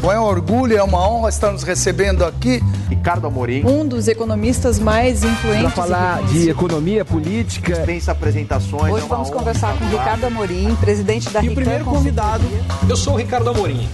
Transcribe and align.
Bom, 0.00 0.10
é 0.10 0.18
um 0.18 0.24
orgulho, 0.24 0.74
é 0.74 0.82
uma 0.82 1.06
honra 1.06 1.28
estar 1.28 1.52
nos 1.52 1.62
recebendo 1.62 2.24
aqui. 2.24 2.60
Ricardo 2.88 3.26
Amorim. 3.26 3.66
Um 3.66 3.86
dos 3.86 4.08
economistas 4.08 4.78
mais 4.78 5.22
influentes. 5.22 5.74
Para 5.74 5.82
falar 5.82 6.22
de 6.22 6.48
economia 6.48 7.04
política. 7.04 7.74
Dispensa 7.74 8.12
apresentações. 8.12 8.94
Hoje 8.94 9.04
é 9.04 9.08
vamos 9.08 9.28
conversar 9.28 9.78
com 9.78 9.84
Ricardo 9.84 10.24
Amorim, 10.24 10.74
presidente 10.76 11.28
da 11.28 11.44
E 11.44 11.50
o 11.50 11.54
primeiro 11.54 11.84
convidado, 11.84 12.44
eu 12.88 12.96
sou 12.96 13.12
o 13.12 13.16
Ricardo 13.18 13.50
Amorim. 13.50 13.86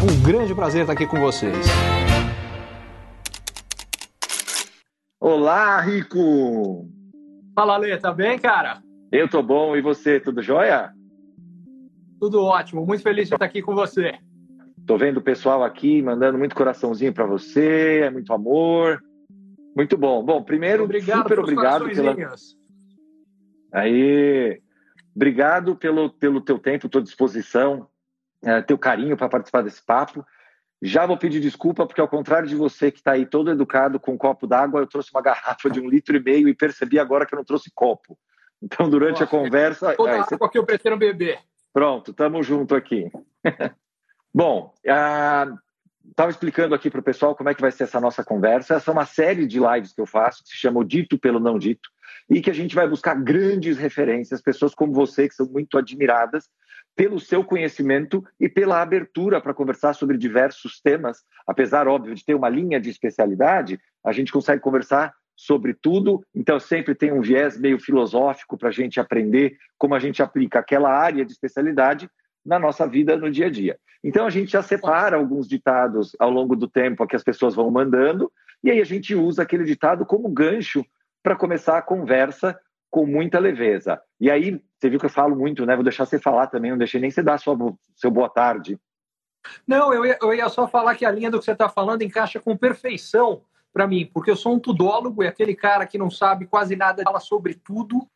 Um 0.00 0.22
grande 0.22 0.54
prazer 0.54 0.82
estar 0.82 0.92
aqui 0.92 1.08
com 1.08 1.18
vocês. 1.18 1.66
Olá, 5.20 5.80
Rico! 5.80 6.86
Fala, 7.52 7.76
Lê, 7.78 7.96
tá 7.96 8.12
bem, 8.12 8.38
cara? 8.38 8.80
Eu 9.10 9.28
tô 9.28 9.42
bom, 9.42 9.74
e 9.74 9.82
você, 9.82 10.20
tudo 10.20 10.40
jóia? 10.40 10.92
Tudo 12.20 12.44
ótimo, 12.44 12.86
muito 12.86 13.02
feliz 13.02 13.26
de 13.26 13.34
estar 13.34 13.44
aqui 13.44 13.60
com 13.60 13.74
você. 13.74 14.14
Tô 14.88 14.96
vendo 14.96 15.18
o 15.18 15.22
pessoal 15.22 15.62
aqui 15.62 16.00
mandando 16.00 16.38
muito 16.38 16.56
coraçãozinho 16.56 17.12
para 17.12 17.26
você, 17.26 18.00
é 18.04 18.10
muito 18.10 18.32
amor. 18.32 18.98
Muito 19.76 19.98
bom. 19.98 20.24
Bom, 20.24 20.42
primeiro, 20.42 20.84
obrigado 20.84 21.24
super 21.24 21.40
obrigado 21.40 21.90
pela. 21.90 22.16
Aí, 23.70 24.62
obrigado 25.14 25.76
pelo, 25.76 26.08
pelo 26.08 26.40
teu 26.40 26.58
tempo, 26.58 26.88
tua 26.88 27.02
disposição, 27.02 27.86
é, 28.42 28.62
teu 28.62 28.78
carinho 28.78 29.14
para 29.14 29.28
participar 29.28 29.60
desse 29.60 29.84
papo. 29.84 30.24
Já 30.80 31.04
vou 31.04 31.18
pedir 31.18 31.40
desculpa, 31.40 31.86
porque 31.86 32.00
ao 32.00 32.08
contrário 32.08 32.48
de 32.48 32.56
você 32.56 32.90
que 32.90 32.96
está 32.96 33.12
aí 33.12 33.26
todo 33.26 33.50
educado 33.50 34.00
com 34.00 34.12
um 34.12 34.18
copo 34.18 34.46
d'água, 34.46 34.80
eu 34.80 34.86
trouxe 34.86 35.10
uma 35.12 35.20
garrafa 35.20 35.68
de 35.68 35.80
um 35.80 35.86
litro 35.86 36.16
e 36.16 36.22
meio 36.22 36.48
e 36.48 36.54
percebi 36.54 36.98
agora 36.98 37.26
que 37.26 37.34
eu 37.34 37.36
não 37.36 37.44
trouxe 37.44 37.70
copo. 37.74 38.18
Então, 38.62 38.88
durante 38.88 39.20
Nossa, 39.20 39.24
a 39.24 39.26
conversa. 39.26 39.94
Toda 39.94 40.12
é, 40.12 40.14
a 40.14 40.22
água 40.22 40.38
você... 40.38 40.48
que 40.48 40.58
eu 40.58 40.64
pretendo 40.64 40.96
beber. 40.96 41.40
Pronto, 41.74 42.10
estamos 42.10 42.46
junto 42.46 42.74
aqui. 42.74 43.10
Bom, 44.32 44.72
estava 44.84 46.30
explicando 46.30 46.74
aqui 46.74 46.90
para 46.90 47.00
o 47.00 47.04
pessoal 47.04 47.34
como 47.34 47.48
é 47.48 47.54
que 47.54 47.60
vai 47.60 47.72
ser 47.72 47.84
essa 47.84 48.00
nossa 48.00 48.24
conversa. 48.24 48.74
Essa 48.74 48.90
é 48.90 48.92
uma 48.92 49.06
série 49.06 49.46
de 49.46 49.58
lives 49.58 49.92
que 49.92 50.00
eu 50.00 50.06
faço, 50.06 50.42
que 50.42 50.50
se 50.50 50.56
chama 50.56 50.80
o 50.80 50.84
Dito 50.84 51.18
pelo 51.18 51.40
Não 51.40 51.58
Dito, 51.58 51.88
e 52.30 52.40
que 52.40 52.50
a 52.50 52.54
gente 52.54 52.74
vai 52.74 52.88
buscar 52.88 53.14
grandes 53.14 53.78
referências, 53.78 54.42
pessoas 54.42 54.74
como 54.74 54.92
você, 54.92 55.28
que 55.28 55.34
são 55.34 55.46
muito 55.46 55.78
admiradas 55.78 56.48
pelo 56.94 57.20
seu 57.20 57.44
conhecimento 57.44 58.24
e 58.40 58.48
pela 58.48 58.82
abertura 58.82 59.40
para 59.40 59.54
conversar 59.54 59.92
sobre 59.92 60.18
diversos 60.18 60.80
temas. 60.80 61.22
Apesar, 61.46 61.86
óbvio, 61.86 62.14
de 62.14 62.24
ter 62.24 62.34
uma 62.34 62.48
linha 62.48 62.80
de 62.80 62.90
especialidade, 62.90 63.78
a 64.04 64.12
gente 64.12 64.32
consegue 64.32 64.60
conversar 64.60 65.14
sobre 65.36 65.72
tudo, 65.72 66.24
então 66.34 66.58
sempre 66.58 66.96
tem 66.96 67.12
um 67.12 67.20
viés 67.20 67.56
meio 67.56 67.78
filosófico 67.78 68.58
para 68.58 68.70
a 68.70 68.72
gente 68.72 68.98
aprender 68.98 69.56
como 69.78 69.94
a 69.94 70.00
gente 70.00 70.20
aplica 70.20 70.58
aquela 70.58 70.90
área 70.90 71.24
de 71.24 71.30
especialidade 71.30 72.10
na 72.48 72.58
nossa 72.58 72.86
vida 72.86 73.16
no 73.16 73.30
dia 73.30 73.46
a 73.46 73.50
dia. 73.50 73.78
Então 74.02 74.26
a 74.26 74.30
gente 74.30 74.52
já 74.52 74.62
separa 74.62 75.16
alguns 75.16 75.46
ditados 75.46 76.16
ao 76.18 76.30
longo 76.30 76.56
do 76.56 76.66
tempo 76.66 77.06
que 77.06 77.14
as 77.14 77.22
pessoas 77.22 77.54
vão 77.54 77.70
mandando, 77.70 78.32
e 78.64 78.70
aí 78.70 78.80
a 78.80 78.84
gente 78.84 79.14
usa 79.14 79.42
aquele 79.42 79.64
ditado 79.64 80.06
como 80.06 80.28
gancho 80.28 80.84
para 81.22 81.36
começar 81.36 81.76
a 81.76 81.82
conversa 81.82 82.58
com 82.90 83.04
muita 83.04 83.38
leveza. 83.38 84.00
E 84.18 84.30
aí, 84.30 84.60
você 84.78 84.88
viu 84.88 84.98
que 84.98 85.04
eu 85.04 85.10
falo 85.10 85.36
muito, 85.36 85.66
né? 85.66 85.74
Vou 85.74 85.84
deixar 85.84 86.06
você 86.06 86.18
falar 86.18 86.46
também, 86.46 86.70
não 86.70 86.78
deixei 86.78 87.00
nem 87.00 87.10
você 87.10 87.22
dar 87.22 87.38
sua, 87.38 87.56
seu 87.94 88.10
boa 88.10 88.30
tarde. 88.30 88.78
Não, 89.66 89.92
eu 89.92 90.06
ia, 90.06 90.18
eu 90.22 90.32
ia 90.32 90.48
só 90.48 90.66
falar 90.66 90.94
que 90.94 91.04
a 91.04 91.10
linha 91.10 91.30
do 91.30 91.38
que 91.38 91.44
você 91.44 91.52
está 91.52 91.68
falando 91.68 92.02
encaixa 92.02 92.40
com 92.40 92.56
perfeição 92.56 93.42
para 93.72 93.86
mim, 93.86 94.10
porque 94.12 94.30
eu 94.30 94.36
sou 94.36 94.54
um 94.54 94.58
tudólogo 94.58 95.22
e 95.22 95.26
aquele 95.26 95.54
cara 95.54 95.86
que 95.86 95.98
não 95.98 96.10
sabe 96.10 96.46
quase 96.46 96.74
nada, 96.74 97.02
fala 97.02 97.20
sobre 97.20 97.54
tudo, 97.54 98.08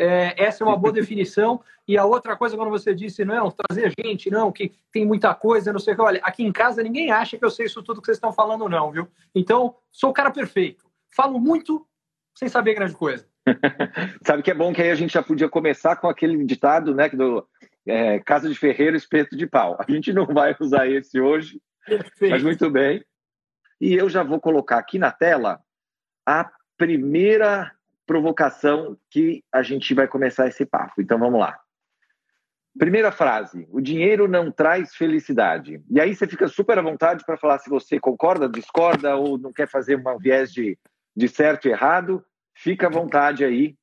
é, 0.00 0.34
essa 0.38 0.64
é 0.64 0.66
uma 0.66 0.78
boa 0.78 0.92
definição. 0.92 1.60
E 1.86 1.98
a 1.98 2.06
outra 2.06 2.34
coisa, 2.34 2.56
quando 2.56 2.70
você 2.70 2.94
disse, 2.94 3.22
não, 3.22 3.50
trazer 3.50 3.92
gente, 4.02 4.30
não, 4.30 4.50
que 4.50 4.72
tem 4.90 5.04
muita 5.04 5.34
coisa, 5.34 5.72
não 5.72 5.78
sei 5.78 5.92
o 5.92 5.96
que. 5.96 6.02
Olha, 6.02 6.20
aqui 6.22 6.42
em 6.42 6.50
casa 6.50 6.82
ninguém 6.82 7.10
acha 7.10 7.36
que 7.36 7.44
eu 7.44 7.50
sei 7.50 7.66
isso 7.66 7.82
tudo 7.82 8.00
que 8.00 8.06
vocês 8.06 8.16
estão 8.16 8.32
falando, 8.32 8.66
não, 8.66 8.90
viu? 8.90 9.06
Então, 9.34 9.74
sou 9.92 10.10
o 10.10 10.14
cara 10.14 10.30
perfeito. 10.30 10.90
Falo 11.14 11.38
muito 11.38 11.86
sem 12.34 12.48
saber 12.48 12.74
grande 12.74 12.94
coisa. 12.94 13.28
Sabe 14.24 14.42
que 14.42 14.50
é 14.50 14.54
bom 14.54 14.72
que 14.72 14.80
aí 14.80 14.90
a 14.90 14.94
gente 14.94 15.12
já 15.12 15.22
podia 15.22 15.48
começar 15.48 15.96
com 15.96 16.08
aquele 16.08 16.42
ditado, 16.44 16.94
né, 16.94 17.08
do 17.10 17.46
é, 17.86 18.18
casa 18.20 18.48
de 18.48 18.54
ferreiro, 18.54 18.96
espeto 18.96 19.36
de 19.36 19.46
pau. 19.46 19.76
A 19.78 19.90
gente 19.90 20.12
não 20.14 20.24
vai 20.24 20.56
usar 20.58 20.88
esse 20.88 21.20
hoje, 21.20 21.60
Perfeito. 21.84 22.30
mas 22.30 22.42
muito 22.42 22.70
bem. 22.70 23.04
E 23.78 23.94
eu 23.94 24.08
já 24.08 24.22
vou 24.22 24.40
colocar 24.40 24.78
aqui 24.78 24.98
na 24.98 25.10
tela 25.10 25.60
a 26.26 26.50
primeira 26.78 27.70
provocação 28.10 28.98
que 29.08 29.44
a 29.52 29.62
gente 29.62 29.94
vai 29.94 30.08
começar 30.08 30.48
esse 30.48 30.66
papo. 30.66 31.00
Então 31.00 31.16
vamos 31.16 31.38
lá. 31.38 31.56
Primeira 32.76 33.12
frase: 33.12 33.68
o 33.70 33.80
dinheiro 33.80 34.26
não 34.26 34.50
traz 34.50 34.96
felicidade. 34.96 35.80
E 35.88 36.00
aí 36.00 36.12
você 36.12 36.26
fica 36.26 36.48
super 36.48 36.76
à 36.76 36.82
vontade 36.82 37.24
para 37.24 37.36
falar 37.36 37.58
se 37.58 37.70
você 37.70 38.00
concorda, 38.00 38.48
discorda 38.48 39.14
ou 39.14 39.38
não 39.38 39.52
quer 39.52 39.68
fazer 39.68 39.94
um 39.96 40.18
viés 40.18 40.52
de, 40.52 40.76
de 41.14 41.28
certo 41.28 41.68
e 41.68 41.70
errado. 41.70 42.24
Fica 42.52 42.88
à 42.88 42.90
vontade 42.90 43.44
aí 43.44 43.76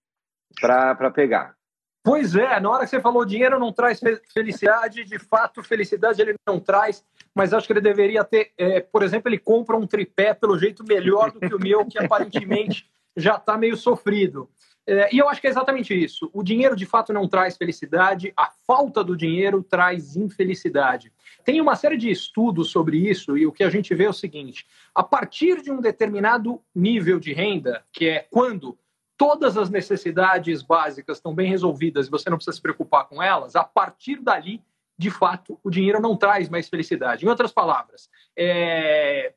para 0.60 1.10
pegar. 1.10 1.56
Pois 2.04 2.36
é, 2.36 2.60
na 2.60 2.70
hora 2.70 2.84
que 2.84 2.90
você 2.90 3.00
falou 3.00 3.24
dinheiro 3.24 3.58
não 3.58 3.72
traz 3.72 4.02
felicidade, 4.34 5.06
de 5.06 5.20
fato, 5.20 5.64
felicidade 5.64 6.22
ele 6.22 6.36
não 6.46 6.60
traz, 6.60 7.02
mas 7.34 7.54
acho 7.54 7.66
que 7.66 7.72
ele 7.72 7.82
deveria 7.82 8.26
ter, 8.26 8.52
é, 8.58 8.82
por 8.82 9.04
exemplo, 9.04 9.30
ele 9.30 9.38
compra 9.38 9.78
um 9.78 9.88
tripé 9.88 10.34
pelo 10.34 10.58
jeito 10.58 10.84
melhor 10.86 11.32
do 11.32 11.40
que 11.40 11.54
o 11.54 11.60
meu, 11.60 11.86
que 11.86 11.98
aparentemente 11.98 12.90
já 13.18 13.36
está 13.36 13.58
meio 13.58 13.76
sofrido. 13.76 14.50
É, 14.86 15.14
e 15.14 15.18
eu 15.18 15.28
acho 15.28 15.42
que 15.42 15.48
é 15.48 15.50
exatamente 15.50 15.94
isso. 15.94 16.30
O 16.32 16.42
dinheiro 16.42 16.74
de 16.74 16.86
fato 16.86 17.12
não 17.12 17.28
traz 17.28 17.58
felicidade, 17.58 18.32
a 18.38 18.50
falta 18.66 19.04
do 19.04 19.18
dinheiro 19.18 19.62
traz 19.62 20.16
infelicidade. 20.16 21.12
Tem 21.44 21.60
uma 21.60 21.76
série 21.76 21.98
de 21.98 22.10
estudos 22.10 22.70
sobre 22.72 22.98
isso 22.98 23.38
e 23.38 23.46
o 23.46 23.52
que 23.52 23.66
a 23.66 23.70
gente 23.70 23.94
vê 23.94 24.06
é 24.06 24.10
o 24.10 24.14
seguinte: 24.14 24.66
a 24.96 25.04
partir 25.04 25.62
de 25.62 25.70
um 25.70 25.82
determinado 25.82 26.62
nível 26.74 27.20
de 27.20 27.34
renda, 27.34 27.84
que 27.92 28.08
é 28.08 28.26
quando 28.32 28.78
todas 29.18 29.58
as 29.58 29.70
necessidades 29.70 30.62
básicas 30.62 31.18
estão 31.18 31.34
bem 31.34 31.50
resolvidas 31.50 32.08
e 32.08 32.12
você 32.12 32.30
não 32.30 32.38
precisa 32.38 32.56
se 32.56 32.62
preocupar 32.62 33.08
com 33.08 33.22
elas, 33.22 33.56
a 33.56 33.64
partir 33.64 34.22
dali, 34.22 34.62
de 34.98 35.12
fato, 35.12 35.60
o 35.64 35.70
dinheiro 35.70 36.00
não 36.00 36.16
traz 36.16 36.48
mais 36.48 36.70
felicidade. 36.70 37.26
Em 37.26 37.30
outras 37.30 37.52
palavras, 37.52 38.10
é, 38.38 39.34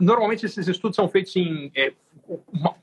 normalmente 0.00 0.46
esses 0.46 0.66
estudos 0.68 0.96
são 0.96 1.08
feitos 1.08 1.34
em. 1.36 1.70
É, 1.74 1.92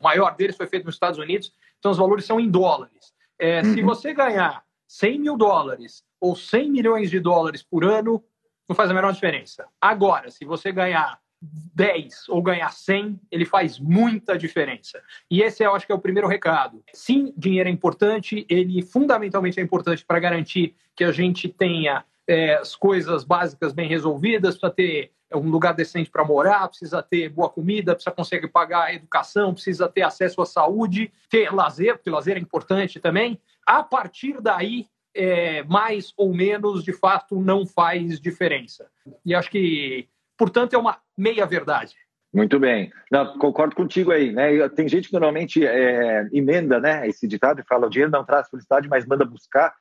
maior 0.01 0.35
deles 0.35 0.57
foi 0.57 0.67
feito 0.67 0.85
nos 0.85 0.95
Estados 0.95 1.19
Unidos, 1.19 1.53
então 1.79 1.91
os 1.91 1.97
valores 1.97 2.25
são 2.25 2.39
em 2.39 2.49
dólares. 2.49 3.13
É, 3.39 3.61
uhum. 3.61 3.73
Se 3.73 3.81
você 3.81 4.13
ganhar 4.13 4.63
100 4.87 5.19
mil 5.19 5.37
dólares 5.37 6.03
ou 6.19 6.35
100 6.35 6.71
milhões 6.71 7.09
de 7.09 7.19
dólares 7.19 7.63
por 7.63 7.83
ano, 7.83 8.23
não 8.67 8.75
faz 8.75 8.89
a 8.89 8.93
menor 8.93 9.11
diferença. 9.13 9.65
Agora, 9.79 10.29
se 10.29 10.45
você 10.45 10.71
ganhar 10.71 11.19
10 11.41 12.29
ou 12.29 12.41
ganhar 12.41 12.69
100, 12.69 13.19
ele 13.31 13.45
faz 13.45 13.79
muita 13.79 14.37
diferença. 14.37 15.01
E 15.29 15.41
esse 15.41 15.63
eu 15.63 15.73
acho 15.73 15.85
que 15.85 15.91
é 15.91 15.95
o 15.95 15.99
primeiro 15.99 16.27
recado. 16.27 16.83
Sim, 16.93 17.33
dinheiro 17.35 17.67
é 17.67 17.71
importante, 17.71 18.45
ele 18.47 18.81
fundamentalmente 18.83 19.59
é 19.59 19.63
importante 19.63 20.05
para 20.05 20.19
garantir 20.19 20.75
que 20.95 21.03
a 21.03 21.11
gente 21.11 21.49
tenha 21.49 22.05
é, 22.27 22.55
as 22.55 22.75
coisas 22.75 23.23
básicas 23.23 23.73
bem 23.73 23.89
resolvidas, 23.89 24.57
para 24.57 24.69
ter 24.69 25.11
um 25.33 25.49
lugar 25.49 25.73
decente 25.73 26.09
para 26.09 26.25
morar, 26.25 26.67
precisa 26.67 27.01
ter 27.01 27.29
boa 27.29 27.49
comida, 27.49 27.93
precisa 27.93 28.15
conseguir 28.15 28.47
pagar 28.47 28.85
a 28.85 28.93
educação, 28.93 29.53
precisa 29.53 29.87
ter 29.87 30.01
acesso 30.01 30.41
à 30.41 30.45
saúde, 30.45 31.11
ter 31.29 31.53
lazer, 31.53 31.95
porque 31.95 32.09
lazer 32.09 32.37
é 32.37 32.39
importante 32.39 32.99
também. 32.99 33.39
A 33.65 33.83
partir 33.83 34.41
daí, 34.41 34.87
é, 35.15 35.63
mais 35.63 36.13
ou 36.17 36.33
menos, 36.33 36.83
de 36.83 36.93
fato, 36.93 37.39
não 37.39 37.65
faz 37.65 38.19
diferença. 38.19 38.89
E 39.25 39.35
acho 39.35 39.49
que, 39.49 40.07
portanto, 40.37 40.73
é 40.73 40.77
uma 40.77 40.97
meia-verdade. 41.17 41.95
Muito 42.33 42.57
bem. 42.59 42.91
Não, 43.11 43.37
concordo 43.37 43.75
contigo 43.75 44.11
aí. 44.11 44.31
Né? 44.31 44.67
Tem 44.69 44.87
gente 44.87 45.07
que 45.07 45.13
normalmente 45.13 45.65
é, 45.65 46.27
emenda 46.31 46.79
né, 46.79 47.07
esse 47.07 47.27
ditado 47.27 47.59
e 47.59 47.65
fala 47.65 47.87
o 47.87 47.89
dinheiro 47.89 48.11
não 48.11 48.23
traz 48.23 48.49
felicidade, 48.49 48.87
mas 48.87 49.05
manda 49.05 49.25
buscar. 49.25 49.75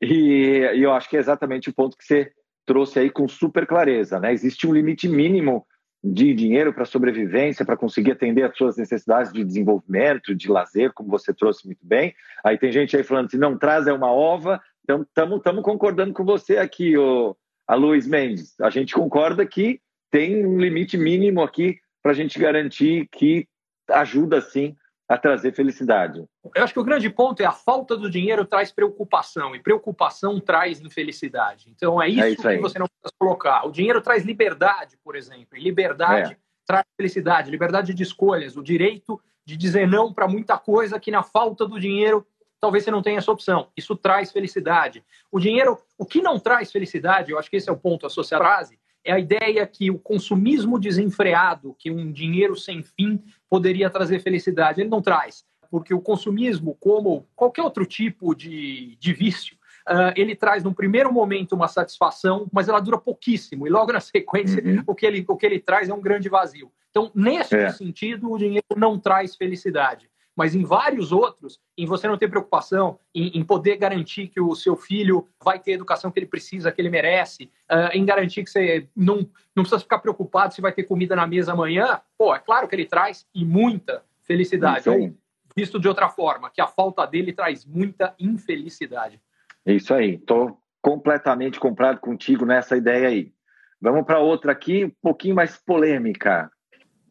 E, 0.00 0.68
e 0.74 0.82
eu 0.82 0.92
acho 0.92 1.08
que 1.08 1.16
é 1.16 1.20
exatamente 1.20 1.70
o 1.70 1.72
ponto 1.72 1.96
que 1.96 2.04
você 2.04 2.32
trouxe 2.66 2.98
aí 2.98 3.10
com 3.10 3.26
super 3.28 3.66
clareza, 3.66 4.18
né? 4.20 4.32
Existe 4.32 4.66
um 4.66 4.72
limite 4.72 5.08
mínimo 5.08 5.66
de 6.02 6.34
dinheiro 6.34 6.72
para 6.72 6.84
sobrevivência, 6.84 7.64
para 7.64 7.76
conseguir 7.76 8.12
atender 8.12 8.42
às 8.42 8.56
suas 8.56 8.76
necessidades 8.76 9.32
de 9.32 9.44
desenvolvimento, 9.44 10.34
de 10.34 10.50
lazer, 10.50 10.92
como 10.92 11.08
você 11.08 11.32
trouxe 11.32 11.64
muito 11.66 11.86
bem. 11.86 12.12
Aí 12.44 12.58
tem 12.58 12.72
gente 12.72 12.96
aí 12.96 13.04
falando 13.04 13.30
se 13.30 13.38
não 13.38 13.56
traz 13.56 13.86
é 13.86 13.92
uma 13.92 14.10
ova. 14.10 14.60
Então 14.82 15.02
estamos 15.02 15.62
concordando 15.62 16.12
com 16.12 16.24
você 16.24 16.56
aqui, 16.56 16.96
o, 16.96 17.36
a 17.68 17.76
Luiz 17.76 18.06
Mendes. 18.06 18.58
A 18.60 18.68
gente 18.68 18.94
concorda 18.94 19.46
que 19.46 19.80
tem 20.10 20.44
um 20.44 20.58
limite 20.58 20.98
mínimo 20.98 21.40
aqui 21.40 21.78
para 22.02 22.10
a 22.10 22.14
gente 22.14 22.38
garantir 22.38 23.08
que 23.12 23.46
ajuda 23.88 24.40
sim 24.40 24.74
a 25.12 25.18
trazer 25.18 25.52
felicidade. 25.52 26.24
Eu 26.54 26.64
acho 26.64 26.72
que 26.72 26.80
o 26.80 26.84
grande 26.84 27.10
ponto 27.10 27.42
é 27.42 27.44
a 27.44 27.52
falta 27.52 27.96
do 27.96 28.08
dinheiro 28.08 28.46
traz 28.46 28.72
preocupação 28.72 29.54
e 29.54 29.60
preocupação 29.60 30.40
traz 30.40 30.80
infelicidade. 30.80 31.68
Então 31.68 32.00
é 32.00 32.08
isso, 32.08 32.22
é 32.22 32.30
isso 32.30 32.48
que 32.48 32.58
você 32.58 32.78
não 32.78 32.86
precisa 32.86 33.14
colocar. 33.18 33.66
O 33.66 33.70
dinheiro 33.70 34.00
traz 34.00 34.24
liberdade, 34.24 34.96
por 35.04 35.14
exemplo, 35.14 35.58
e 35.58 35.60
liberdade 35.60 36.32
é. 36.32 36.36
traz 36.66 36.86
felicidade, 36.96 37.50
liberdade 37.50 37.92
de 37.92 38.02
escolhas, 38.02 38.56
o 38.56 38.62
direito 38.62 39.20
de 39.44 39.54
dizer 39.54 39.86
não 39.86 40.14
para 40.14 40.26
muita 40.26 40.56
coisa 40.56 40.98
que 40.98 41.10
na 41.10 41.22
falta 41.22 41.66
do 41.66 41.78
dinheiro 41.78 42.26
talvez 42.58 42.84
você 42.84 42.90
não 42.90 43.02
tenha 43.02 43.18
essa 43.18 43.32
opção. 43.32 43.68
Isso 43.76 43.94
traz 43.94 44.32
felicidade. 44.32 45.04
O 45.30 45.38
dinheiro, 45.38 45.76
o 45.98 46.06
que 46.06 46.22
não 46.22 46.38
traz 46.38 46.72
felicidade, 46.72 47.32
eu 47.32 47.38
acho 47.38 47.50
que 47.50 47.56
esse 47.56 47.68
é 47.68 47.72
o 47.72 47.76
ponto 47.76 48.06
associado 48.06 48.44
à 48.44 48.46
frase, 48.46 48.78
é 49.04 49.12
a 49.12 49.18
ideia 49.18 49.66
que 49.66 49.90
o 49.90 49.98
consumismo 49.98 50.78
desenfreado, 50.78 51.74
que 51.78 51.90
um 51.90 52.10
dinheiro 52.10 52.56
sem 52.56 52.82
fim 52.82 53.20
poderia 53.52 53.90
trazer 53.90 54.18
felicidade. 54.20 54.80
Ele 54.80 54.88
não 54.88 55.02
traz, 55.02 55.44
porque 55.70 55.92
o 55.92 56.00
consumismo, 56.00 56.74
como 56.80 57.28
qualquer 57.36 57.60
outro 57.60 57.84
tipo 57.84 58.34
de, 58.34 58.96
de 58.98 59.12
vício, 59.12 59.60
Uh, 59.82 60.14
ele 60.14 60.36
traz 60.36 60.62
num 60.62 60.72
primeiro 60.72 61.12
momento 61.12 61.56
uma 61.56 61.66
satisfação, 61.66 62.48
mas 62.52 62.68
ela 62.68 62.78
dura 62.78 62.96
pouquíssimo, 62.96 63.66
e 63.66 63.70
logo 63.70 63.92
na 63.92 63.98
sequência 63.98 64.62
uhum. 64.64 64.80
o, 64.86 64.94
que 64.94 65.04
ele, 65.04 65.24
o 65.26 65.36
que 65.36 65.44
ele 65.44 65.58
traz 65.58 65.88
é 65.88 65.92
um 65.92 66.00
grande 66.00 66.28
vazio. 66.28 66.70
Então, 66.88 67.10
nesse 67.12 67.56
é. 67.56 67.68
sentido, 67.72 68.30
o 68.30 68.38
dinheiro 68.38 68.64
não 68.76 68.96
traz 68.96 69.34
felicidade 69.34 70.08
mas 70.42 70.56
em 70.56 70.64
vários 70.64 71.12
outros, 71.12 71.60
em 71.78 71.86
você 71.86 72.08
não 72.08 72.18
ter 72.18 72.26
preocupação, 72.26 72.98
em, 73.14 73.28
em, 73.38 73.44
poder 73.44 73.76
garantir 73.76 74.26
que 74.26 74.40
o 74.40 74.56
seu 74.56 74.74
filho 74.74 75.28
vai 75.40 75.56
ter 75.56 75.70
a 75.70 75.74
educação 75.76 76.10
que 76.10 76.18
ele 76.18 76.26
precisa, 76.26 76.72
que 76.72 76.82
ele 76.82 76.90
merece, 76.90 77.44
uh, 77.70 77.92
em 77.92 78.04
garantir 78.04 78.42
que 78.42 78.50
você 78.50 78.88
não, 78.96 79.18
não 79.54 79.62
precisa 79.62 79.78
ficar 79.78 80.00
preocupado 80.00 80.52
se 80.52 80.60
vai 80.60 80.72
ter 80.72 80.82
comida 80.82 81.14
na 81.14 81.28
mesa 81.28 81.52
amanhã, 81.52 82.00
pô, 82.18 82.34
é 82.34 82.40
claro 82.40 82.66
que 82.66 82.74
ele 82.74 82.86
traz 82.86 83.24
e 83.32 83.44
muita 83.44 84.02
felicidade. 84.22 84.90
Ou, 84.90 85.14
visto 85.56 85.78
de 85.78 85.86
outra 85.86 86.08
forma, 86.08 86.50
que 86.50 86.60
a 86.60 86.66
falta 86.66 87.06
dele 87.06 87.32
traz 87.32 87.64
muita 87.64 88.12
infelicidade. 88.18 89.20
Isso 89.64 89.94
aí, 89.94 90.16
estou 90.16 90.58
completamente 90.80 91.60
comprado 91.60 92.00
contigo 92.00 92.44
nessa 92.44 92.76
ideia 92.76 93.06
aí. 93.06 93.32
Vamos 93.80 94.04
para 94.04 94.18
outra 94.18 94.50
aqui, 94.50 94.86
um 94.86 94.92
pouquinho 95.00 95.36
mais 95.36 95.56
polêmica. 95.56 96.50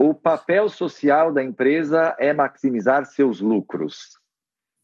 O 0.04 0.16
papel 0.16 0.68
social 0.68 1.32
da 1.32 1.44
empresa 1.44 2.16
é 2.18 2.34
maximizar 2.34 3.06
seus 3.06 3.40
lucros. 3.40 4.18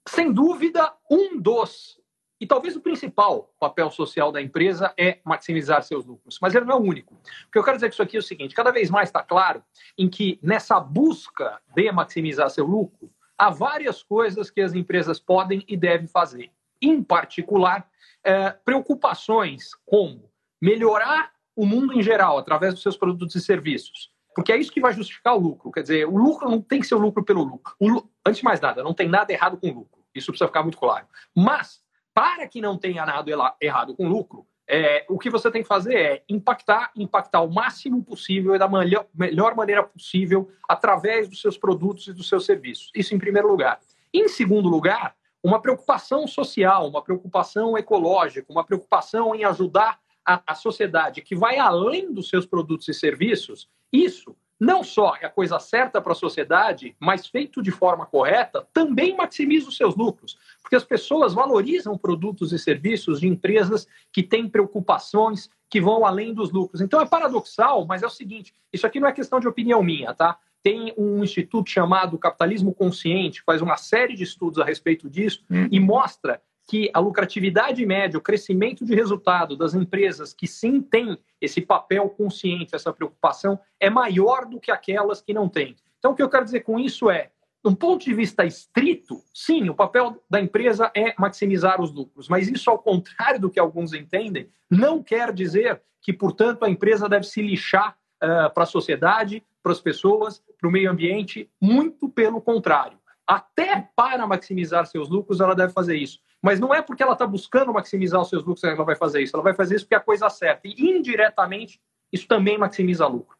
Sem 0.07 0.31
dúvida, 0.31 0.93
um 1.09 1.41
dos, 1.41 1.99
e 2.39 2.45
talvez 2.45 2.75
o 2.75 2.81
principal 2.81 3.51
papel 3.59 3.89
social 3.89 4.31
da 4.31 4.39
empresa 4.39 4.93
é 4.95 5.17
maximizar 5.25 5.81
seus 5.81 6.05
lucros, 6.05 6.37
mas 6.39 6.53
ele 6.53 6.65
não 6.65 6.75
é 6.75 6.79
o 6.79 6.83
único. 6.83 7.15
O 7.15 7.51
que 7.51 7.57
eu 7.57 7.63
quero 7.63 7.77
dizer 7.77 7.87
com 7.87 7.93
isso 7.93 8.03
aqui 8.03 8.15
é 8.15 8.19
o 8.19 8.21
seguinte: 8.21 8.53
cada 8.53 8.69
vez 8.69 8.91
mais 8.91 9.09
está 9.09 9.23
claro 9.23 9.63
em 9.97 10.07
que 10.07 10.37
nessa 10.39 10.79
busca 10.79 11.59
de 11.75 11.91
maximizar 11.91 12.51
seu 12.51 12.67
lucro, 12.67 13.09
há 13.35 13.49
várias 13.49 14.03
coisas 14.03 14.51
que 14.51 14.61
as 14.61 14.75
empresas 14.75 15.19
podem 15.19 15.65
e 15.67 15.75
devem 15.75 16.05
fazer. 16.05 16.51
Em 16.79 17.01
particular, 17.01 17.89
é, 18.23 18.51
preocupações 18.51 19.71
como 19.83 20.29
melhorar 20.61 21.31
o 21.55 21.65
mundo 21.65 21.93
em 21.93 22.03
geral 22.03 22.37
através 22.37 22.75
dos 22.75 22.83
seus 22.83 22.95
produtos 22.95 23.33
e 23.33 23.41
serviços 23.41 24.15
porque 24.37 24.51
é 24.51 24.57
isso 24.57 24.71
que 24.71 24.79
vai 24.79 24.93
justificar 24.93 25.35
o 25.35 25.39
lucro. 25.39 25.71
Quer 25.71 25.81
dizer, 25.81 26.07
o 26.07 26.15
lucro 26.15 26.47
não 26.47 26.61
tem 26.61 26.79
que 26.79 26.85
ser 26.85 26.93
o 26.93 26.99
lucro 26.99 27.25
pelo 27.25 27.41
lucro. 27.41 27.75
Antes 28.23 28.37
de 28.37 28.45
mais 28.45 28.61
nada, 28.61 28.83
não 28.83 28.93
tem 28.93 29.09
nada 29.09 29.33
errado 29.33 29.57
com 29.57 29.67
o 29.67 29.73
lucro. 29.73 29.99
Isso 30.13 30.27
precisa 30.27 30.45
ficar 30.45 30.61
muito 30.61 30.77
claro. 30.77 31.07
Mas, 31.35 31.81
para 32.13 32.47
que 32.47 32.61
não 32.61 32.77
tenha 32.77 33.03
nada 33.03 33.31
errado 33.59 33.95
com 33.95 34.05
o 34.05 34.07
lucro, 34.07 34.45
é, 34.69 35.03
o 35.09 35.17
que 35.17 35.31
você 35.31 35.49
tem 35.49 35.63
que 35.63 35.67
fazer 35.67 35.95
é 35.95 36.23
impactar, 36.29 36.91
impactar 36.95 37.41
o 37.41 37.51
máximo 37.51 38.03
possível 38.03 38.53
e 38.53 38.59
da 38.59 38.67
melhor, 38.67 39.07
melhor 39.11 39.55
maneira 39.55 39.81
possível 39.81 40.51
através 40.69 41.27
dos 41.27 41.41
seus 41.41 41.57
produtos 41.57 42.05
e 42.05 42.13
dos 42.13 42.29
seus 42.29 42.45
serviços. 42.45 42.91
Isso 42.93 43.15
em 43.15 43.17
primeiro 43.17 43.47
lugar. 43.47 43.79
Em 44.13 44.27
segundo 44.27 44.69
lugar, 44.69 45.15
uma 45.41 45.59
preocupação 45.59 46.27
social, 46.27 46.87
uma 46.87 47.01
preocupação 47.01 47.75
ecológica, 47.75 48.53
uma 48.53 48.63
preocupação 48.63 49.33
em 49.33 49.45
ajudar 49.45 49.99
a, 50.23 50.43
a 50.45 50.53
sociedade 50.53 51.23
que 51.23 51.35
vai 51.35 51.57
além 51.57 52.13
dos 52.13 52.29
seus 52.29 52.45
produtos 52.45 52.87
e 52.87 52.93
serviços, 52.93 53.67
isso 53.91 54.35
não 54.59 54.83
só 54.83 55.15
é 55.21 55.25
a 55.25 55.29
coisa 55.29 55.59
certa 55.59 56.01
para 56.01 56.13
a 56.13 56.15
sociedade, 56.15 56.95
mas 56.99 57.27
feito 57.27 57.61
de 57.61 57.71
forma 57.71 58.05
correta, 58.05 58.67
também 58.73 59.15
maximiza 59.15 59.69
os 59.69 59.77
seus 59.77 59.95
lucros, 59.95 60.37
porque 60.61 60.75
as 60.75 60.83
pessoas 60.83 61.33
valorizam 61.33 61.97
produtos 61.97 62.51
e 62.51 62.59
serviços 62.59 63.19
de 63.19 63.27
empresas 63.27 63.87
que 64.11 64.23
têm 64.23 64.49
preocupações 64.49 65.49
que 65.69 65.79
vão 65.79 66.05
além 66.05 66.33
dos 66.33 66.51
lucros. 66.51 66.81
Então 66.81 66.99
é 66.99 67.05
paradoxal, 67.05 67.85
mas 67.85 68.01
é 68.01 68.07
o 68.07 68.11
seguinte: 68.11 68.53
isso 68.73 68.87
aqui 68.87 68.99
não 68.99 69.07
é 69.07 69.11
questão 69.11 69.39
de 69.39 69.47
opinião 69.47 69.83
minha, 69.83 70.13
tá? 70.13 70.37
Tem 70.63 70.93
um 70.97 71.23
instituto 71.23 71.69
chamado 71.69 72.17
Capitalismo 72.17 72.73
Consciente, 72.73 73.39
que 73.39 73.45
faz 73.45 73.61
uma 73.61 73.77
série 73.77 74.15
de 74.15 74.23
estudos 74.23 74.59
a 74.59 74.65
respeito 74.65 75.09
disso 75.09 75.43
hum. 75.49 75.67
e 75.71 75.79
mostra 75.79 76.41
que 76.67 76.91
a 76.93 76.99
lucratividade 76.99 77.83
média, 77.85 78.19
o 78.19 78.21
crescimento 78.21 78.85
de 78.85 78.93
resultado 78.93 79.55
das 79.55 79.73
empresas 79.73 80.33
que 80.33 80.45
sim 80.45 80.81
têm 80.81 81.17
esse 81.39 81.61
papel 81.61 82.09
consciente, 82.09 82.75
essa 82.75 82.91
preocupação, 82.91 83.57
é 83.79 83.89
maior 83.89 84.45
do 84.45 84.59
que 84.59 84.69
aquelas 84.69 85.21
que 85.21 85.33
não 85.33 85.47
têm. 85.47 85.77
Então, 85.97 86.11
o 86.11 86.15
que 86.15 86.21
eu 86.21 86.29
quero 86.29 86.43
dizer 86.43 86.61
com 86.61 86.77
isso 86.77 87.09
é, 87.09 87.31
de 87.63 87.71
um 87.71 87.75
ponto 87.75 88.03
de 88.03 88.13
vista 88.13 88.45
estrito, 88.45 89.23
sim, 89.33 89.69
o 89.69 89.75
papel 89.75 90.21
da 90.29 90.41
empresa 90.41 90.91
é 90.93 91.13
maximizar 91.17 91.81
os 91.81 91.91
lucros, 91.91 92.27
mas 92.27 92.49
isso, 92.49 92.69
ao 92.69 92.79
contrário 92.79 93.39
do 93.39 93.49
que 93.49 93.59
alguns 93.59 93.93
entendem, 93.93 94.49
não 94.69 95.01
quer 95.01 95.31
dizer 95.31 95.81
que, 96.01 96.11
portanto, 96.11 96.63
a 96.63 96.69
empresa 96.69 97.07
deve 97.07 97.25
se 97.25 97.41
lixar 97.41 97.97
uh, 98.23 98.53
para 98.53 98.63
a 98.63 98.67
sociedade, 98.67 99.43
para 99.63 99.71
as 99.71 99.79
pessoas, 99.79 100.43
para 100.59 100.67
o 100.67 100.71
meio 100.71 100.91
ambiente, 100.91 101.49
muito 101.61 102.09
pelo 102.09 102.41
contrário. 102.41 102.97
Até 103.27 103.89
para 103.95 104.25
maximizar 104.25 104.85
seus 104.85 105.09
lucros, 105.09 105.41
ela 105.41 105.53
deve 105.53 105.73
fazer 105.73 105.97
isso. 105.97 106.19
Mas 106.41 106.59
não 106.59 106.73
é 106.73 106.81
porque 106.81 107.03
ela 107.03 107.13
está 107.13 107.27
buscando 107.27 107.73
maximizar 107.73 108.21
os 108.21 108.29
seus 108.29 108.43
lucros 108.43 108.61
que 108.61 108.67
ela 108.67 108.85
vai 108.85 108.95
fazer 108.95 109.21
isso. 109.21 109.35
Ela 109.35 109.43
vai 109.43 109.53
fazer 109.53 109.75
isso 109.75 109.85
porque 109.85 109.95
é 109.95 109.97
a 109.97 110.01
coisa 110.01 110.29
certa. 110.29 110.61
E 110.65 110.73
indiretamente, 110.89 111.81
isso 112.11 112.27
também 112.27 112.57
maximiza 112.57 113.05
lucro. 113.05 113.35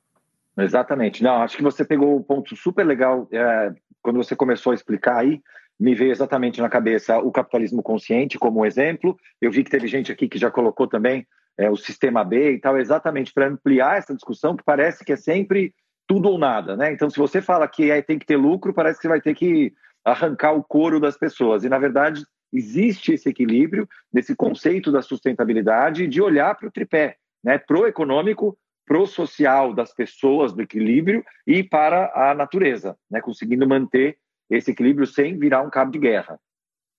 Exatamente. 0.57 1.23
Não, 1.23 1.41
acho 1.41 1.55
que 1.55 1.63
você 1.63 1.85
pegou 1.85 2.17
um 2.17 2.23
ponto 2.23 2.55
super 2.55 2.85
legal 2.85 3.27
é, 3.31 3.73
quando 4.01 4.17
você 4.17 4.35
começou 4.35 4.71
a 4.71 4.75
explicar 4.75 5.17
aí. 5.17 5.41
Me 5.79 5.93
veio 5.93 6.11
exatamente 6.11 6.59
na 6.59 6.67
cabeça 6.67 7.19
o 7.19 7.31
capitalismo 7.31 7.83
consciente 7.83 8.39
como 8.39 8.65
exemplo. 8.65 9.15
Eu 9.39 9.51
vi 9.51 9.63
que 9.63 9.69
teve 9.69 9.87
gente 9.87 10.11
aqui 10.11 10.27
que 10.27 10.39
já 10.39 10.49
colocou 10.49 10.87
também 10.87 11.25
é, 11.57 11.69
o 11.69 11.77
sistema 11.77 12.23
B 12.23 12.53
e 12.53 12.59
tal, 12.59 12.77
exatamente 12.77 13.31
para 13.33 13.47
ampliar 13.47 13.97
essa 13.97 14.13
discussão 14.13 14.55
que 14.55 14.63
parece 14.63 15.05
que 15.05 15.13
é 15.13 15.15
sempre 15.15 15.73
tudo 16.07 16.29
ou 16.29 16.37
nada, 16.37 16.75
né? 16.75 16.91
Então, 16.91 17.09
se 17.09 17.17
você 17.17 17.41
fala 17.41 17.67
que 17.67 17.91
é, 17.91 18.01
tem 18.01 18.17
que 18.17 18.25
ter 18.25 18.37
lucro, 18.37 18.73
parece 18.73 18.97
que 18.97 19.03
você 19.03 19.09
vai 19.09 19.21
ter 19.21 19.35
que 19.35 19.73
arrancar 20.03 20.53
o 20.53 20.63
couro 20.63 20.99
das 20.99 21.17
pessoas. 21.17 21.63
E, 21.63 21.69
na 21.69 21.77
verdade, 21.77 22.23
existe 22.51 23.13
esse 23.13 23.27
equilíbrio 23.27 23.87
nesse 24.11 24.35
conceito 24.35 24.91
da 24.91 25.01
sustentabilidade 25.01 26.07
de 26.07 26.21
olhar 26.21 26.55
para 26.55 26.67
o 26.67 26.71
tripé, 26.71 27.17
né? 27.43 27.57
Pro 27.57 27.85
econômico, 27.85 28.57
pro 28.85 29.05
social 29.05 29.73
das 29.73 29.93
pessoas, 29.93 30.53
do 30.53 30.61
equilíbrio 30.61 31.23
e 31.45 31.61
para 31.61 32.11
a 32.15 32.33
natureza, 32.33 32.97
né? 33.11 33.19
Conseguindo 33.19 33.67
manter 33.67 34.17
esse 34.49 34.71
equilíbrio 34.71 35.05
sem 35.05 35.37
virar 35.37 35.61
um 35.61 35.69
cabo 35.69 35.91
de 35.91 35.99
guerra. 35.99 36.39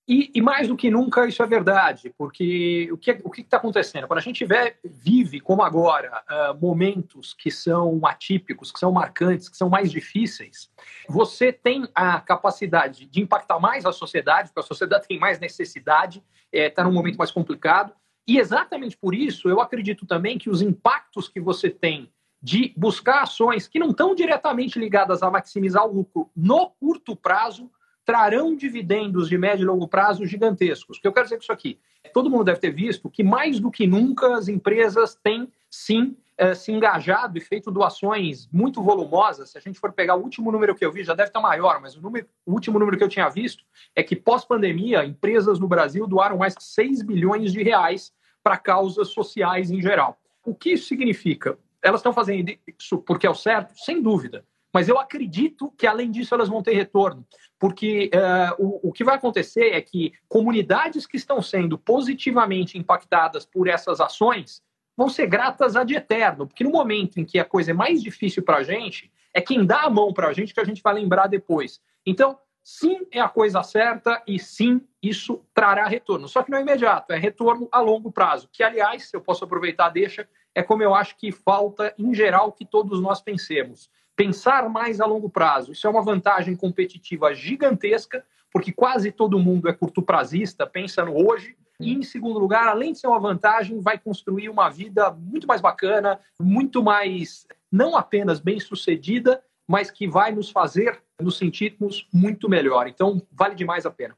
E, 0.09 0.31
e, 0.33 0.41
mais 0.41 0.67
do 0.67 0.75
que 0.75 0.89
nunca 0.89 1.27
isso 1.27 1.43
é 1.43 1.45
verdade, 1.45 2.11
porque 2.17 2.89
o 2.91 2.97
que 2.97 3.11
o 3.23 3.31
está 3.37 3.57
acontecendo? 3.57 4.07
Quando 4.07 4.17
a 4.17 4.23
gente 4.23 4.43
vê, 4.43 4.75
vive, 4.83 5.39
como 5.39 5.61
agora, 5.61 6.23
uh, 6.27 6.59
momentos 6.59 7.35
que 7.35 7.51
são 7.51 8.01
atípicos, 8.03 8.71
que 8.71 8.79
são 8.79 8.91
marcantes, 8.91 9.47
que 9.47 9.55
são 9.55 9.69
mais 9.69 9.91
difíceis, 9.91 10.67
você 11.07 11.53
tem 11.53 11.87
a 11.93 12.19
capacidade 12.21 13.05
de 13.05 13.21
impactar 13.21 13.59
mais 13.59 13.85
a 13.85 13.91
sociedade, 13.91 14.49
porque 14.49 14.61
a 14.61 14.67
sociedade 14.67 15.07
tem 15.07 15.19
mais 15.19 15.39
necessidade, 15.39 16.23
está 16.51 16.81
eh, 16.81 16.83
é, 16.83 16.83
num 16.83 16.91
momento 16.91 17.17
mais 17.17 17.29
complicado, 17.29 17.93
e 18.27 18.39
exatamente 18.39 18.97
por 18.97 19.13
isso 19.13 19.47
eu 19.47 19.61
acredito 19.61 20.07
também 20.07 20.39
que 20.39 20.49
os 20.49 20.59
impactos 20.59 21.29
que 21.29 21.39
você 21.39 21.69
tem 21.69 22.11
de 22.41 22.73
buscar 22.75 23.21
ações 23.21 23.67
que 23.67 23.77
não 23.77 23.91
estão 23.91 24.15
diretamente 24.15 24.79
ligadas 24.79 25.21
a 25.21 25.29
maximizar 25.29 25.85
o 25.85 25.93
lucro 25.93 26.31
no 26.35 26.71
curto 26.79 27.15
prazo 27.15 27.69
trarão 28.09 28.55
dividendos 28.55 29.29
de 29.29 29.37
médio 29.37 29.65
e 29.65 29.67
longo 29.67 29.87
prazo 29.87 30.25
gigantescos. 30.25 30.97
O 30.97 31.01
que 31.01 31.07
eu 31.07 31.13
quero 31.13 31.27
dizer 31.27 31.35
com 31.35 31.43
isso 31.43 31.51
aqui? 31.51 31.79
Todo 32.11 32.27
mundo 32.27 32.43
deve 32.43 32.59
ter 32.59 32.71
visto 32.71 33.07
que, 33.07 33.23
mais 33.23 33.59
do 33.59 33.69
que 33.69 33.85
nunca, 33.85 34.35
as 34.35 34.47
empresas 34.47 35.13
têm, 35.13 35.47
sim, 35.69 36.17
eh, 36.35 36.55
se 36.55 36.71
engajado 36.71 37.37
e 37.37 37.41
feito 37.41 37.69
doações 37.69 38.49
muito 38.51 38.81
volumosas. 38.81 39.51
Se 39.51 39.59
a 39.59 39.61
gente 39.61 39.79
for 39.79 39.93
pegar 39.93 40.15
o 40.15 40.23
último 40.23 40.51
número 40.51 40.73
que 40.73 40.83
eu 40.83 40.91
vi, 40.91 41.03
já 41.03 41.13
deve 41.13 41.29
estar 41.29 41.39
maior, 41.39 41.79
mas 41.79 41.95
o, 41.95 42.01
número, 42.01 42.25
o 42.47 42.53
último 42.53 42.79
número 42.79 42.97
que 42.97 43.03
eu 43.03 43.09
tinha 43.09 43.29
visto 43.29 43.63
é 43.95 44.01
que, 44.01 44.15
pós-pandemia, 44.15 45.05
empresas 45.05 45.59
no 45.59 45.67
Brasil 45.67 46.07
doaram 46.07 46.39
mais 46.39 46.55
de 46.55 46.63
6 46.63 47.03
bilhões 47.03 47.53
de 47.53 47.61
reais 47.61 48.11
para 48.41 48.57
causas 48.57 49.09
sociais 49.09 49.69
em 49.69 49.79
geral. 49.79 50.17
O 50.43 50.55
que 50.55 50.71
isso 50.71 50.87
significa? 50.87 51.59
Elas 51.79 51.99
estão 51.99 52.11
fazendo 52.11 52.51
isso 52.75 52.97
porque 52.97 53.27
é 53.27 53.29
o 53.29 53.35
certo? 53.35 53.77
Sem 53.77 54.01
dúvida. 54.01 54.43
Mas 54.73 54.87
eu 54.87 54.99
acredito 54.99 55.73
que, 55.77 55.87
além 55.87 56.11
disso, 56.11 56.33
elas 56.33 56.47
vão 56.47 56.61
ter 56.61 56.73
retorno, 56.73 57.25
porque 57.57 58.09
uh, 58.13 58.63
o, 58.63 58.89
o 58.89 58.93
que 58.93 59.03
vai 59.03 59.15
acontecer 59.15 59.71
é 59.71 59.81
que 59.81 60.13
comunidades 60.27 61.07
que 61.07 61.17
estão 61.17 61.41
sendo 61.41 61.77
positivamente 61.77 62.77
impactadas 62.77 63.45
por 63.45 63.67
essas 63.67 63.99
ações 63.99 64.61
vão 64.95 65.09
ser 65.09 65.27
gratas 65.27 65.75
ad 65.75 65.93
eterno, 65.93 66.45
porque 66.45 66.63
no 66.63 66.71
momento 66.71 67.19
em 67.19 67.25
que 67.25 67.39
a 67.39 67.45
coisa 67.45 67.71
é 67.71 67.73
mais 67.73 68.01
difícil 68.03 68.43
para 68.43 68.57
a 68.57 68.63
gente, 68.63 69.11
é 69.33 69.41
quem 69.41 69.65
dá 69.65 69.83
a 69.83 69.89
mão 69.89 70.13
para 70.13 70.27
a 70.27 70.33
gente 70.33 70.53
que 70.53 70.59
a 70.59 70.65
gente 70.65 70.83
vai 70.83 70.93
lembrar 70.93 71.27
depois. 71.27 71.81
Então, 72.05 72.37
sim, 72.63 73.07
é 73.11 73.19
a 73.19 73.29
coisa 73.29 73.63
certa 73.63 74.21
e 74.27 74.37
sim, 74.37 74.81
isso 75.01 75.43
trará 75.53 75.87
retorno. 75.87 76.27
Só 76.27 76.43
que 76.43 76.51
não 76.51 76.57
é 76.57 76.61
imediato, 76.61 77.13
é 77.13 77.17
retorno 77.17 77.67
a 77.71 77.79
longo 77.79 78.11
prazo, 78.11 78.49
que, 78.51 78.61
aliás, 78.61 79.09
se 79.09 79.15
eu 79.15 79.21
posso 79.21 79.43
aproveitar, 79.45 79.89
deixa, 79.89 80.27
é 80.53 80.61
como 80.61 80.83
eu 80.83 80.93
acho 80.93 81.15
que 81.17 81.31
falta, 81.31 81.93
em 81.97 82.13
geral, 82.13 82.51
que 82.51 82.65
todos 82.65 83.01
nós 83.01 83.21
pensemos 83.21 83.89
pensar 84.19 84.67
mais 84.67 84.99
a 84.99 85.05
longo 85.05 85.29
prazo. 85.29 85.71
Isso 85.71 85.87
é 85.87 85.89
uma 85.89 86.01
vantagem 86.01 86.53
competitiva 86.53 87.33
gigantesca, 87.33 88.21
porque 88.51 88.69
quase 88.69 89.13
todo 89.13 89.39
mundo 89.39 89.69
é 89.69 89.71
curto 89.71 90.01
prazista, 90.01 90.67
pensa 90.67 91.05
no 91.05 91.15
hoje, 91.15 91.55
E, 91.79 91.93
em 91.93 92.03
segundo 92.03 92.37
lugar, 92.37 92.67
além 92.67 92.91
de 92.91 92.99
ser 92.99 93.07
uma 93.07 93.19
vantagem, 93.19 93.79
vai 93.79 93.97
construir 93.97 94.49
uma 94.49 94.69
vida 94.69 95.11
muito 95.11 95.47
mais 95.47 95.61
bacana, 95.61 96.19
muito 96.39 96.83
mais, 96.83 97.47
não 97.71 97.95
apenas 97.95 98.39
bem 98.39 98.59
sucedida, 98.59 99.41
mas 99.65 99.89
que 99.89 100.07
vai 100.07 100.31
nos 100.33 100.49
fazer 100.49 101.01
nos 101.21 101.37
sentirmos 101.37 102.07
muito 102.13 102.49
melhor. 102.49 102.87
Então, 102.87 103.21
vale 103.31 103.55
demais 103.55 103.85
a 103.85 103.91
pena. 103.91 104.15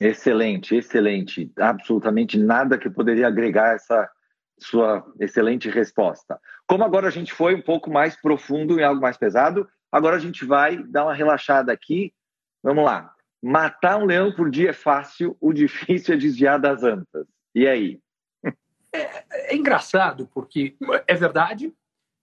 Excelente, 0.00 0.74
excelente. 0.74 1.52
Absolutamente 1.58 2.38
nada 2.38 2.78
que 2.78 2.88
poderia 2.88 3.26
agregar 3.26 3.74
essa 3.74 4.08
sua 4.58 5.04
excelente 5.20 5.68
resposta. 5.68 6.40
Como 6.72 6.84
agora 6.84 7.08
a 7.08 7.10
gente 7.10 7.34
foi 7.34 7.54
um 7.54 7.60
pouco 7.60 7.90
mais 7.90 8.16
profundo 8.16 8.80
em 8.80 8.82
algo 8.82 8.98
mais 8.98 9.18
pesado, 9.18 9.68
agora 9.92 10.16
a 10.16 10.18
gente 10.18 10.42
vai 10.42 10.82
dar 10.82 11.04
uma 11.04 11.12
relaxada 11.12 11.70
aqui. 11.70 12.14
Vamos 12.62 12.82
lá. 12.82 13.14
Matar 13.42 13.98
um 13.98 14.06
leão 14.06 14.32
por 14.32 14.50
dia 14.50 14.70
é 14.70 14.72
fácil, 14.72 15.36
o 15.38 15.52
difícil 15.52 16.14
é 16.14 16.16
desviar 16.16 16.58
das 16.58 16.82
antas. 16.82 17.26
E 17.54 17.68
aí? 17.68 18.00
É, 18.90 19.52
é 19.52 19.54
engraçado, 19.54 20.26
porque 20.32 20.74
é 21.06 21.14
verdade. 21.14 21.74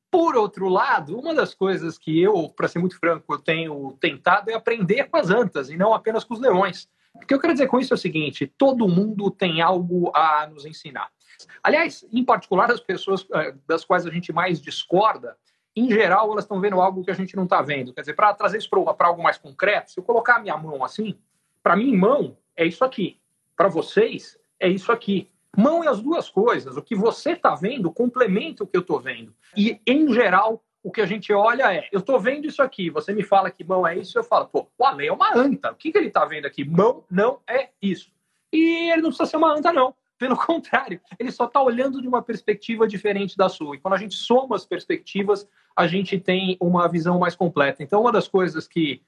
Por 0.10 0.36
outro 0.36 0.68
lado, 0.68 1.15
uma 1.15 1.36
das 1.36 1.53
coisas 1.53 2.00
que 2.00 2.20
eu, 2.20 2.50
para 2.50 2.68
ser 2.68 2.79
muito 2.79 2.98
franco, 2.98 3.32
eu 3.32 3.38
tenho 3.38 3.96
tentado 4.00 4.50
é 4.50 4.56
aprender 4.56 5.03
com 5.10 5.18
as 5.18 5.29
antas 5.29 5.70
e 5.70 5.77
não 5.77 5.94
apenas 5.94 6.24
com 6.24 6.34
os 6.34 6.39
leões. 6.39 6.89
O 7.13 7.20
que 7.20 7.36
eu 7.36 7.39
quero 7.39 7.53
dizer 7.53 7.68
com 7.68 7.79
isso 7.79 7.94
é 7.94 7.96
o 7.96 8.00
seguinte: 8.00 8.51
todo 8.58 8.88
mundo 8.88 9.29
tem 9.29 9.62
algo 9.62 10.12
a 10.15 10.48
nos 10.48 10.65
ensinar. 10.65 11.12
Aliás, 11.63 12.05
em 12.12 12.24
particular, 12.24 12.72
as 12.72 12.79
pessoas 12.79 13.25
eh, 13.34 13.53
das 13.67 13.86
quais 13.86 14.05
a 14.05 14.10
gente 14.10 14.31
mais 14.34 14.62
discorda, 14.62 15.38
em 15.75 15.89
geral, 15.89 16.31
elas 16.31 16.43
estão 16.43 16.60
vendo 16.60 16.81
algo 16.81 17.03
que 17.03 17.12
a 17.12 17.15
gente 17.15 17.36
não 17.36 17.43
está 17.43 17.62
vendo. 17.62 17.93
Quer 17.93 18.01
dizer, 18.01 18.13
para 18.13 18.34
trazer 18.34 18.58
isso 18.58 18.69
para 18.69 19.08
algo 19.08 19.24
mais 19.24 19.38
concreto, 19.38 19.91
se 19.91 20.00
eu 20.00 20.03
colocar 20.03 20.36
a 20.36 20.39
minha 20.39 20.58
mão 20.58 20.84
assim, 20.84 21.17
para 21.63 21.75
mim, 21.75 21.96
mão 21.96 22.38
é 22.55 22.65
isso 22.65 22.84
aqui. 22.84 23.19
Para 23.55 23.67
vocês, 23.67 24.38
é 24.60 24.67
isso 24.67 24.91
aqui. 24.91 25.29
Mão 25.58 25.84
é 25.84 25.88
as 25.88 26.01
duas 26.01 26.29
coisas. 26.29 26.77
O 26.77 26.81
que 26.81 26.96
você 26.96 27.31
está 27.31 27.55
vendo 27.55 27.91
complementa 27.91 28.63
o 28.63 28.67
que 28.67 28.77
eu 28.77 28.81
estou 28.81 29.00
vendo. 29.00 29.34
E, 29.55 29.79
em 29.86 30.12
geral, 30.13 30.63
o 30.84 30.91
que 30.91 31.01
a 31.01 31.05
gente 31.05 31.31
olha 31.34 31.74
é: 31.74 31.88
eu 31.91 32.00
estou 32.00 32.19
vendo 32.19 32.48
isso 32.48 32.62
aqui, 32.62 32.89
você 32.89 33.13
me 33.13 33.24
fala 33.24 33.51
que 33.51 33.63
mão 33.63 33.86
é 33.86 33.98
isso, 33.98 34.17
eu 34.17 34.24
falo, 34.24 34.48
pô, 34.48 34.67
o 34.77 34.86
Ale 34.86 35.08
é 35.08 35.12
uma 35.12 35.36
anta. 35.36 35.72
O 35.72 35.75
que, 35.75 35.91
que 35.91 35.98
ele 35.98 36.08
está 36.08 36.25
vendo 36.25 36.46
aqui? 36.46 36.63
Mão 36.63 37.03
não 37.10 37.39
é 37.48 37.69
isso. 37.81 38.12
E 38.51 38.91
ele 38.91 39.01
não 39.01 39.10
precisa 39.10 39.29
ser 39.29 39.38
uma 39.38 39.53
anta, 39.53 39.72
não. 39.72 39.93
Pelo 40.20 40.36
contrário, 40.38 41.00
ele 41.18 41.32
só 41.32 41.46
está 41.46 41.62
olhando 41.62 42.02
de 42.02 42.08
uma 42.08 42.22
perspectiva 42.22 42.88
diferente 42.88 43.36
da 43.36 43.50
sua. 43.50 43.76
E 43.76 43.80
quando 43.80 43.96
a 43.96 43.98
gente 43.98 44.16
soma 44.16 44.56
as 44.56 44.66
perspectivas, 44.66 45.48
a 45.76 45.88
gente 45.88 46.20
tem 46.20 46.58
uma 46.60 46.88
visão 46.88 47.18
mais 47.18 47.36
completa. 47.36 47.82
Então, 47.82 48.02
uma 48.02 48.12
das 48.12 48.28
coisas 48.28 48.68
que, 48.68 49.02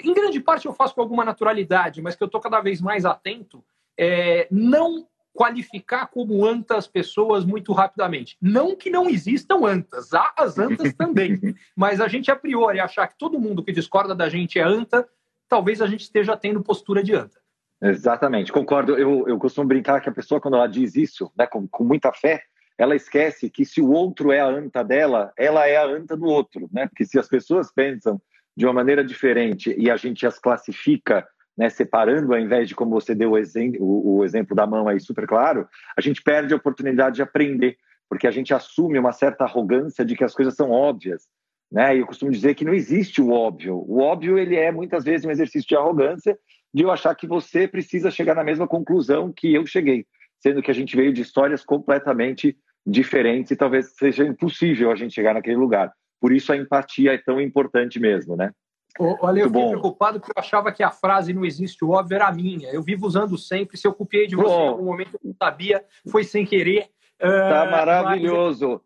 em 0.00 0.12
grande 0.12 0.40
parte, 0.40 0.66
eu 0.66 0.72
faço 0.72 0.94
com 0.94 1.00
alguma 1.00 1.24
naturalidade, 1.24 2.02
mas 2.02 2.16
que 2.16 2.22
eu 2.22 2.26
estou 2.26 2.40
cada 2.40 2.60
vez 2.60 2.80
mais 2.80 3.06
atento, 3.06 3.64
é 3.96 4.48
não 4.50 5.06
qualificar 5.32 6.08
como 6.08 6.44
antas 6.44 6.88
pessoas 6.88 7.44
muito 7.44 7.72
rapidamente. 7.72 8.36
Não 8.42 8.74
que 8.74 8.90
não 8.90 9.08
existam 9.08 9.64
antas, 9.64 10.12
há 10.12 10.34
as 10.36 10.58
antas 10.58 10.92
também. 10.98 11.38
Mas 11.76 12.00
a 12.00 12.08
gente, 12.08 12.28
a 12.28 12.34
priori, 12.34 12.80
achar 12.80 13.06
que 13.06 13.16
todo 13.16 13.38
mundo 13.38 13.62
que 13.62 13.70
discorda 13.70 14.16
da 14.16 14.28
gente 14.28 14.58
é 14.58 14.62
anta, 14.62 15.08
talvez 15.48 15.80
a 15.80 15.86
gente 15.86 16.00
esteja 16.00 16.36
tendo 16.36 16.60
postura 16.60 17.04
de 17.04 17.14
anta. 17.14 17.38
Exatamente, 17.80 18.52
concordo. 18.52 18.96
Eu, 18.98 19.28
eu 19.28 19.38
costumo 19.38 19.68
brincar 19.68 20.00
que 20.00 20.08
a 20.08 20.12
pessoa, 20.12 20.40
quando 20.40 20.54
ela 20.54 20.66
diz 20.66 20.96
isso, 20.96 21.30
né, 21.36 21.46
com, 21.46 21.66
com 21.68 21.84
muita 21.84 22.12
fé, 22.12 22.42
ela 22.76 22.94
esquece 22.94 23.50
que 23.50 23.64
se 23.64 23.80
o 23.80 23.90
outro 23.90 24.30
é 24.30 24.40
a 24.40 24.46
anta 24.46 24.84
dela, 24.84 25.32
ela 25.36 25.66
é 25.66 25.76
a 25.76 25.84
anta 25.84 26.16
do 26.16 26.26
outro, 26.26 26.68
né? 26.72 26.86
Porque 26.86 27.04
se 27.04 27.18
as 27.18 27.28
pessoas 27.28 27.72
pensam 27.72 28.20
de 28.56 28.64
uma 28.64 28.72
maneira 28.72 29.04
diferente 29.04 29.74
e 29.76 29.90
a 29.90 29.96
gente 29.96 30.24
as 30.24 30.38
classifica, 30.38 31.26
né, 31.56 31.68
separando 31.68 32.32
ao 32.32 32.38
invés 32.38 32.68
de 32.68 32.76
como 32.76 32.92
você 32.92 33.14
deu 33.16 33.32
o, 33.32 33.38
exemplo, 33.38 33.78
o, 33.80 34.18
o 34.18 34.24
exemplo 34.24 34.54
da 34.54 34.64
mão 34.64 34.86
aí 34.86 35.00
super 35.00 35.26
claro, 35.26 35.68
a 35.96 36.00
gente 36.00 36.22
perde 36.22 36.54
a 36.54 36.56
oportunidade 36.56 37.16
de 37.16 37.22
aprender, 37.22 37.76
porque 38.08 38.28
a 38.28 38.30
gente 38.30 38.54
assume 38.54 38.98
uma 38.98 39.12
certa 39.12 39.44
arrogância 39.44 40.04
de 40.04 40.16
que 40.16 40.22
as 40.22 40.34
coisas 40.34 40.54
são 40.54 40.70
óbvias, 40.70 41.24
né? 41.70 41.96
E 41.96 41.98
eu 41.98 42.06
costumo 42.06 42.30
dizer 42.30 42.54
que 42.54 42.64
não 42.64 42.72
existe 42.72 43.20
o 43.20 43.30
óbvio. 43.30 43.84
O 43.88 44.00
óbvio 44.00 44.38
ele 44.38 44.54
é 44.54 44.70
muitas 44.70 45.02
vezes 45.02 45.26
um 45.26 45.30
exercício 45.32 45.68
de 45.68 45.76
arrogância 45.76 46.38
de 46.72 46.82
eu 46.82 46.90
achar 46.90 47.14
que 47.14 47.26
você 47.26 47.66
precisa 47.66 48.10
chegar 48.10 48.34
na 48.34 48.44
mesma 48.44 48.66
conclusão 48.66 49.32
que 49.32 49.54
eu 49.54 49.66
cheguei, 49.66 50.06
sendo 50.40 50.62
que 50.62 50.70
a 50.70 50.74
gente 50.74 50.94
veio 50.96 51.12
de 51.12 51.22
histórias 51.22 51.64
completamente 51.64 52.56
diferentes 52.86 53.50
e 53.50 53.56
talvez 53.56 53.94
seja 53.96 54.24
impossível 54.24 54.90
a 54.90 54.94
gente 54.94 55.14
chegar 55.14 55.34
naquele 55.34 55.56
lugar. 55.56 55.92
Por 56.20 56.32
isso 56.32 56.52
a 56.52 56.56
empatia 56.56 57.14
é 57.14 57.18
tão 57.18 57.40
importante 57.40 57.98
mesmo, 57.98 58.36
né? 58.36 58.52
Olha, 58.98 59.40
eu 59.40 59.46
fiquei 59.46 59.62
bom. 59.62 59.70
preocupado 59.70 60.18
porque 60.18 60.32
eu 60.36 60.42
achava 60.42 60.72
que 60.72 60.82
a 60.82 60.90
frase 60.90 61.32
não 61.32 61.44
existe 61.44 61.84
o 61.84 61.90
óbvio 61.90 62.16
era 62.16 62.32
minha. 62.32 62.68
Eu 62.70 62.82
vivo 62.82 63.06
usando 63.06 63.38
sempre. 63.38 63.76
Se 63.76 63.86
eu 63.86 63.92
copiei 63.92 64.26
de 64.26 64.34
você 64.34 64.48
bom. 64.48 64.64
em 64.64 64.68
algum 64.68 64.84
momento, 64.86 65.14
eu 65.14 65.20
não 65.22 65.34
sabia, 65.40 65.84
foi 66.10 66.24
sem 66.24 66.44
querer. 66.44 66.88
Tá 67.18 67.64
uh, 67.64 67.70
maravilhoso. 67.70 68.80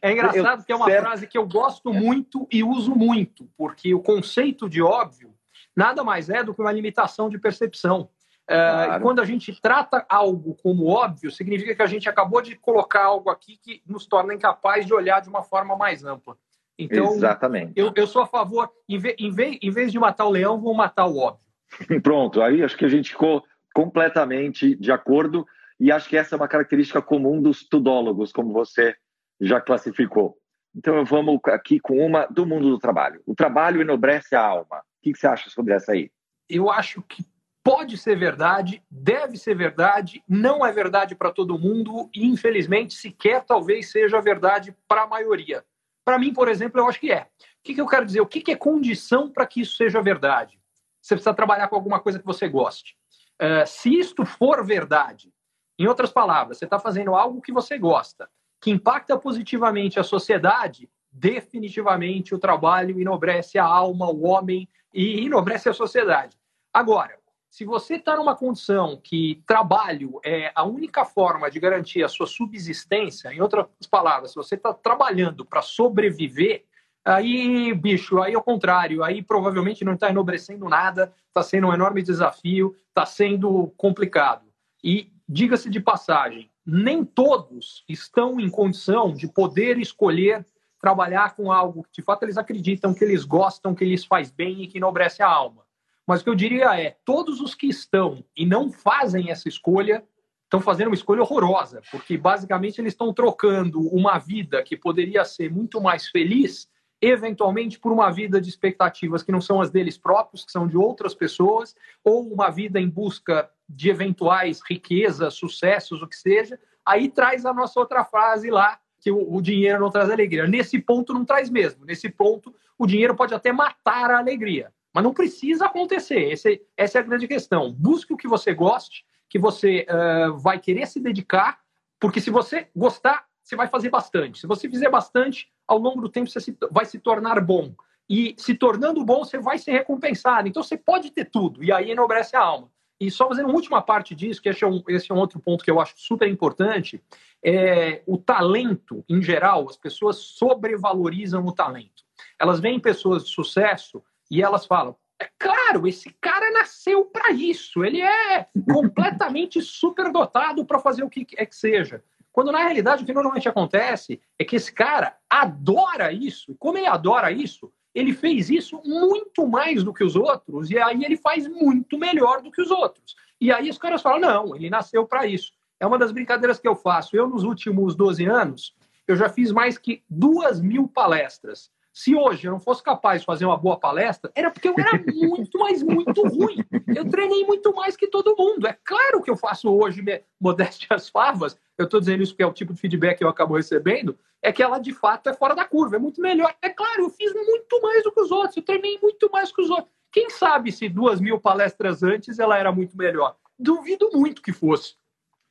É 0.00 0.12
engraçado 0.12 0.60
eu, 0.60 0.64
que 0.64 0.72
é 0.72 0.76
uma 0.76 0.86
certo. 0.86 1.04
frase 1.04 1.26
que 1.26 1.36
eu 1.36 1.46
gosto 1.46 1.92
muito 1.92 2.46
e 2.50 2.64
uso 2.64 2.94
muito, 2.94 3.48
porque 3.56 3.92
o 3.92 4.00
conceito 4.00 4.68
de 4.68 4.80
óbvio 4.80 5.34
nada 5.76 6.04
mais 6.04 6.28
é 6.28 6.42
do 6.42 6.54
que 6.54 6.60
uma 6.60 6.72
limitação 6.72 7.28
de 7.28 7.38
percepção. 7.38 8.08
É, 8.48 8.56
claro. 8.56 9.02
quando 9.02 9.20
a 9.20 9.24
gente 9.24 9.58
trata 9.60 10.04
algo 10.08 10.56
como 10.62 10.86
óbvio, 10.86 11.30
significa 11.30 11.74
que 11.74 11.82
a 11.82 11.86
gente 11.86 12.08
acabou 12.08 12.42
de 12.42 12.56
colocar 12.56 13.04
algo 13.04 13.30
aqui 13.30 13.56
que 13.56 13.82
nos 13.86 14.04
torna 14.04 14.34
incapaz 14.34 14.84
de 14.84 14.92
olhar 14.92 15.20
de 15.20 15.28
uma 15.28 15.42
forma 15.42 15.76
mais 15.76 16.04
ampla. 16.04 16.36
Então, 16.78 17.14
Exatamente. 17.14 17.72
Eu, 17.76 17.92
eu 17.94 18.06
sou 18.06 18.22
a 18.22 18.26
favor, 18.26 18.68
em, 18.88 18.98
vez, 18.98 19.16
em 19.62 19.70
vez 19.70 19.92
de 19.92 19.98
matar 19.98 20.26
o 20.26 20.30
leão, 20.30 20.60
vou 20.60 20.74
matar 20.74 21.06
o 21.06 21.18
óbvio. 21.18 21.46
Pronto, 22.02 22.42
aí 22.42 22.62
acho 22.62 22.76
que 22.76 22.84
a 22.84 22.88
gente 22.88 23.10
ficou 23.10 23.44
completamente 23.74 24.74
de 24.74 24.90
acordo 24.90 25.46
e 25.78 25.90
acho 25.90 26.08
que 26.08 26.16
essa 26.16 26.34
é 26.34 26.36
uma 26.36 26.48
característica 26.48 27.00
comum 27.00 27.40
dos 27.40 27.66
tudólogos, 27.66 28.32
como 28.32 28.52
você 28.52 28.94
já 29.40 29.60
classificou. 29.60 30.36
Então, 30.74 31.04
vamos 31.04 31.38
aqui 31.46 31.78
com 31.78 32.04
uma 32.04 32.26
do 32.26 32.46
mundo 32.46 32.70
do 32.70 32.78
trabalho. 32.78 33.20
O 33.26 33.34
trabalho 33.34 33.80
enobrece 33.80 34.34
a 34.34 34.44
alma. 34.44 34.82
Que 35.02 35.14
você 35.14 35.26
acha 35.26 35.50
sobre 35.50 35.74
essa 35.74 35.92
aí? 35.92 36.10
Eu 36.48 36.70
acho 36.70 37.02
que 37.02 37.24
pode 37.62 37.96
ser 37.96 38.16
verdade, 38.16 38.82
deve 38.90 39.36
ser 39.36 39.54
verdade, 39.54 40.22
não 40.28 40.64
é 40.64 40.72
verdade 40.72 41.14
para 41.14 41.30
todo 41.30 41.58
mundo 41.58 42.10
e, 42.14 42.26
infelizmente, 42.26 42.94
sequer 42.94 43.44
talvez 43.44 43.90
seja 43.90 44.20
verdade 44.20 44.76
para 44.88 45.02
a 45.02 45.06
maioria. 45.06 45.64
Para 46.04 46.18
mim, 46.18 46.32
por 46.32 46.48
exemplo, 46.48 46.80
eu 46.80 46.88
acho 46.88 46.98
que 46.98 47.12
é. 47.12 47.22
O 47.22 47.62
que, 47.62 47.74
que 47.74 47.80
eu 47.80 47.86
quero 47.86 48.04
dizer? 48.04 48.20
O 48.20 48.26
que, 48.26 48.40
que 48.40 48.50
é 48.50 48.56
condição 48.56 49.30
para 49.30 49.46
que 49.46 49.60
isso 49.60 49.76
seja 49.76 50.02
verdade? 50.02 50.58
Você 51.00 51.14
precisa 51.14 51.34
trabalhar 51.34 51.68
com 51.68 51.76
alguma 51.76 52.00
coisa 52.00 52.18
que 52.18 52.26
você 52.26 52.48
goste. 52.48 52.96
Uh, 53.40 53.66
se 53.66 53.96
isto 53.96 54.24
for 54.24 54.64
verdade, 54.64 55.32
em 55.78 55.86
outras 55.86 56.12
palavras, 56.12 56.58
você 56.58 56.64
está 56.64 56.78
fazendo 56.78 57.14
algo 57.14 57.40
que 57.40 57.52
você 57.52 57.78
gosta, 57.78 58.28
que 58.60 58.70
impacta 58.70 59.16
positivamente 59.16 59.98
a 59.98 60.04
sociedade, 60.04 60.88
definitivamente 61.12 62.34
o 62.34 62.38
trabalho 62.38 62.98
enobrece 62.98 63.58
a 63.58 63.64
alma, 63.64 64.10
o 64.10 64.22
homem 64.22 64.68
e 64.94 65.24
enobrece 65.24 65.68
a 65.68 65.74
sociedade. 65.74 66.36
Agora, 66.72 67.18
se 67.50 67.66
você 67.66 67.96
está 67.96 68.16
numa 68.16 68.34
condição 68.34 68.98
que 69.02 69.42
trabalho 69.46 70.18
é 70.24 70.50
a 70.54 70.64
única 70.64 71.04
forma 71.04 71.50
de 71.50 71.60
garantir 71.60 72.02
a 72.02 72.08
sua 72.08 72.26
subsistência, 72.26 73.30
em 73.30 73.42
outras 73.42 73.66
palavras, 73.90 74.30
se 74.30 74.36
você 74.36 74.54
está 74.54 74.72
trabalhando 74.72 75.44
para 75.44 75.60
sobreviver, 75.60 76.64
aí, 77.04 77.74
bicho, 77.74 78.22
aí 78.22 78.34
ao 78.34 78.42
contrário, 78.42 79.04
aí 79.04 79.22
provavelmente 79.22 79.84
não 79.84 79.92
está 79.92 80.08
enobrecendo 80.08 80.66
nada, 80.66 81.12
está 81.28 81.42
sendo 81.42 81.66
um 81.66 81.74
enorme 81.74 82.02
desafio, 82.02 82.74
está 82.88 83.04
sendo 83.04 83.70
complicado. 83.76 84.46
E 84.82 85.12
diga-se 85.28 85.68
de 85.68 85.78
passagem, 85.78 86.50
nem 86.64 87.04
todos 87.04 87.84
estão 87.86 88.40
em 88.40 88.48
condição 88.48 89.12
de 89.12 89.28
poder 89.28 89.78
escolher 89.78 90.46
trabalhar 90.82 91.36
com 91.36 91.52
algo 91.52 91.84
que 91.84 92.00
de 92.00 92.02
fato 92.02 92.24
eles 92.24 92.36
acreditam, 92.36 92.92
que 92.92 93.04
eles 93.04 93.24
gostam, 93.24 93.72
que 93.74 93.84
lhes 93.84 94.04
faz 94.04 94.32
bem 94.32 94.62
e 94.62 94.66
que 94.66 94.78
enobrece 94.78 95.22
a 95.22 95.28
alma. 95.28 95.62
Mas 96.04 96.20
o 96.20 96.24
que 96.24 96.30
eu 96.30 96.34
diria 96.34 96.78
é: 96.78 96.96
todos 97.04 97.40
os 97.40 97.54
que 97.54 97.68
estão 97.68 98.24
e 98.36 98.44
não 98.44 98.72
fazem 98.72 99.30
essa 99.30 99.48
escolha 99.48 100.04
estão 100.44 100.60
fazendo 100.60 100.88
uma 100.88 100.96
escolha 100.96 101.22
horrorosa, 101.22 101.80
porque 101.90 102.18
basicamente 102.18 102.78
eles 102.78 102.92
estão 102.92 103.14
trocando 103.14 103.80
uma 103.88 104.18
vida 104.18 104.62
que 104.62 104.76
poderia 104.76 105.24
ser 105.24 105.50
muito 105.50 105.80
mais 105.80 106.08
feliz, 106.08 106.68
eventualmente 107.00 107.78
por 107.78 107.90
uma 107.90 108.10
vida 108.10 108.40
de 108.40 108.50
expectativas 108.50 109.22
que 109.22 109.32
não 109.32 109.40
são 109.40 109.62
as 109.62 109.70
deles 109.70 109.96
próprios, 109.96 110.44
que 110.44 110.52
são 110.52 110.66
de 110.66 110.76
outras 110.76 111.14
pessoas, 111.14 111.74
ou 112.04 112.30
uma 112.30 112.50
vida 112.50 112.78
em 112.78 112.88
busca 112.88 113.48
de 113.66 113.88
eventuais 113.88 114.60
riquezas, 114.68 115.34
sucessos, 115.34 116.02
o 116.02 116.08
que 116.08 116.16
seja. 116.16 116.58
Aí 116.84 117.08
traz 117.08 117.46
a 117.46 117.54
nossa 117.54 117.80
outra 117.80 118.04
frase 118.04 118.50
lá, 118.50 118.78
que 119.02 119.10
o, 119.10 119.34
o 119.34 119.42
dinheiro 119.42 119.80
não 119.80 119.90
traz 119.90 120.08
alegria. 120.08 120.46
Nesse 120.46 120.78
ponto 120.78 121.12
não 121.12 121.24
traz 121.24 121.50
mesmo. 121.50 121.84
Nesse 121.84 122.08
ponto, 122.08 122.54
o 122.78 122.86
dinheiro 122.86 123.16
pode 123.16 123.34
até 123.34 123.52
matar 123.52 124.12
a 124.12 124.18
alegria. 124.18 124.72
Mas 124.94 125.02
não 125.02 125.12
precisa 125.12 125.66
acontecer. 125.66 126.30
Esse, 126.30 126.62
essa 126.76 126.98
é 126.98 127.00
a 127.00 127.04
grande 127.04 127.26
questão. 127.26 127.72
Busque 127.72 128.14
o 128.14 128.16
que 128.16 128.28
você 128.28 128.54
goste, 128.54 129.04
que 129.28 129.40
você 129.40 129.84
uh, 129.90 130.38
vai 130.38 130.60
querer 130.60 130.86
se 130.86 131.00
dedicar, 131.00 131.58
porque 131.98 132.20
se 132.20 132.30
você 132.30 132.68
gostar, 132.76 133.24
você 133.42 133.56
vai 133.56 133.66
fazer 133.66 133.90
bastante. 133.90 134.38
Se 134.38 134.46
você 134.46 134.68
fizer 134.68 134.88
bastante, 134.88 135.50
ao 135.66 135.78
longo 135.78 136.00
do 136.00 136.08
tempo 136.08 136.30
você 136.30 136.40
se, 136.40 136.56
vai 136.70 136.84
se 136.84 137.00
tornar 137.00 137.40
bom. 137.40 137.74
E 138.08 138.36
se 138.38 138.54
tornando 138.54 139.04
bom, 139.04 139.24
você 139.24 139.38
vai 139.38 139.58
ser 139.58 139.72
recompensado. 139.72 140.46
Então 140.46 140.62
você 140.62 140.76
pode 140.76 141.10
ter 141.10 141.24
tudo, 141.24 141.64
e 141.64 141.72
aí 141.72 141.90
enobrece 141.90 142.36
a 142.36 142.40
alma. 142.40 142.70
E 143.02 143.10
só 143.10 143.26
fazendo 143.26 143.46
uma 143.46 143.54
última 143.56 143.82
parte 143.82 144.14
disso, 144.14 144.40
que 144.40 144.48
esse 144.48 144.62
é, 144.62 144.66
um, 144.66 144.80
esse 144.88 145.10
é 145.10 145.14
um 145.14 145.18
outro 145.18 145.40
ponto 145.40 145.64
que 145.64 145.70
eu 145.70 145.80
acho 145.80 145.94
super 145.96 146.28
importante, 146.28 147.02
é 147.44 148.02
o 148.06 148.16
talento, 148.16 149.04
em 149.08 149.20
geral, 149.20 149.68
as 149.68 149.76
pessoas 149.76 150.18
sobrevalorizam 150.18 151.44
o 151.44 151.52
talento. 151.52 152.04
Elas 152.38 152.60
veem 152.60 152.78
pessoas 152.78 153.24
de 153.24 153.30
sucesso 153.30 154.02
e 154.30 154.40
elas 154.40 154.66
falam, 154.66 154.96
é 155.20 155.28
claro, 155.36 155.88
esse 155.88 156.10
cara 156.20 156.52
nasceu 156.52 157.04
para 157.04 157.32
isso, 157.32 157.84
ele 157.84 158.00
é 158.00 158.46
completamente 158.72 159.60
superdotado 159.62 160.64
para 160.64 160.78
fazer 160.78 161.02
o 161.02 161.10
que 161.10 161.26
é 161.36 161.44
que 161.44 161.56
seja. 161.56 162.04
Quando 162.30 162.52
na 162.52 162.60
realidade 162.60 163.02
o 163.02 163.06
que 163.06 163.12
normalmente 163.12 163.48
acontece 163.48 164.20
é 164.38 164.44
que 164.44 164.56
esse 164.56 164.72
cara 164.72 165.18
adora 165.28 166.12
isso. 166.12 166.54
Como 166.58 166.78
ele 166.78 166.86
adora 166.86 167.30
isso, 167.30 167.70
ele 167.94 168.12
fez 168.12 168.48
isso 168.48 168.80
muito 168.84 169.46
mais 169.46 169.84
do 169.84 169.92
que 169.92 170.04
os 170.04 170.16
outros, 170.16 170.70
e 170.70 170.78
aí 170.78 171.04
ele 171.04 171.16
faz 171.16 171.46
muito 171.46 171.98
melhor 171.98 172.42
do 172.42 172.50
que 172.50 172.62
os 172.62 172.70
outros. 172.70 173.14
E 173.40 173.50
aí 173.50 173.68
os 173.68 173.78
caras 173.78 174.00
falam: 174.00 174.20
não, 174.20 174.56
ele 174.56 174.70
nasceu 174.70 175.06
para 175.06 175.26
isso. 175.26 175.52
É 175.80 175.86
uma 175.86 175.98
das 175.98 176.12
brincadeiras 176.12 176.60
que 176.60 176.68
eu 176.68 176.76
faço. 176.76 177.16
Eu, 177.16 177.28
nos 177.28 177.42
últimos 177.42 177.96
12 177.96 178.24
anos, 178.24 178.74
eu 179.06 179.16
já 179.16 179.28
fiz 179.28 179.50
mais 179.50 179.76
que 179.76 180.02
duas 180.08 180.60
mil 180.60 180.86
palestras. 180.86 181.70
Se 181.92 182.16
hoje 182.16 182.46
eu 182.46 182.52
não 182.52 182.60
fosse 182.60 182.82
capaz 182.82 183.20
de 183.20 183.26
fazer 183.26 183.44
uma 183.44 183.56
boa 183.56 183.78
palestra, 183.78 184.32
era 184.34 184.50
porque 184.50 184.66
eu 184.66 184.74
era 184.78 184.98
muito, 185.12 185.58
mas 185.58 185.82
muito 185.82 186.22
ruim. 186.26 186.64
Eu 186.96 187.08
treinei 187.08 187.44
muito 187.44 187.74
mais 187.74 187.96
que 187.96 188.06
todo 188.06 188.34
mundo. 188.36 188.66
É 188.66 188.76
claro 188.82 189.22
que 189.22 189.30
eu 189.30 189.36
faço 189.36 189.70
hoje 189.70 190.02
modéstias 190.40 191.10
favas. 191.10 191.58
Eu 191.76 191.84
estou 191.84 192.00
dizendo 192.00 192.22
isso 192.22 192.32
porque 192.32 192.42
é 192.42 192.46
o 192.46 192.52
tipo 192.52 192.72
de 192.72 192.80
feedback 192.80 193.18
que 193.18 193.24
eu 193.24 193.28
acabo 193.28 193.56
recebendo. 193.56 194.18
É 194.40 194.50
que 194.50 194.62
ela 194.62 194.78
de 194.78 194.92
fato 194.92 195.28
é 195.28 195.34
fora 195.34 195.54
da 195.54 195.66
curva, 195.66 195.96
é 195.96 195.98
muito 195.98 196.20
melhor. 196.20 196.54
É 196.62 196.70
claro, 196.70 197.02
eu 197.02 197.10
fiz 197.10 197.32
muito 197.34 197.82
mais 197.82 198.02
do 198.02 198.10
que 198.10 198.20
os 198.20 198.30
outros, 198.30 198.56
eu 198.56 198.62
treinei 198.62 198.98
muito 199.00 199.30
mais 199.30 199.52
que 199.52 199.60
os 199.60 199.68
outros. 199.68 199.92
Quem 200.10 200.30
sabe 200.30 200.72
se 200.72 200.88
duas 200.88 201.20
mil 201.20 201.38
palestras 201.38 202.02
antes 202.02 202.38
ela 202.38 202.58
era 202.58 202.72
muito 202.72 202.96
melhor? 202.96 203.36
Duvido 203.58 204.10
muito 204.14 204.42
que 204.42 204.52
fosse. 204.52 204.94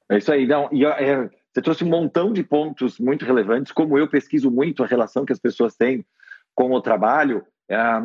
É 0.10 0.18
isso 0.18 0.32
aí. 0.32 0.46
Não, 0.46 0.70
e, 0.72 0.86
é, 0.86 1.30
você 1.54 1.62
trouxe 1.62 1.84
um 1.84 1.90
montão 1.90 2.34
de 2.34 2.44
pontos 2.44 3.00
muito 3.00 3.26
relevantes. 3.26 3.72
Como 3.72 3.98
eu 3.98 4.08
pesquiso 4.08 4.50
muito 4.50 4.84
a 4.84 4.88
relação 4.88 5.26
que 5.26 5.34
as 5.34 5.40
pessoas 5.40 5.76
têm 5.76 6.06
com 6.56 6.72
o 6.72 6.82
trabalho, 6.82 7.46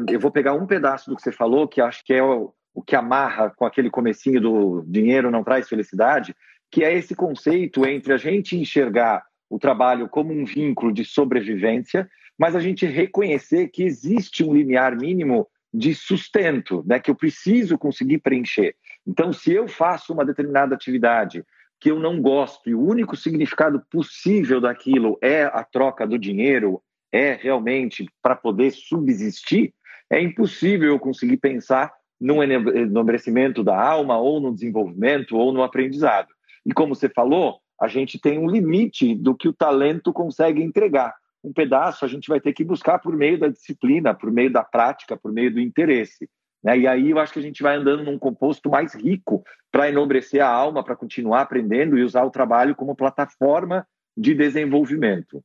eu 0.08 0.20
vou 0.20 0.30
pegar 0.30 0.52
um 0.54 0.66
pedaço 0.66 1.10
do 1.10 1.16
que 1.16 1.22
você 1.22 1.32
falou, 1.32 1.66
que 1.66 1.80
acho 1.80 2.04
que 2.04 2.14
é 2.14 2.22
o, 2.22 2.52
o 2.72 2.82
que 2.82 2.94
amarra 2.94 3.50
com 3.50 3.64
aquele 3.64 3.90
comecinho 3.90 4.40
do 4.40 4.84
dinheiro 4.86 5.30
não 5.30 5.42
traz 5.42 5.68
felicidade, 5.68 6.34
que 6.70 6.84
é 6.84 6.92
esse 6.92 7.14
conceito 7.14 7.86
entre 7.86 8.12
a 8.12 8.16
gente 8.16 8.56
enxergar 8.56 9.24
o 9.48 9.58
trabalho 9.58 10.08
como 10.08 10.32
um 10.32 10.44
vínculo 10.44 10.92
de 10.92 11.04
sobrevivência, 11.04 12.08
mas 12.38 12.54
a 12.54 12.60
gente 12.60 12.84
reconhecer 12.84 13.68
que 13.68 13.82
existe 13.82 14.44
um 14.44 14.54
limiar 14.54 14.94
mínimo 14.96 15.48
de 15.72 15.94
sustento, 15.94 16.84
né, 16.86 16.98
que 16.98 17.10
eu 17.10 17.14
preciso 17.14 17.78
conseguir 17.78 18.18
preencher. 18.18 18.74
Então, 19.06 19.32
se 19.32 19.52
eu 19.52 19.68
faço 19.68 20.12
uma 20.12 20.24
determinada 20.24 20.74
atividade 20.74 21.44
que 21.78 21.90
eu 21.90 21.98
não 21.98 22.20
gosto 22.20 22.68
e 22.68 22.74
o 22.74 22.80
único 22.80 23.16
significado 23.16 23.82
possível 23.90 24.60
daquilo 24.60 25.18
é 25.22 25.44
a 25.44 25.62
troca 25.62 26.06
do 26.06 26.18
dinheiro, 26.18 26.82
é 27.16 27.34
realmente 27.34 28.06
para 28.22 28.36
poder 28.36 28.70
subsistir, 28.70 29.72
é 30.10 30.20
impossível 30.20 30.90
eu 30.90 30.98
conseguir 30.98 31.38
pensar 31.38 31.92
no 32.20 32.42
enobrecimento 32.42 33.62
da 33.62 33.78
alma, 33.78 34.18
ou 34.18 34.40
no 34.40 34.54
desenvolvimento, 34.54 35.36
ou 35.36 35.52
no 35.52 35.62
aprendizado. 35.62 36.28
E 36.64 36.72
como 36.72 36.94
você 36.94 37.08
falou, 37.08 37.60
a 37.80 37.88
gente 37.88 38.18
tem 38.18 38.38
um 38.38 38.48
limite 38.48 39.14
do 39.14 39.34
que 39.34 39.48
o 39.48 39.52
talento 39.52 40.12
consegue 40.12 40.62
entregar. 40.62 41.14
Um 41.44 41.52
pedaço 41.52 42.04
a 42.04 42.08
gente 42.08 42.28
vai 42.28 42.40
ter 42.40 42.52
que 42.52 42.64
buscar 42.64 42.98
por 42.98 43.14
meio 43.14 43.38
da 43.38 43.48
disciplina, 43.48 44.14
por 44.14 44.32
meio 44.32 44.50
da 44.50 44.64
prática, 44.64 45.16
por 45.16 45.32
meio 45.32 45.52
do 45.52 45.60
interesse. 45.60 46.28
Né? 46.64 46.78
E 46.80 46.86
aí 46.86 47.10
eu 47.10 47.18
acho 47.18 47.32
que 47.32 47.38
a 47.38 47.42
gente 47.42 47.62
vai 47.62 47.76
andando 47.76 48.02
num 48.02 48.18
composto 48.18 48.70
mais 48.70 48.94
rico 48.94 49.44
para 49.70 49.88
enobrecer 49.88 50.42
a 50.42 50.48
alma, 50.48 50.82
para 50.82 50.96
continuar 50.96 51.42
aprendendo 51.42 51.98
e 51.98 52.02
usar 52.02 52.24
o 52.24 52.30
trabalho 52.30 52.74
como 52.74 52.96
plataforma 52.96 53.86
de 54.16 54.34
desenvolvimento. 54.34 55.44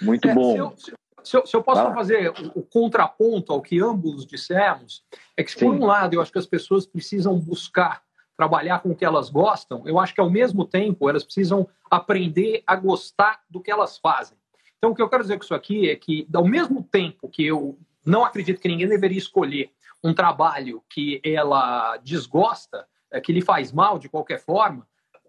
Muito 0.00 0.28
é, 0.28 0.34
bom. 0.34 0.52
Se 0.52 0.58
eu, 0.58 0.76
se 0.78 0.92
eu, 1.32 1.46
se 1.46 1.56
eu 1.56 1.62
posso 1.62 1.80
ah. 1.80 1.94
fazer 1.94 2.30
o, 2.30 2.60
o, 2.60 2.62
contraponto 2.62 3.52
ao 3.52 3.62
que 3.62 3.80
ambos 3.80 4.26
dissemos, 4.26 5.04
é 5.36 5.42
que, 5.42 5.52
Sim. 5.52 5.60
por 5.60 5.74
um 5.74 5.86
lado, 5.86 6.14
eu 6.14 6.20
acho 6.20 6.32
que 6.32 6.38
as 6.38 6.46
pessoas 6.46 6.86
precisam 6.86 7.38
buscar 7.38 8.02
trabalhar 8.36 8.80
com 8.80 8.90
o 8.90 8.96
que 8.96 9.04
elas 9.04 9.30
gostam, 9.30 9.86
eu 9.86 9.98
acho 9.98 10.12
que, 10.12 10.20
ao 10.20 10.28
mesmo 10.28 10.64
tempo, 10.64 11.08
elas 11.08 11.24
precisam 11.24 11.68
aprender 11.90 12.62
a 12.66 12.74
gostar 12.74 13.40
do 13.48 13.60
que 13.60 13.70
elas 13.70 13.96
fazem. 13.96 14.36
Então, 14.76 14.90
o 14.90 14.94
que 14.94 15.00
eu 15.00 15.08
quero 15.08 15.22
dizer 15.22 15.38
com 15.38 15.44
isso 15.44 15.54
aqui 15.54 15.88
é 15.88 15.96
que, 15.96 16.28
ao 16.34 16.46
mesmo 16.46 16.82
tempo 16.82 17.28
que 17.28 17.46
eu 17.46 17.78
não 18.04 18.24
acredito 18.24 18.60
que 18.60 18.68
ninguém 18.68 18.88
deveria 18.88 19.18
escolher 19.18 19.70
um 20.02 20.12
trabalho 20.12 20.82
que 20.90 21.20
ela 21.24 21.96
desgosta, 21.98 22.86
é, 23.10 23.20
que 23.20 23.32
lhe 23.32 23.40
faz 23.40 23.72
mal 23.72 23.98
de 23.98 24.08
qualquer 24.08 24.40
forma, 24.40 24.86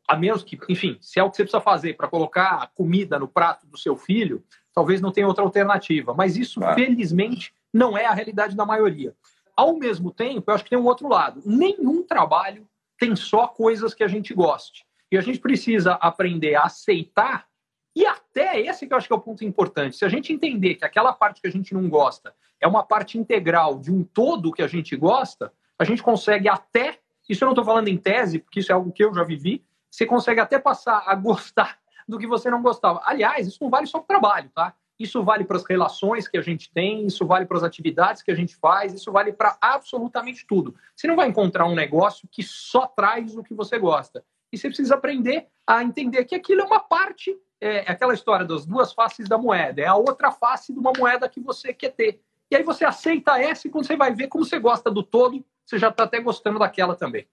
a 0.07 0.15
menos 0.17 0.43
que, 0.43 0.59
enfim, 0.67 0.97
se 0.99 1.19
é 1.19 1.23
o 1.23 1.29
que 1.29 1.37
você 1.37 1.43
precisa 1.43 1.61
fazer 1.61 1.95
para 1.95 2.07
colocar 2.07 2.69
comida 2.75 3.17
no 3.17 3.27
prato 3.27 3.65
do 3.65 3.77
seu 3.77 3.95
filho, 3.95 4.43
talvez 4.75 4.99
não 4.99 5.11
tenha 5.11 5.27
outra 5.27 5.43
alternativa. 5.43 6.13
Mas 6.13 6.35
isso, 6.35 6.63
ah. 6.63 6.75
felizmente, 6.75 7.53
não 7.73 7.97
é 7.97 8.05
a 8.05 8.13
realidade 8.13 8.55
da 8.55 8.65
maioria. 8.65 9.15
Ao 9.55 9.77
mesmo 9.77 10.11
tempo, 10.11 10.51
eu 10.51 10.53
acho 10.53 10.65
que 10.65 10.69
tem 10.69 10.77
um 10.77 10.85
outro 10.85 11.07
lado. 11.07 11.41
Nenhum 11.45 12.03
trabalho 12.03 12.67
tem 12.99 13.15
só 13.15 13.47
coisas 13.47 13.93
que 13.93 14.03
a 14.03 14.07
gente 14.07 14.33
goste. 14.33 14.85
E 15.09 15.17
a 15.17 15.21
gente 15.21 15.39
precisa 15.39 15.93
aprender 15.93 16.55
a 16.55 16.63
aceitar 16.63 17.47
e 17.95 18.05
até 18.05 18.59
esse 18.59 18.85
que 18.85 18.93
eu 18.93 18.97
acho 18.97 19.07
que 19.07 19.13
é 19.13 19.15
o 19.15 19.21
ponto 19.21 19.45
importante. 19.45 19.95
Se 19.95 20.03
a 20.03 20.09
gente 20.09 20.33
entender 20.33 20.75
que 20.75 20.83
aquela 20.83 21.13
parte 21.13 21.41
que 21.41 21.47
a 21.47 21.51
gente 21.51 21.73
não 21.73 21.87
gosta 21.87 22.35
é 22.59 22.67
uma 22.67 22.83
parte 22.83 23.17
integral 23.17 23.79
de 23.79 23.89
um 23.89 24.03
todo 24.03 24.51
que 24.51 24.61
a 24.61 24.67
gente 24.67 24.95
gosta, 24.97 25.53
a 25.79 25.85
gente 25.85 26.03
consegue 26.03 26.49
até, 26.49 26.99
isso 27.29 27.43
eu 27.43 27.45
não 27.45 27.53
estou 27.53 27.63
falando 27.63 27.87
em 27.87 27.97
tese, 27.97 28.39
porque 28.39 28.59
isso 28.59 28.71
é 28.71 28.75
algo 28.75 28.91
que 28.91 29.03
eu 29.03 29.13
já 29.13 29.23
vivi, 29.23 29.63
você 29.89 30.05
consegue 30.05 30.41
até 30.41 30.59
passar 30.59 31.03
a 31.05 31.15
gostar 31.15 31.79
do 32.07 32.17
que 32.17 32.27
você 32.27 32.49
não 32.49 32.61
gostava. 32.61 33.01
Aliás, 33.05 33.47
isso 33.47 33.59
não 33.61 33.69
vale 33.69 33.87
só 33.87 33.99
para 33.99 34.03
o 34.03 34.07
trabalho, 34.07 34.49
tá? 34.53 34.73
Isso 34.97 35.21
vale 35.23 35.43
para 35.43 35.57
as 35.57 35.65
relações 35.65 36.27
que 36.27 36.37
a 36.37 36.41
gente 36.41 36.71
tem, 36.71 37.05
isso 37.05 37.25
vale 37.25 37.45
para 37.45 37.57
as 37.57 37.63
atividades 37.63 38.21
que 38.21 38.31
a 38.31 38.35
gente 38.35 38.55
faz, 38.55 38.93
isso 38.93 39.11
vale 39.11 39.33
para 39.33 39.57
absolutamente 39.59 40.45
tudo. 40.47 40.75
Você 40.95 41.05
não 41.05 41.17
vai 41.17 41.27
encontrar 41.27 41.65
um 41.65 41.75
negócio 41.75 42.27
que 42.31 42.41
só 42.41 42.87
traz 42.87 43.35
o 43.35 43.43
que 43.43 43.53
você 43.53 43.77
gosta. 43.77 44.23
E 44.51 44.57
você 44.57 44.67
precisa 44.69 44.95
aprender 44.95 45.47
a 45.67 45.83
entender 45.83 46.23
que 46.23 46.35
aquilo 46.35 46.61
é 46.61 46.65
uma 46.65 46.79
parte, 46.79 47.37
é, 47.59 47.79
é 47.79 47.91
aquela 47.91 48.13
história 48.13 48.45
das 48.45 48.65
duas 48.65 48.93
faces 48.93 49.27
da 49.27 49.37
moeda, 49.37 49.81
é 49.81 49.87
a 49.87 49.95
outra 49.95 50.31
face 50.31 50.71
de 50.71 50.79
uma 50.79 50.93
moeda 50.97 51.27
que 51.27 51.41
você 51.41 51.73
quer 51.73 51.89
ter. 51.89 52.21
E 52.49 52.55
aí 52.55 52.63
você 52.63 52.85
aceita 52.85 53.37
essa 53.37 53.67
e 53.67 53.71
quando 53.71 53.85
você 53.85 53.97
vai 53.97 54.13
ver 54.13 54.27
como 54.27 54.45
você 54.45 54.59
gosta 54.59 54.89
do 54.89 55.03
todo, 55.03 55.43
você 55.65 55.77
já 55.77 55.89
está 55.89 56.03
até 56.03 56.21
gostando 56.21 56.59
daquela 56.59 56.95
também. 56.95 57.27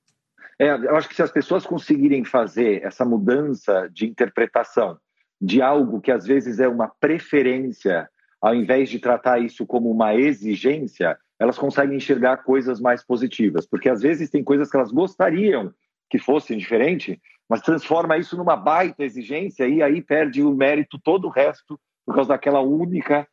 É, 0.62 0.70
eu 0.70 0.94
acho 0.94 1.08
que 1.08 1.16
se 1.16 1.22
as 1.24 1.32
pessoas 1.32 1.66
conseguirem 1.66 2.24
fazer 2.24 2.84
essa 2.84 3.04
mudança 3.04 3.90
de 3.92 4.06
interpretação 4.06 4.96
de 5.40 5.60
algo 5.60 6.00
que 6.00 6.12
às 6.12 6.24
vezes 6.24 6.60
é 6.60 6.68
uma 6.68 6.86
preferência, 6.86 8.08
ao 8.40 8.54
invés 8.54 8.88
de 8.88 9.00
tratar 9.00 9.40
isso 9.40 9.66
como 9.66 9.90
uma 9.90 10.14
exigência, 10.14 11.18
elas 11.36 11.58
conseguem 11.58 11.96
enxergar 11.96 12.44
coisas 12.44 12.80
mais 12.80 13.04
positivas, 13.04 13.66
porque 13.66 13.88
às 13.88 14.02
vezes 14.02 14.30
tem 14.30 14.44
coisas 14.44 14.70
que 14.70 14.76
elas 14.76 14.92
gostariam 14.92 15.74
que 16.08 16.16
fossem 16.16 16.56
diferente, 16.56 17.20
mas 17.48 17.60
transforma 17.60 18.16
isso 18.16 18.36
numa 18.36 18.54
baita 18.54 19.02
exigência 19.02 19.66
e 19.66 19.82
aí 19.82 20.00
perde 20.00 20.44
o 20.44 20.54
mérito 20.54 20.96
todo 20.96 21.24
o 21.24 21.30
resto 21.30 21.76
por 22.06 22.14
causa 22.14 22.28
daquela 22.28 22.60
única 22.60 23.26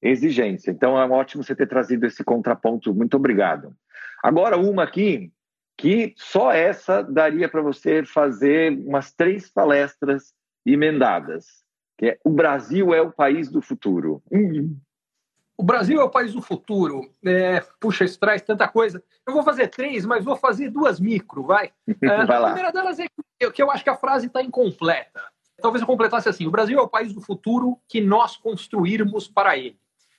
exigência. 0.00 0.70
Então 0.70 0.96
é 0.96 1.04
ótimo 1.04 1.42
você 1.42 1.56
ter 1.56 1.66
trazido 1.66 2.06
esse 2.06 2.22
contraponto. 2.22 2.94
Muito 2.94 3.16
obrigado. 3.16 3.74
Agora 4.22 4.56
uma 4.56 4.84
aqui 4.84 5.32
que 5.76 6.14
só 6.16 6.52
essa 6.52 7.02
daria 7.02 7.48
para 7.48 7.60
você 7.60 8.04
fazer 8.04 8.72
umas 8.72 9.12
três 9.12 9.50
palestras 9.50 10.32
emendadas, 10.64 11.64
que 11.98 12.06
é 12.06 12.18
o 12.24 12.30
Brasil 12.30 12.94
é 12.94 13.00
o 13.00 13.12
país 13.12 13.50
do 13.50 13.60
futuro. 13.60 14.22
Hum. 14.32 14.76
O 15.58 15.62
Brasil 15.62 15.98
é 16.00 16.04
o 16.04 16.10
país 16.10 16.34
do 16.34 16.42
futuro. 16.42 17.00
É, 17.24 17.60
puxa, 17.80 18.04
isso 18.04 18.18
traz 18.18 18.42
tanta 18.42 18.68
coisa. 18.68 19.02
Eu 19.26 19.32
vou 19.32 19.42
fazer 19.42 19.68
três, 19.68 20.04
mas 20.04 20.24
vou 20.24 20.36
fazer 20.36 20.70
duas 20.70 21.00
micro, 21.00 21.42
vai. 21.44 21.72
É, 22.02 22.24
vai 22.26 22.36
a 22.36 22.44
primeira 22.44 22.72
delas 22.72 22.98
é 22.98 23.06
que, 23.38 23.50
que 23.50 23.62
eu 23.62 23.70
acho 23.70 23.82
que 23.82 23.90
a 23.90 23.96
frase 23.96 24.26
está 24.26 24.42
incompleta. 24.42 25.22
Talvez 25.62 25.80
eu 25.80 25.86
completasse 25.86 26.28
assim: 26.28 26.46
o 26.46 26.50
Brasil 26.50 26.78
é 26.78 26.82
o 26.82 26.88
país 26.88 27.14
do 27.14 27.20
futuro 27.20 27.78
que 27.88 28.00
nós 28.00 28.36
construirmos 28.36 29.28
para 29.28 29.56
ele. 29.56 29.78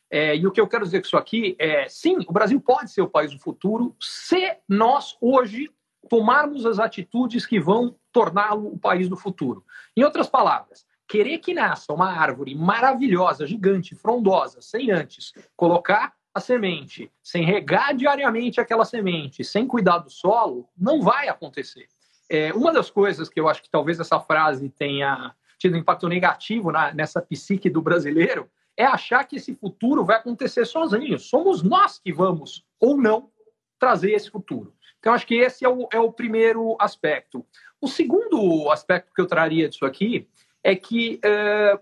É, 0.09 0.35
e 0.35 0.47
o 0.47 0.51
que 0.51 0.61
eu 0.61 0.67
quero 0.67 0.85
dizer 0.85 1.01
com 1.01 1.07
isso 1.07 1.17
aqui 1.17 1.55
é: 1.59 1.87
sim, 1.89 2.17
o 2.27 2.33
Brasil 2.33 2.59
pode 2.61 2.91
ser 2.91 3.01
o 3.01 3.09
país 3.09 3.31
do 3.31 3.39
futuro 3.39 3.95
se 3.99 4.57
nós 4.67 5.17
hoje 5.19 5.69
tomarmos 6.09 6.65
as 6.65 6.79
atitudes 6.79 7.45
que 7.45 7.59
vão 7.59 7.95
torná-lo 8.11 8.67
o 8.73 8.79
país 8.79 9.09
do 9.09 9.17
futuro. 9.17 9.65
Em 9.95 10.03
outras 10.03 10.27
palavras, 10.27 10.85
querer 11.07 11.39
que 11.39 11.53
nasça 11.53 11.93
uma 11.93 12.11
árvore 12.11 12.55
maravilhosa, 12.55 13.45
gigante, 13.45 13.95
frondosa, 13.95 14.61
sem 14.61 14.91
antes 14.91 15.33
colocar 15.55 16.13
a 16.33 16.39
semente, 16.39 17.11
sem 17.21 17.43
regar 17.43 17.95
diariamente 17.95 18.61
aquela 18.61 18.85
semente, 18.85 19.43
sem 19.43 19.65
cuidar 19.65 19.97
do 19.97 20.09
solo, 20.09 20.69
não 20.77 21.01
vai 21.01 21.27
acontecer. 21.27 21.87
É, 22.29 22.53
uma 22.53 22.71
das 22.71 22.89
coisas 22.89 23.27
que 23.27 23.39
eu 23.39 23.49
acho 23.49 23.63
que 23.63 23.69
talvez 23.69 23.99
essa 23.99 24.19
frase 24.19 24.69
tenha 24.69 25.33
tido 25.57 25.75
um 25.75 25.79
impacto 25.79 26.07
negativo 26.07 26.71
na, 26.71 26.93
nessa 26.93 27.21
psique 27.21 27.69
do 27.69 27.81
brasileiro 27.81 28.49
é 28.77 28.85
achar 28.85 29.23
que 29.23 29.37
esse 29.37 29.55
futuro 29.55 30.05
vai 30.05 30.17
acontecer 30.17 30.65
sozinho. 30.65 31.17
Somos 31.17 31.63
nós 31.63 31.99
que 31.99 32.13
vamos, 32.13 32.63
ou 32.79 32.95
não, 32.95 33.31
trazer 33.79 34.11
esse 34.11 34.29
futuro. 34.29 34.73
Então, 34.99 35.13
acho 35.13 35.25
que 35.25 35.35
esse 35.35 35.65
é 35.65 35.69
o, 35.69 35.87
é 35.91 35.99
o 35.99 36.11
primeiro 36.11 36.75
aspecto. 36.79 37.45
O 37.81 37.87
segundo 37.87 38.69
aspecto 38.71 39.13
que 39.13 39.21
eu 39.21 39.25
traria 39.25 39.67
disso 39.67 39.85
aqui 39.85 40.27
é 40.63 40.75
que 40.75 41.19
é, 41.23 41.79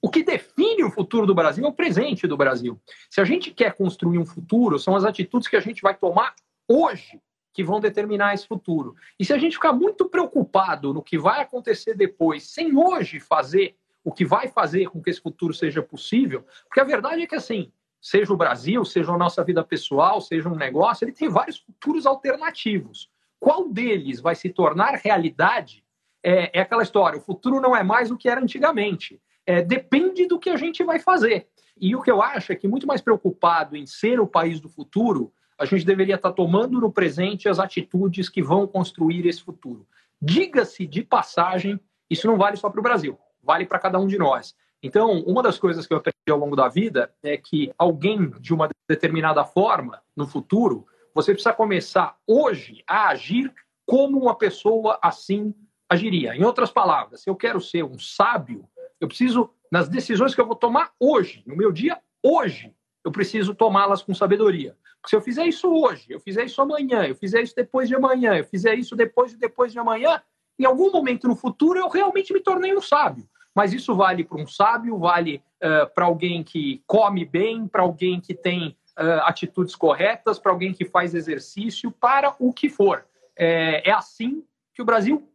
o 0.00 0.10
que 0.10 0.22
define 0.22 0.84
o 0.84 0.90
futuro 0.90 1.26
do 1.26 1.34
Brasil 1.34 1.64
é 1.64 1.68
o 1.68 1.72
presente 1.72 2.26
do 2.26 2.36
Brasil. 2.36 2.80
Se 3.08 3.20
a 3.20 3.24
gente 3.24 3.52
quer 3.52 3.74
construir 3.74 4.18
um 4.18 4.26
futuro, 4.26 4.78
são 4.78 4.96
as 4.96 5.04
atitudes 5.04 5.48
que 5.48 5.56
a 5.56 5.60
gente 5.60 5.82
vai 5.82 5.94
tomar 5.94 6.34
hoje 6.68 7.20
que 7.52 7.62
vão 7.62 7.80
determinar 7.80 8.34
esse 8.34 8.46
futuro. 8.46 8.96
E 9.18 9.24
se 9.24 9.32
a 9.32 9.38
gente 9.38 9.54
ficar 9.54 9.72
muito 9.72 10.08
preocupado 10.08 10.92
no 10.92 11.02
que 11.02 11.18
vai 11.18 11.42
acontecer 11.42 11.94
depois, 11.94 12.50
sem 12.50 12.76
hoje 12.76 13.20
fazer 13.20 13.76
o 14.04 14.12
que 14.12 14.24
vai 14.24 14.48
fazer 14.48 14.88
com 14.88 15.00
que 15.00 15.10
esse 15.10 15.20
futuro 15.20 15.54
seja 15.54 15.82
possível, 15.82 16.44
porque 16.64 16.80
a 16.80 16.84
verdade 16.84 17.22
é 17.22 17.26
que 17.26 17.34
assim, 17.34 17.72
seja 18.00 18.32
o 18.32 18.36
Brasil, 18.36 18.84
seja 18.84 19.12
a 19.12 19.18
nossa 19.18 19.44
vida 19.44 19.62
pessoal, 19.62 20.20
seja 20.20 20.48
um 20.48 20.56
negócio, 20.56 21.04
ele 21.04 21.12
tem 21.12 21.28
vários 21.28 21.58
futuros 21.58 22.04
alternativos. 22.04 23.08
Qual 23.38 23.68
deles 23.68 24.20
vai 24.20 24.34
se 24.34 24.48
tornar 24.50 24.94
realidade? 24.94 25.84
É, 26.22 26.58
é 26.58 26.62
aquela 26.62 26.82
história: 26.82 27.18
o 27.18 27.22
futuro 27.22 27.60
não 27.60 27.74
é 27.74 27.82
mais 27.82 28.10
o 28.10 28.16
que 28.16 28.28
era 28.28 28.40
antigamente. 28.40 29.20
É, 29.44 29.60
depende 29.62 30.26
do 30.26 30.38
que 30.38 30.50
a 30.50 30.56
gente 30.56 30.84
vai 30.84 30.98
fazer. 30.98 31.48
E 31.80 31.96
o 31.96 32.02
que 32.02 32.10
eu 32.10 32.22
acho 32.22 32.52
é 32.52 32.56
que 32.56 32.68
muito 32.68 32.86
mais 32.86 33.00
preocupado 33.00 33.76
em 33.76 33.86
ser 33.86 34.20
o 34.20 34.26
país 34.26 34.60
do 34.60 34.68
futuro 34.68 35.32
a 35.58 35.64
gente 35.64 35.84
deveria 35.84 36.16
estar 36.16 36.32
tomando 36.32 36.80
no 36.80 36.90
presente 36.90 37.48
as 37.48 37.58
atitudes 37.58 38.28
que 38.28 38.42
vão 38.42 38.66
construir 38.66 39.26
esse 39.26 39.42
futuro. 39.42 39.86
Diga-se 40.20 40.86
de 40.86 41.02
passagem, 41.02 41.78
isso 42.08 42.26
não 42.26 42.36
vale 42.36 42.56
só 42.56 42.68
para 42.68 42.80
o 42.80 42.82
Brasil, 42.82 43.18
vale 43.42 43.66
para 43.66 43.78
cada 43.78 43.98
um 43.98 44.06
de 44.06 44.18
nós. 44.18 44.54
Então, 44.82 45.20
uma 45.20 45.42
das 45.42 45.58
coisas 45.58 45.86
que 45.86 45.92
eu 45.92 45.98
aprendi 45.98 46.16
ao 46.30 46.38
longo 46.38 46.56
da 46.56 46.68
vida 46.68 47.14
é 47.22 47.36
que 47.36 47.72
alguém 47.78 48.30
de 48.40 48.52
uma 48.52 48.68
determinada 48.88 49.44
forma 49.44 50.02
no 50.16 50.26
futuro, 50.26 50.86
você 51.14 51.32
precisa 51.32 51.54
começar 51.54 52.16
hoje 52.26 52.82
a 52.86 53.08
agir 53.08 53.52
como 53.86 54.20
uma 54.20 54.34
pessoa 54.34 54.98
assim 55.02 55.54
agiria. 55.88 56.34
Em 56.34 56.44
outras 56.44 56.70
palavras, 56.70 57.20
se 57.20 57.30
eu 57.30 57.36
quero 57.36 57.60
ser 57.60 57.84
um 57.84 57.98
sábio, 57.98 58.68
eu 59.00 59.06
preciso, 59.06 59.50
nas 59.70 59.88
decisões 59.88 60.34
que 60.34 60.40
eu 60.40 60.46
vou 60.46 60.56
tomar 60.56 60.92
hoje, 60.98 61.42
no 61.46 61.56
meu 61.56 61.70
dia 61.70 62.00
hoje, 62.22 62.74
eu 63.04 63.12
preciso 63.12 63.54
tomá-las 63.54 64.02
com 64.02 64.14
sabedoria. 64.14 64.76
Se 65.06 65.16
eu 65.16 65.20
fizer 65.20 65.46
isso 65.46 65.68
hoje, 65.68 66.06
eu 66.08 66.20
fizer 66.20 66.44
isso 66.44 66.62
amanhã, 66.62 67.04
eu 67.04 67.14
fizer 67.14 67.42
isso 67.42 67.54
depois 67.54 67.88
de 67.88 67.94
amanhã, 67.94 68.36
eu 68.36 68.44
fizer 68.44 68.74
isso 68.74 68.94
depois 68.94 69.32
de 69.32 69.36
depois 69.36 69.72
de 69.72 69.78
amanhã, 69.78 70.22
em 70.58 70.64
algum 70.64 70.90
momento 70.92 71.26
no 71.26 71.34
futuro 71.34 71.78
eu 71.78 71.88
realmente 71.88 72.32
me 72.32 72.40
tornei 72.40 72.74
um 72.76 72.80
sábio. 72.80 73.28
Mas 73.54 73.72
isso 73.72 73.94
vale 73.94 74.24
para 74.24 74.40
um 74.40 74.46
sábio, 74.46 74.98
vale 74.98 75.42
uh, 75.62 75.92
para 75.94 76.06
alguém 76.06 76.42
que 76.42 76.82
come 76.86 77.24
bem, 77.24 77.66
para 77.66 77.82
alguém 77.82 78.20
que 78.20 78.34
tem 78.34 78.76
uh, 78.98 79.22
atitudes 79.24 79.74
corretas, 79.74 80.38
para 80.38 80.52
alguém 80.52 80.72
que 80.72 80.84
faz 80.84 81.14
exercício, 81.14 81.90
para 81.90 82.34
o 82.38 82.52
que 82.52 82.68
for. 82.68 83.04
É, 83.36 83.88
é 83.88 83.92
assim 83.92 84.42
que 84.74 84.82
o 84.82 84.84
Brasil 84.84 85.28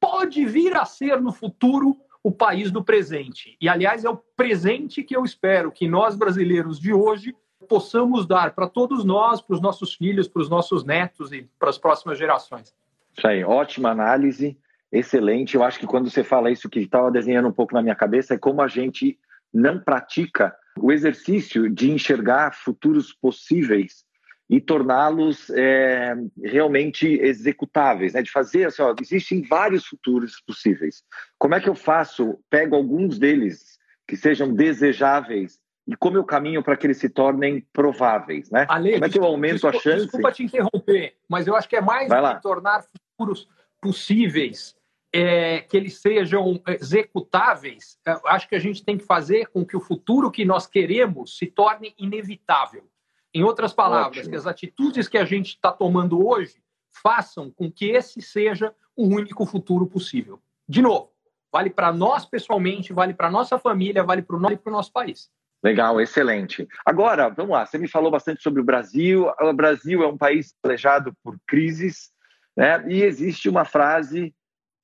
pode 0.00 0.44
vir 0.46 0.76
a 0.76 0.84
ser 0.84 1.20
no 1.20 1.32
futuro 1.32 1.96
o 2.22 2.32
país 2.32 2.70
do 2.70 2.82
presente. 2.82 3.56
E, 3.60 3.68
aliás, 3.68 4.04
é 4.04 4.10
o 4.10 4.16
presente 4.16 5.02
que 5.02 5.16
eu 5.16 5.24
espero 5.24 5.70
que 5.70 5.88
nós 5.88 6.16
brasileiros 6.16 6.78
de 6.80 6.92
hoje 6.92 7.34
possamos 7.68 8.26
dar 8.26 8.52
para 8.52 8.68
todos 8.68 9.04
nós, 9.04 9.40
para 9.40 9.54
os 9.54 9.60
nossos 9.60 9.94
filhos, 9.94 10.28
para 10.28 10.42
os 10.42 10.48
nossos 10.48 10.84
netos 10.84 11.32
e 11.32 11.48
para 11.58 11.70
as 11.70 11.78
próximas 11.78 12.18
gerações. 12.18 12.74
Isso 13.16 13.26
aí, 13.26 13.44
ótima 13.44 13.90
análise, 13.90 14.58
excelente. 14.98 15.54
Eu 15.54 15.62
acho 15.62 15.78
que 15.78 15.86
quando 15.86 16.10
você 16.10 16.22
fala 16.22 16.50
isso, 16.50 16.68
que 16.68 16.80
estava 16.80 17.10
desenhando 17.10 17.48
um 17.48 17.52
pouco 17.52 17.74
na 17.74 17.82
minha 17.82 17.94
cabeça, 17.94 18.34
é 18.34 18.38
como 18.38 18.62
a 18.62 18.68
gente 18.68 19.18
não 19.52 19.78
pratica 19.78 20.54
o 20.78 20.92
exercício 20.92 21.70
de 21.70 21.90
enxergar 21.90 22.54
futuros 22.54 23.12
possíveis 23.12 24.04
e 24.48 24.60
torná-los 24.60 25.50
é, 25.50 26.14
realmente 26.44 27.06
executáveis, 27.20 28.12
né? 28.12 28.22
de 28.22 28.30
fazer 28.30 28.66
assim, 28.66 28.82
ó, 28.82 28.94
existem 29.00 29.42
vários 29.42 29.86
futuros 29.86 30.40
possíveis. 30.46 31.02
Como 31.38 31.54
é 31.54 31.60
que 31.60 31.68
eu 31.68 31.74
faço? 31.74 32.38
Pego 32.48 32.76
alguns 32.76 33.18
deles 33.18 33.78
que 34.06 34.16
sejam 34.16 34.54
desejáveis 34.54 35.58
e 35.88 35.96
como 35.96 36.16
eu 36.16 36.24
caminho 36.24 36.62
para 36.62 36.76
que 36.76 36.86
eles 36.86 36.98
se 36.98 37.08
tornem 37.08 37.66
prováveis, 37.72 38.50
né? 38.50 38.66
Ale, 38.68 38.92
como 38.92 39.04
é 39.04 39.08
que 39.08 39.18
eu 39.18 39.24
aumento 39.24 39.52
desculpa, 39.54 39.76
a 39.76 39.80
chance? 39.80 40.02
Desculpa 40.02 40.32
te 40.32 40.44
interromper, 40.44 41.16
mas 41.28 41.46
eu 41.46 41.56
acho 41.56 41.68
que 41.68 41.76
é 41.76 41.80
mais 41.80 42.08
do 42.08 42.14
que 42.14 42.42
tornar 42.42 42.84
futuros 43.16 43.48
possíveis, 43.80 44.75
é, 45.16 45.60
que 45.60 45.76
eles 45.76 45.98
sejam 45.98 46.60
executáveis. 46.66 47.98
Eu 48.04 48.20
acho 48.26 48.46
que 48.46 48.54
a 48.54 48.58
gente 48.58 48.84
tem 48.84 48.98
que 48.98 49.04
fazer 49.04 49.46
com 49.46 49.64
que 49.64 49.74
o 49.74 49.80
futuro 49.80 50.30
que 50.30 50.44
nós 50.44 50.66
queremos 50.66 51.38
se 51.38 51.46
torne 51.46 51.94
inevitável. 51.98 52.84
Em 53.32 53.42
outras 53.42 53.72
palavras, 53.72 54.18
Ótimo. 54.18 54.30
que 54.30 54.36
as 54.36 54.46
atitudes 54.46 55.08
que 55.08 55.16
a 55.16 55.24
gente 55.24 55.48
está 55.48 55.72
tomando 55.72 56.26
hoje 56.26 56.62
façam 57.02 57.50
com 57.50 57.72
que 57.72 57.86
esse 57.86 58.20
seja 58.20 58.74
o 58.94 59.06
único 59.06 59.46
futuro 59.46 59.86
possível. 59.86 60.38
De 60.68 60.82
novo, 60.82 61.10
vale 61.50 61.70
para 61.70 61.92
nós 61.92 62.26
pessoalmente, 62.26 62.92
vale 62.92 63.14
para 63.14 63.30
nossa 63.30 63.58
família, 63.58 64.04
vale 64.04 64.20
para 64.20 64.36
o 64.36 64.70
nosso 64.70 64.92
país. 64.92 65.30
Legal, 65.62 65.98
excelente. 65.98 66.68
Agora, 66.84 67.30
vamos 67.30 67.52
lá, 67.52 67.64
você 67.64 67.78
me 67.78 67.88
falou 67.88 68.10
bastante 68.10 68.42
sobre 68.42 68.60
o 68.60 68.64
Brasil. 68.64 69.32
O 69.40 69.52
Brasil 69.54 70.02
é 70.02 70.06
um 70.06 70.18
país 70.18 70.54
planejado 70.60 71.14
por 71.24 71.38
crises, 71.46 72.10
né? 72.54 72.84
E 72.86 73.02
existe 73.02 73.48
uma 73.48 73.64
frase 73.64 74.34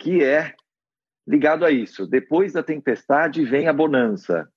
que 0.02 0.22
é 0.22 0.54
ligado 1.26 1.64
a 1.64 1.70
isso: 1.70 2.06
depois 2.06 2.52
da 2.52 2.62
tempestade 2.62 3.44
vem 3.44 3.68
a 3.68 3.72
bonança. 3.72 4.48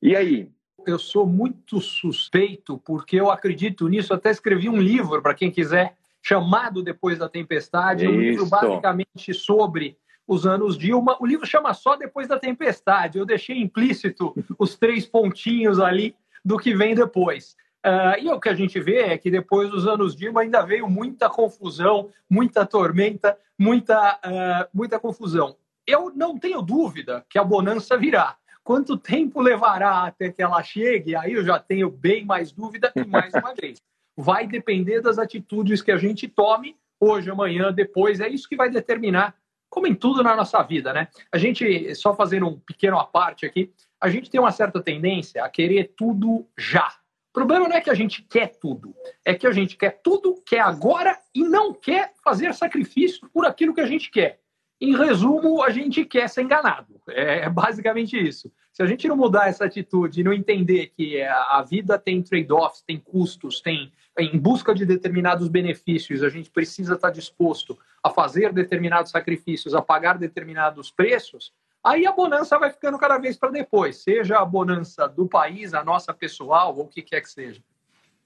E 0.00 0.16
aí? 0.16 0.50
Eu 0.86 0.98
sou 0.98 1.26
muito 1.26 1.80
suspeito 1.80 2.78
porque 2.78 3.16
eu 3.16 3.30
acredito 3.30 3.88
nisso. 3.88 4.14
Até 4.14 4.30
escrevi 4.30 4.68
um 4.68 4.80
livro 4.80 5.20
para 5.20 5.34
quem 5.34 5.50
quiser, 5.50 5.96
chamado 6.22 6.82
Depois 6.82 7.18
da 7.18 7.28
Tempestade, 7.28 8.08
um 8.08 8.18
livro 8.18 8.46
basicamente 8.46 9.34
sobre 9.34 9.98
os 10.26 10.46
anos 10.46 10.78
Dilma. 10.78 11.18
O 11.20 11.26
livro 11.26 11.46
chama 11.46 11.74
só 11.74 11.94
Depois 11.94 12.26
da 12.26 12.38
Tempestade. 12.38 13.18
Eu 13.18 13.26
deixei 13.26 13.60
implícito 13.60 14.34
os 14.58 14.76
três 14.76 15.04
pontinhos 15.04 15.78
ali 15.78 16.16
do 16.42 16.56
que 16.56 16.74
vem 16.74 16.94
depois. 16.94 17.54
Uh, 17.86 18.18
e 18.20 18.28
o 18.28 18.40
que 18.40 18.48
a 18.48 18.54
gente 18.54 18.80
vê 18.80 18.98
é 18.98 19.18
que 19.18 19.30
depois 19.30 19.70
dos 19.70 19.86
anos 19.86 20.16
Dilma 20.16 20.40
ainda 20.40 20.62
veio 20.62 20.88
muita 20.88 21.30
confusão, 21.30 22.10
muita 22.28 22.66
tormenta, 22.66 23.38
muita, 23.58 24.16
uh, 24.16 24.68
muita 24.74 24.98
confusão. 24.98 25.56
Eu 25.86 26.12
não 26.14 26.38
tenho 26.38 26.60
dúvida 26.60 27.24
que 27.30 27.38
a 27.38 27.44
bonança 27.44 27.96
virá. 27.96 28.36
Quanto 28.64 28.98
tempo 28.98 29.40
levará 29.40 30.02
até 30.02 30.30
que 30.30 30.42
ela 30.42 30.62
chegue? 30.62 31.16
Aí 31.16 31.32
eu 31.32 31.44
já 31.44 31.58
tenho 31.58 31.88
bem 31.88 32.24
mais 32.26 32.52
dúvida 32.52 32.92
e 32.94 33.04
mais 33.04 33.32
uma 33.32 33.54
vez. 33.58 33.80
Vai 34.16 34.46
depender 34.46 35.00
das 35.00 35.18
atitudes 35.18 35.80
que 35.80 35.92
a 35.92 35.96
gente 35.96 36.28
tome 36.28 36.76
hoje, 37.00 37.30
amanhã, 37.30 37.72
depois. 37.72 38.20
É 38.20 38.28
isso 38.28 38.48
que 38.48 38.56
vai 38.56 38.68
determinar 38.68 39.34
como 39.70 39.86
em 39.86 39.94
tudo 39.94 40.22
na 40.22 40.34
nossa 40.34 40.62
vida, 40.62 40.92
né? 40.92 41.08
A 41.30 41.38
gente, 41.38 41.94
só 41.94 42.14
fazendo 42.14 42.46
um 42.46 42.58
pequeno 42.58 42.98
aparte 42.98 43.46
aqui, 43.46 43.72
a 44.00 44.08
gente 44.08 44.30
tem 44.30 44.40
uma 44.40 44.52
certa 44.52 44.82
tendência 44.82 45.44
a 45.44 45.48
querer 45.48 45.94
tudo 45.96 46.46
já. 46.56 46.97
O 47.30 47.32
problema 47.32 47.68
não 47.68 47.76
é 47.76 47.80
que 47.80 47.90
a 47.90 47.94
gente 47.94 48.22
quer 48.22 48.58
tudo, 48.58 48.94
é 49.24 49.34
que 49.34 49.46
a 49.46 49.52
gente 49.52 49.76
quer 49.76 50.00
tudo, 50.02 50.42
quer 50.44 50.60
agora 50.60 51.18
e 51.34 51.44
não 51.44 51.72
quer 51.72 52.12
fazer 52.24 52.54
sacrifício 52.54 53.28
por 53.32 53.46
aquilo 53.46 53.74
que 53.74 53.80
a 53.80 53.86
gente 53.86 54.10
quer. 54.10 54.40
Em 54.80 54.96
resumo, 54.96 55.62
a 55.62 55.70
gente 55.70 56.04
quer 56.04 56.28
ser 56.28 56.42
enganado. 56.42 57.00
É, 57.08 57.40
é 57.40 57.50
basicamente 57.50 58.16
isso. 58.16 58.50
Se 58.72 58.82
a 58.82 58.86
gente 58.86 59.08
não 59.08 59.16
mudar 59.16 59.48
essa 59.48 59.64
atitude 59.64 60.20
e 60.20 60.24
não 60.24 60.32
entender 60.32 60.92
que 60.96 61.20
a 61.20 61.64
vida 61.68 61.98
tem 61.98 62.22
trade-offs, 62.22 62.82
tem 62.82 62.98
custos, 62.98 63.60
tem 63.60 63.92
em 64.16 64.38
busca 64.38 64.74
de 64.74 64.86
determinados 64.86 65.48
benefícios, 65.48 66.22
a 66.22 66.28
gente 66.28 66.50
precisa 66.50 66.94
estar 66.94 67.10
disposto 67.10 67.78
a 68.02 68.10
fazer 68.10 68.52
determinados 68.52 69.10
sacrifícios, 69.10 69.74
a 69.74 69.82
pagar 69.82 70.18
determinados 70.18 70.90
preços, 70.90 71.52
aí 71.90 72.06
a 72.06 72.12
bonança 72.12 72.58
vai 72.58 72.70
ficando 72.70 72.98
cada 72.98 73.18
vez 73.18 73.36
para 73.36 73.50
depois, 73.50 74.02
seja 74.02 74.38
a 74.38 74.44
bonança 74.44 75.08
do 75.08 75.26
país, 75.26 75.74
a 75.74 75.84
nossa 75.84 76.12
pessoal 76.12 76.76
ou 76.76 76.84
o 76.84 76.88
que 76.88 77.02
quer 77.02 77.20
que 77.20 77.30
seja. 77.30 77.60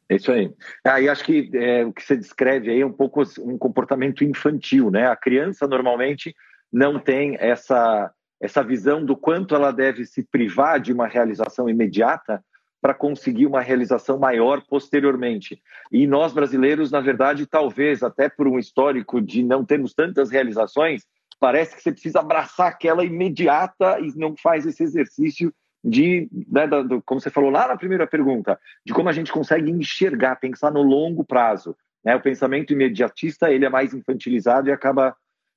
É 0.09 0.16
isso 0.16 0.31
aí. 0.31 0.53
Aí 0.85 1.09
acho 1.09 1.25
que 1.25 1.51
é, 1.55 1.85
o 1.85 1.92
que 1.92 2.03
você 2.03 2.16
descreve 2.16 2.70
aí 2.70 2.81
é 2.81 2.87
um 2.87 2.92
pouco 2.92 3.22
um 3.40 3.57
comportamento 3.57 4.25
infantil, 4.25 4.90
né? 4.90 5.07
A 5.07 5.16
criança 5.16 5.66
normalmente 5.66 6.35
não 6.72 6.98
tem 6.98 7.37
essa 7.38 8.12
essa 8.40 8.61
visão 8.61 9.05
do 9.05 9.16
quanto 9.16 9.55
ela 9.55 9.70
deve 9.70 10.05
se 10.05 10.25
privar 10.25 10.81
de 10.81 10.92
uma 10.92 11.07
realização 11.07 11.68
imediata 11.68 12.44
para 12.81 12.92
conseguir 12.92 13.46
uma 13.46 13.61
realização 13.61 14.18
maior 14.18 14.61
posteriormente. 14.68 15.62
E 15.92 16.09
nós 16.09 16.33
brasileiros, 16.33 16.90
na 16.90 17.01
verdade, 17.01 17.46
talvez 17.46 18.03
até 18.03 18.29
por 18.29 18.48
um 18.48 18.59
histórico 18.59 19.22
de 19.22 19.44
não 19.44 19.64
termos 19.64 19.94
tantas 19.94 20.29
realizações, 20.29 21.07
parece 21.42 21.74
que 21.74 21.83
você 21.83 21.90
precisa 21.90 22.20
abraçar 22.20 22.68
aquela 22.68 23.05
imediata 23.05 23.98
e 23.98 24.16
não 24.16 24.37
faz 24.37 24.64
esse 24.64 24.81
exercício 24.81 25.52
de, 25.83 26.28
né, 26.46 26.68
do, 26.68 27.02
como 27.02 27.20
você 27.20 27.31
falou 27.31 27.50
lá 27.50 27.66
na 27.66 27.76
primeira 27.76 28.07
pergunta, 28.07 28.57
de 28.87 28.94
como 28.94 29.09
a 29.09 29.12
gente 29.12 29.33
consegue 29.33 29.68
enxergar, 29.68 30.37
pensar 30.37 30.70
no 30.70 30.83
longo 30.83 31.24
prazo. 31.24 31.76
Né? 32.05 32.14
O 32.14 32.20
pensamento 32.20 32.72
imediatista 32.72 33.50
ele 33.50 33.64
é 33.64 33.68
mais 33.68 33.92
infantilizado 33.92 34.68
e 34.68 34.72
acaba 34.72 35.16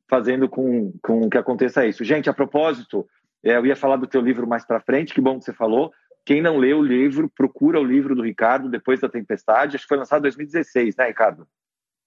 fazendo 0.10 0.50
com, 0.50 0.92
com 1.04 1.30
que 1.30 1.38
aconteça 1.38 1.86
isso. 1.86 2.04
Gente, 2.04 2.32
a 2.32 2.34
propósito, 2.34 3.08
é, 3.44 3.56
eu 3.56 3.68
ia 3.68 3.76
falar 3.76 3.98
do 3.98 4.08
teu 4.08 4.22
livro 4.22 4.48
mais 4.48 4.66
para 4.66 4.82
frente, 4.82 5.14
que 5.14 5.22
bom 5.22 5.38
que 5.38 5.46
você 5.46 5.54
falou. 5.54 5.94
Quem 6.26 6.42
não 6.42 6.58
leu 6.58 6.80
o 6.80 6.84
livro, 6.84 7.30
procura 7.30 7.80
o 7.80 7.84
livro 7.84 8.16
do 8.16 8.24
Ricardo, 8.24 8.70
Depois 8.70 9.00
da 9.02 9.08
Tempestade. 9.08 9.76
Acho 9.76 9.86
que 9.86 9.90
foi 9.90 9.98
lançado 9.98 10.22
em 10.22 10.24
2016, 10.24 10.96
né, 10.96 11.06
Ricardo? 11.06 11.48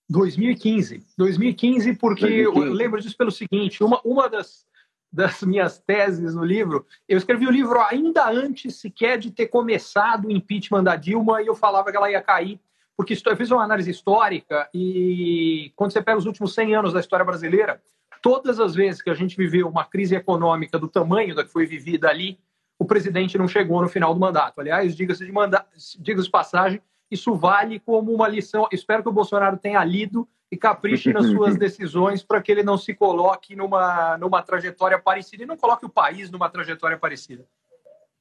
2015. 0.08 1.04
2015, 1.16 1.94
porque 1.96 2.22
2015. 2.22 2.66
eu 2.66 2.72
lembro 2.72 3.00
disso 3.00 3.16
pelo 3.16 3.30
seguinte: 3.30 3.82
uma, 3.84 4.00
uma 4.04 4.28
das, 4.28 4.66
das 5.12 5.42
minhas 5.42 5.78
teses 5.78 6.34
no 6.34 6.44
livro, 6.44 6.86
eu 7.08 7.18
escrevi 7.18 7.46
o 7.46 7.50
livro 7.50 7.80
ainda 7.80 8.30
antes 8.30 8.76
sequer 8.76 9.18
de 9.18 9.30
ter 9.30 9.48
começado 9.48 10.26
o 10.26 10.30
impeachment 10.30 10.84
da 10.84 10.96
Dilma 10.96 11.42
e 11.42 11.46
eu 11.46 11.54
falava 11.54 11.90
que 11.90 11.96
ela 11.96 12.10
ia 12.10 12.22
cair, 12.22 12.60
porque 12.96 13.14
eu 13.14 13.36
fiz 13.36 13.50
uma 13.50 13.62
análise 13.62 13.90
histórica 13.90 14.68
e 14.72 15.72
quando 15.76 15.92
você 15.92 16.02
pega 16.02 16.18
os 16.18 16.26
últimos 16.26 16.54
100 16.54 16.74
anos 16.74 16.92
da 16.92 17.00
história 17.00 17.24
brasileira, 17.24 17.80
todas 18.22 18.58
as 18.58 18.74
vezes 18.74 19.02
que 19.02 19.10
a 19.10 19.14
gente 19.14 19.36
viveu 19.36 19.68
uma 19.68 19.84
crise 19.84 20.14
econômica 20.14 20.78
do 20.78 20.88
tamanho 20.88 21.34
da 21.34 21.44
que 21.44 21.52
foi 21.52 21.66
vivida 21.66 22.08
ali, 22.08 22.38
o 22.78 22.84
presidente 22.84 23.36
não 23.36 23.48
chegou 23.48 23.82
no 23.82 23.88
final 23.88 24.14
do 24.14 24.20
mandato. 24.20 24.60
Aliás, 24.60 24.94
diga-se 24.94 25.24
de, 25.24 25.32
manda... 25.32 25.66
diga 25.98 26.22
de 26.22 26.30
passagem, 26.30 26.80
isso 27.10 27.34
vale 27.34 27.78
como 27.80 28.12
uma 28.12 28.28
lição. 28.28 28.68
Espero 28.72 29.02
que 29.02 29.08
o 29.08 29.12
Bolsonaro 29.12 29.56
tenha 29.56 29.82
lido 29.84 30.28
e 30.50 30.56
capriche 30.56 31.12
nas 31.12 31.26
suas 31.26 31.56
decisões 31.58 32.22
para 32.22 32.40
que 32.40 32.50
ele 32.50 32.62
não 32.62 32.78
se 32.78 32.94
coloque 32.94 33.54
numa, 33.54 34.16
numa 34.18 34.42
trajetória 34.42 34.98
parecida 34.98 35.42
e 35.42 35.46
não 35.46 35.56
coloque 35.56 35.84
o 35.84 35.90
país 35.90 36.30
numa 36.30 36.48
trajetória 36.48 36.98
parecida. 36.98 37.46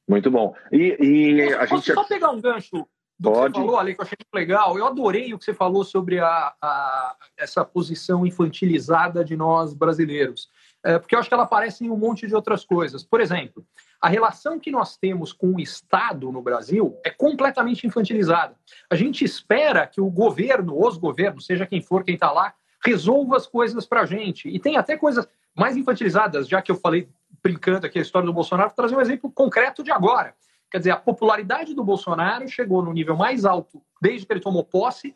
Muito 0.07 0.31
bom. 0.31 0.55
E, 0.71 0.97
e 0.99 1.53
a 1.53 1.67
Posso 1.67 1.85
gente... 1.85 1.93
só 1.93 2.03
pegar 2.03 2.31
um 2.31 2.39
gancho 2.39 2.87
do 3.19 3.31
Pode. 3.31 3.53
que 3.53 3.59
você 3.59 3.65
falou, 3.65 3.79
Ale, 3.79 3.95
que 3.95 4.01
eu 4.01 4.05
achei 4.05 4.17
muito 4.19 4.35
legal. 4.35 4.77
Eu 4.77 4.85
adorei 4.85 5.33
o 5.33 5.39
que 5.39 5.45
você 5.45 5.53
falou 5.53 5.83
sobre 5.83 6.19
a, 6.19 6.53
a 6.61 7.15
essa 7.35 7.65
posição 7.65 8.25
infantilizada 8.25 9.23
de 9.23 9.35
nós 9.35 9.73
brasileiros. 9.73 10.49
É, 10.85 10.99
porque 10.99 11.15
eu 11.15 11.19
acho 11.19 11.27
que 11.27 11.33
ela 11.33 11.43
aparece 11.43 11.83
em 11.83 11.89
um 11.89 11.97
monte 11.97 12.27
de 12.27 12.35
outras 12.35 12.63
coisas. 12.63 13.03
Por 13.03 13.19
exemplo, 13.19 13.65
a 14.01 14.07
relação 14.07 14.59
que 14.59 14.71
nós 14.71 14.95
temos 14.97 15.33
com 15.33 15.55
o 15.55 15.59
Estado 15.59 16.31
no 16.31 16.41
Brasil 16.41 16.97
é 17.03 17.09
completamente 17.09 17.87
infantilizada. 17.87 18.55
A 18.89 18.95
gente 18.95 19.25
espera 19.25 19.87
que 19.87 19.99
o 19.99 20.09
governo, 20.09 20.79
os 20.79 20.97
governos, 20.97 21.45
seja 21.45 21.65
quem 21.65 21.81
for 21.81 22.03
quem 22.03 22.13
está 22.13 22.31
lá, 22.31 22.53
resolva 22.83 23.35
as 23.37 23.47
coisas 23.47 23.85
para 23.85 24.01
a 24.01 24.05
gente. 24.05 24.47
E 24.49 24.59
tem 24.59 24.77
até 24.77 24.95
coisas 24.95 25.27
mais 25.55 25.75
infantilizadas, 25.75 26.47
já 26.47 26.61
que 26.61 26.71
eu 26.71 26.75
falei 26.75 27.09
brincando 27.41 27.87
aqui 27.87 27.97
a 27.97 28.01
história 28.01 28.25
do 28.25 28.33
Bolsonaro, 28.33 28.69
vou 28.69 28.75
trazer 28.75 28.95
um 28.95 29.01
exemplo 29.01 29.31
concreto 29.31 29.83
de 29.83 29.91
agora. 29.91 30.35
Quer 30.69 30.79
dizer, 30.79 30.91
a 30.91 30.97
popularidade 30.97 31.73
do 31.73 31.83
Bolsonaro 31.83 32.47
chegou 32.47 32.83
no 32.83 32.93
nível 32.93 33.15
mais 33.15 33.45
alto 33.45 33.81
desde 34.01 34.25
que 34.25 34.33
ele 34.33 34.39
tomou 34.39 34.63
posse 34.63 35.15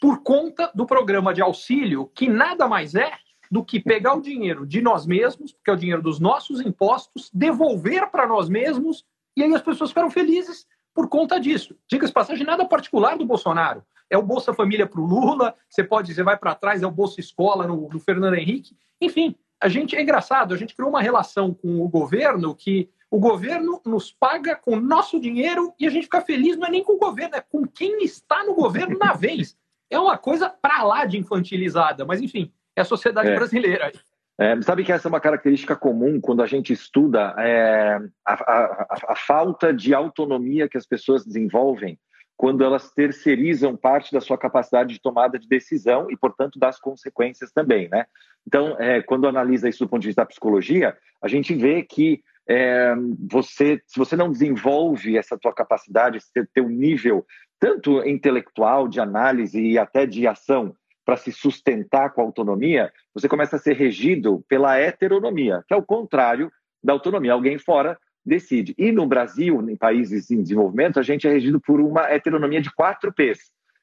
por 0.00 0.22
conta 0.22 0.70
do 0.74 0.86
programa 0.86 1.32
de 1.32 1.40
auxílio, 1.40 2.06
que 2.14 2.28
nada 2.28 2.68
mais 2.68 2.94
é 2.94 3.12
do 3.50 3.64
que 3.64 3.80
pegar 3.80 4.14
o 4.14 4.20
dinheiro 4.20 4.66
de 4.66 4.80
nós 4.80 5.06
mesmos, 5.06 5.56
que 5.64 5.70
é 5.70 5.72
o 5.72 5.76
dinheiro 5.76 6.02
dos 6.02 6.20
nossos 6.20 6.60
impostos, 6.60 7.30
devolver 7.32 8.10
para 8.10 8.26
nós 8.26 8.48
mesmos, 8.48 9.04
e 9.36 9.42
aí 9.42 9.54
as 9.54 9.62
pessoas 9.62 9.90
ficaram 9.90 10.10
felizes 10.10 10.66
por 10.94 11.08
conta 11.08 11.38
disso. 11.38 11.76
Diga-se 11.88 12.12
passagem, 12.12 12.44
nada 12.44 12.64
particular 12.66 13.16
do 13.16 13.24
Bolsonaro. 13.24 13.84
É 14.10 14.16
o 14.16 14.22
Bolsa 14.22 14.54
Família 14.54 14.86
para 14.86 15.00
o 15.00 15.06
Lula, 15.06 15.54
você 15.68 15.84
pode, 15.84 16.12
você 16.14 16.22
vai 16.22 16.36
para 16.36 16.54
trás, 16.54 16.82
é 16.82 16.86
o 16.86 16.90
Bolsa 16.90 17.20
Escola 17.20 17.66
no, 17.66 17.88
no 17.88 18.00
Fernando 18.00 18.34
Henrique. 18.34 18.76
Enfim, 19.00 19.36
a 19.60 19.68
gente 19.68 19.94
é 19.94 20.02
engraçado, 20.02 20.54
a 20.54 20.56
gente 20.56 20.74
criou 20.74 20.90
uma 20.90 21.02
relação 21.02 21.52
com 21.52 21.80
o 21.80 21.88
governo 21.88 22.54
que 22.54 22.90
o 23.10 23.18
governo 23.18 23.80
nos 23.86 24.12
paga 24.12 24.54
com 24.54 24.76
nosso 24.76 25.18
dinheiro 25.18 25.72
e 25.78 25.86
a 25.86 25.90
gente 25.90 26.04
fica 26.04 26.20
feliz, 26.20 26.56
não 26.56 26.66
é 26.66 26.70
nem 26.70 26.84
com 26.84 26.94
o 26.94 26.98
governo, 26.98 27.36
é 27.36 27.40
com 27.40 27.66
quem 27.66 28.04
está 28.04 28.44
no 28.44 28.54
governo 28.54 28.98
na 28.98 29.14
vez. 29.14 29.56
É 29.90 29.98
uma 29.98 30.18
coisa 30.18 30.50
para 30.50 30.82
lá 30.82 31.04
de 31.06 31.16
infantilizada, 31.16 32.04
mas 32.04 32.20
enfim, 32.20 32.52
é 32.78 32.82
a 32.82 32.84
sociedade 32.84 33.28
é. 33.28 33.34
brasileira. 33.34 33.92
É, 34.40 34.60
sabe 34.62 34.84
que 34.84 34.92
essa 34.92 35.08
é 35.08 35.10
uma 35.10 35.20
característica 35.20 35.74
comum 35.74 36.20
quando 36.20 36.42
a 36.42 36.46
gente 36.46 36.72
estuda 36.72 37.34
é, 37.38 37.98
a, 38.24 38.34
a, 38.34 38.96
a, 39.08 39.16
falta 39.16 39.74
de 39.74 39.92
autonomia 39.92 40.68
que 40.68 40.78
as 40.78 40.86
pessoas 40.86 41.26
desenvolvem 41.26 41.98
quando 42.36 42.62
elas 42.62 42.92
terceirizam 42.92 43.76
parte 43.76 44.12
da 44.12 44.20
sua 44.20 44.38
capacidade 44.38 44.94
de 44.94 45.00
tomada 45.00 45.40
de 45.40 45.48
decisão 45.48 46.08
e, 46.08 46.16
portanto, 46.16 46.56
das 46.56 46.78
consequências 46.78 47.50
também, 47.50 47.88
né? 47.88 48.06
Então, 48.46 48.76
é, 48.78 49.02
quando 49.02 49.26
analisa 49.26 49.68
isso 49.68 49.84
do 49.84 49.88
ponto 49.88 50.02
de 50.02 50.06
vista 50.06 50.22
da 50.22 50.26
psicologia, 50.26 50.96
a 51.20 51.26
gente 51.26 51.52
vê 51.52 51.82
que 51.82 52.22
é, 52.48 52.94
você, 53.28 53.82
se 53.88 53.98
você 53.98 54.14
não 54.14 54.30
desenvolve 54.30 55.18
essa 55.18 55.36
tua 55.36 55.52
capacidade, 55.52 56.18
esse 56.18 56.30
teu 56.54 56.68
nível 56.68 57.26
tanto 57.58 58.06
intelectual 58.06 58.86
de 58.86 59.00
análise 59.00 59.60
e 59.60 59.76
até 59.76 60.06
de 60.06 60.24
ação 60.26 60.74
para 61.08 61.16
se 61.16 61.32
sustentar 61.32 62.10
com 62.10 62.20
a 62.20 62.24
autonomia, 62.24 62.92
você 63.14 63.26
começa 63.26 63.56
a 63.56 63.58
ser 63.58 63.72
regido 63.72 64.44
pela 64.46 64.78
heteronomia, 64.78 65.64
que 65.66 65.72
é 65.72 65.76
o 65.78 65.82
contrário 65.82 66.52
da 66.84 66.92
autonomia. 66.92 67.32
Alguém 67.32 67.56
fora 67.56 67.98
decide. 68.22 68.74
E 68.76 68.92
no 68.92 69.06
Brasil, 69.06 69.58
em 69.70 69.74
países 69.74 70.30
em 70.30 70.42
desenvolvimento, 70.42 71.00
a 71.00 71.02
gente 71.02 71.26
é 71.26 71.30
regido 71.30 71.58
por 71.58 71.80
uma 71.80 72.02
heteronomia 72.10 72.60
de 72.60 72.70
quatro 72.74 73.10
P's, 73.10 73.38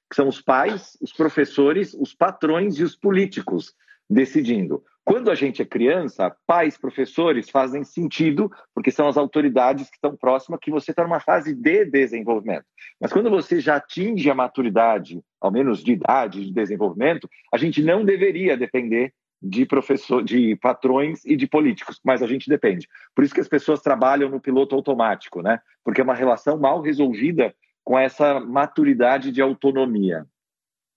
que 0.07 0.15
são 0.15 0.27
os 0.27 0.39
pais, 0.39 0.95
os 1.01 1.11
professores, 1.11 1.95
os 1.95 2.13
patrões 2.13 2.77
e 2.77 2.83
os 2.83 2.95
políticos 2.95 3.73
decidindo. 4.07 4.83
Quando 5.05 5.29
a 5.29 5.35
gente 5.35 5.61
é 5.61 5.65
criança, 5.65 6.35
pais, 6.47 6.79
professores 6.79 7.47
fazem 7.47 7.83
sentido, 7.83 8.51
porque 8.73 8.89
são 8.89 9.07
as 9.07 9.17
autoridades 9.17 9.87
que 9.87 9.97
estão 9.97 10.17
próximas, 10.17 10.59
que 10.59 10.71
você 10.71 10.89
está 10.89 11.03
numa 11.03 11.19
fase 11.19 11.53
de 11.53 11.85
desenvolvimento. 11.85 12.65
Mas 12.99 13.13
quando 13.13 13.29
você 13.29 13.59
já 13.59 13.75
atinge 13.75 14.27
a 14.31 14.33
maturidade, 14.33 15.21
ao 15.39 15.51
menos 15.51 15.83
de 15.83 15.91
idade, 15.91 16.43
de 16.45 16.51
desenvolvimento, 16.51 17.29
a 17.53 17.57
gente 17.57 17.83
não 17.83 18.03
deveria 18.03 18.57
depender 18.57 19.13
de 19.39 19.63
professor, 19.63 20.23
de 20.23 20.55
patrões 20.55 21.23
e 21.23 21.35
de 21.35 21.45
políticos, 21.45 21.99
mas 22.03 22.23
a 22.23 22.27
gente 22.27 22.49
depende. 22.49 22.87
Por 23.13 23.23
isso 23.23 23.33
que 23.35 23.41
as 23.41 23.47
pessoas 23.47 23.83
trabalham 23.83 24.27
no 24.27 24.41
piloto 24.41 24.73
automático, 24.73 25.43
né? 25.43 25.59
Porque 25.83 26.01
é 26.01 26.03
uma 26.03 26.15
relação 26.15 26.57
mal 26.57 26.81
resolvida 26.81 27.53
com 27.83 27.99
essa 27.99 28.39
maturidade 28.39 29.31
de 29.31 29.39
autonomia 29.39 30.25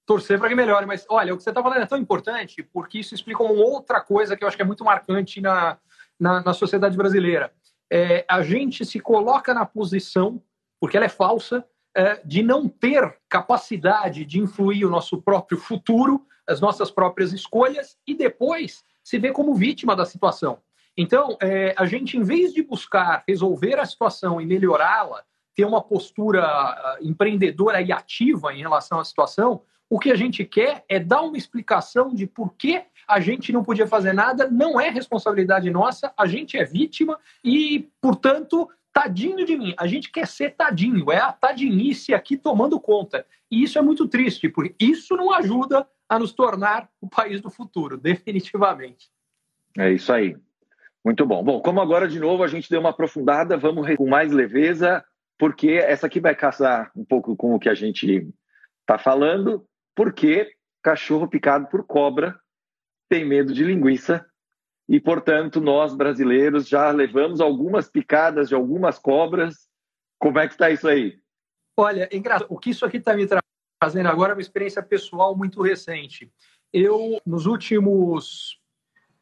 torcer 0.09 0.39
para 0.39 0.49
que 0.49 0.55
melhore. 0.55 0.87
Mas 0.87 1.05
olha, 1.11 1.35
o 1.35 1.37
que 1.37 1.43
você 1.43 1.51
está 1.51 1.63
falando 1.63 1.83
é 1.83 1.87
tão 1.87 1.99
importante 1.99 2.63
porque 2.63 2.99
isso 2.99 3.15
explica 3.15 3.43
uma 3.43 3.53
outra 3.53 4.01
coisa 4.01 4.35
que 4.35 4.43
eu 4.43 4.49
acho 4.49 4.57
que 4.57 4.63
é 4.63 4.67
muito 4.67 4.83
marcante 4.83 5.39
na, 5.39 5.77
na, 6.19 6.43
na 6.43 6.55
sociedade 6.55 6.97
brasileira. 6.97 7.53
É, 7.93 8.25
a 8.27 8.43
gente 8.43 8.87
se 8.87 8.99
coloca 8.99 9.53
na 9.53 9.67
posição, 9.67 10.43
porque 10.81 10.97
ela 10.97 11.07
é 11.07 11.11
falsa, 11.11 11.65
é, 11.95 12.21
de 12.25 12.43
não 12.43 12.69
ter 12.69 13.19
capacidade 13.29 14.25
de 14.25 14.41
influir 14.41 14.87
o 14.87 14.91
nosso 14.91 15.21
próprio 15.21 15.59
futuro, 15.59 16.27
as 16.47 16.61
nossas 16.61 16.91
próprias 16.91 17.33
escolhas, 17.35 17.99
e 18.07 18.15
depois 18.15 18.83
se 19.05 19.19
vê 19.19 19.31
como 19.31 19.55
vítima 19.55 19.95
da 19.95 20.07
situação. 20.07 20.59
Então, 20.97 21.37
é, 21.41 21.75
a 21.77 21.85
gente, 21.85 22.17
em 22.17 22.23
vez 22.23 22.53
de 22.53 22.63
buscar 22.63 23.25
resolver 23.29 23.79
a 23.79 23.87
situação 23.87 24.41
e 24.41 24.47
melhorá-la, 24.47 25.23
ter 25.55 25.65
uma 25.65 25.83
postura 25.83 26.45
ah, 26.45 26.99
empreendedora 27.01 27.83
e 27.83 27.91
ativa 27.91 28.55
em 28.55 28.61
relação 28.61 29.01
à 29.01 29.05
situação, 29.05 29.63
o 29.91 29.99
que 29.99 30.11
a 30.11 30.17
gente 30.17 30.45
quer 30.45 30.85
é 30.89 30.99
dar 30.99 31.23
uma 31.23 31.37
explicação 31.37 32.15
de 32.15 32.27
por 32.27 32.55
que 32.55 32.83
a 33.07 33.21
gente 33.21 33.53
não 33.53 33.65
podia 33.65 33.87
fazer 33.87 34.13
nada, 34.13 34.51
não 34.51 34.79
é 34.79 34.91
responsabilidade 34.91 35.71
nossa, 35.71 36.13
a 36.17 36.27
gente 36.27 36.59
é 36.59 36.65
vítima 36.65 37.19
e, 37.43 37.89
portanto, 38.01 38.69
tadinho 38.93 39.47
de 39.47 39.57
mim. 39.57 39.75
A 39.79 39.87
gente 39.87 40.11
quer 40.11 40.27
ser 40.27 40.55
tadinho, 40.57 41.11
é 41.11 41.19
a 41.19 41.33
tadinice 41.33 42.13
aqui 42.13 42.37
tomando 42.37 42.79
conta. 42.79 43.25
E 43.51 43.63
isso 43.63 43.79
é 43.79 43.83
muito 43.83 44.07
triste, 44.07 44.49
porque 44.49 44.75
isso 44.79 45.17
não 45.17 45.33
ajuda 45.33 45.89
a 46.09 46.19
nos 46.19 46.33
tornar 46.33 46.91
o 47.01 47.09
país 47.09 47.41
do 47.41 47.51
futuro, 47.51 47.97
definitivamente. 48.01 49.09
É 49.79 49.91
isso 49.91 50.13
aí. 50.13 50.37
Muito 51.05 51.25
bom. 51.25 51.43
Bom, 51.43 51.61
como 51.61 51.81
agora 51.81 52.09
de 52.09 52.19
novo 52.19 52.43
a 52.43 52.49
gente 52.49 52.69
deu 52.69 52.81
uma 52.81 52.91
aprofundada, 52.91 53.57
vamos 53.57 53.87
com 53.97 54.09
mais 54.09 54.33
leveza, 54.33 55.03
porque 55.39 55.71
essa 55.71 56.07
aqui 56.07 56.21
vai 56.21 56.35
casar 56.35 56.91
um 56.95 57.05
pouco 57.05 57.37
com 57.37 57.55
o 57.55 57.59
que 57.59 57.69
a 57.69 57.75
gente 57.75 58.29
está 58.81 58.99
falando, 58.99 59.65
porque 59.99 60.53
cachorro 60.81 61.27
picado 61.27 61.67
por 61.67 61.85
cobra 61.85 62.39
tem 63.09 63.25
medo 63.25 63.53
de 63.53 63.65
linguiça 63.65 64.25
e, 64.89 65.01
portanto, 65.01 65.61
nós 65.61 65.93
brasileiros 65.93 66.69
já 66.69 66.89
levamos 66.93 67.41
algumas 67.41 67.91
picadas 67.91 68.49
de 68.49 68.55
algumas 68.55 68.97
cobras. 68.97 69.69
Como 70.17 70.39
é 70.39 70.47
que 70.47 70.55
está 70.55 70.71
isso 70.71 70.87
aí? 70.87 71.19
Olha, 71.77 72.09
engraçado. 72.13 72.47
O 72.49 72.57
que 72.57 72.71
isso 72.71 72.87
aqui 72.87 72.99
está 72.99 73.13
me 73.17 73.27
trazendo 73.27 74.09
agora 74.09 74.35
é 74.35 74.37
uma 74.37 74.41
experiência 74.41 74.81
pessoal 74.85 75.37
muito 75.37 75.61
recente. 75.63 76.33
Eu, 76.73 77.21
nos 77.27 77.47
últimos, 77.47 78.57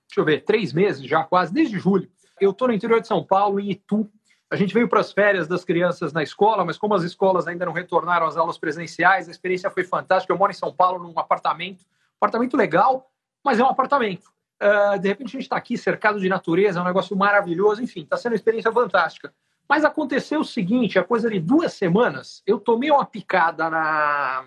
deixa 0.07 0.21
eu 0.21 0.27
ver, 0.27 0.45
três 0.45 0.75
meses 0.75 1.07
já 1.07 1.25
quase, 1.25 1.55
desde 1.55 1.79
julho, 1.79 2.11
eu 2.39 2.51
estou 2.51 2.69
no 2.69 2.75
interior 2.75 3.01
de 3.01 3.09
São 3.09 3.25
Paulo, 3.25 3.59
em 3.59 3.71
Itu, 3.71 4.13
a 4.51 4.57
gente 4.57 4.73
veio 4.73 4.89
para 4.89 5.01
as 5.01 5.13
férias 5.13 5.49
das 5.49 5.65
crianças 5.65 6.13
na 6.13 6.23
escola, 6.23 6.65
mas 6.65 6.79
como 6.79 6.95
as 6.95 7.03
escolas 7.03 7.49
ainda 7.49 7.67
não 7.67 7.73
retornaram 7.73 8.27
às 8.27 8.37
aulas 8.37 8.57
presenciais, 8.57 9.29
a 9.29 9.31
experiência 9.31 9.71
foi 9.71 9.83
fantástica. 9.83 10.33
Eu 10.33 10.39
moro 10.39 10.53
em 10.53 10.55
São 10.55 10.73
Paulo 10.73 11.03
num 11.03 11.19
apartamento, 11.19 11.85
apartamento 12.21 12.57
legal, 12.57 13.11
mas 13.45 13.59
é 13.59 13.65
um 13.65 13.69
apartamento. 13.69 14.31
Uh, 14.63 14.99
de 14.99 15.09
repente 15.09 15.29
a 15.29 15.33
gente 15.33 15.43
está 15.43 15.57
aqui 15.57 15.77
cercado 15.77 16.21
de 16.21 16.29
natureza, 16.29 16.79
é 16.79 16.83
um 16.83 16.87
negócio 16.87 17.17
maravilhoso, 17.17 17.83
enfim, 17.83 18.03
está 18.03 18.17
sendo 18.17 18.33
uma 18.33 18.37
experiência 18.37 18.73
fantástica. 18.73 19.35
Mas 19.69 19.85
aconteceu 19.85 20.41
o 20.41 20.45
seguinte: 20.45 20.99
a 20.99 21.05
coisa 21.05 21.29
de 21.29 21.41
duas 21.41 21.75
semanas, 21.75 22.43
eu 22.47 22.59
tomei 22.59 22.91
uma 22.91 23.05
picada 23.05 23.69
na, 23.69 24.47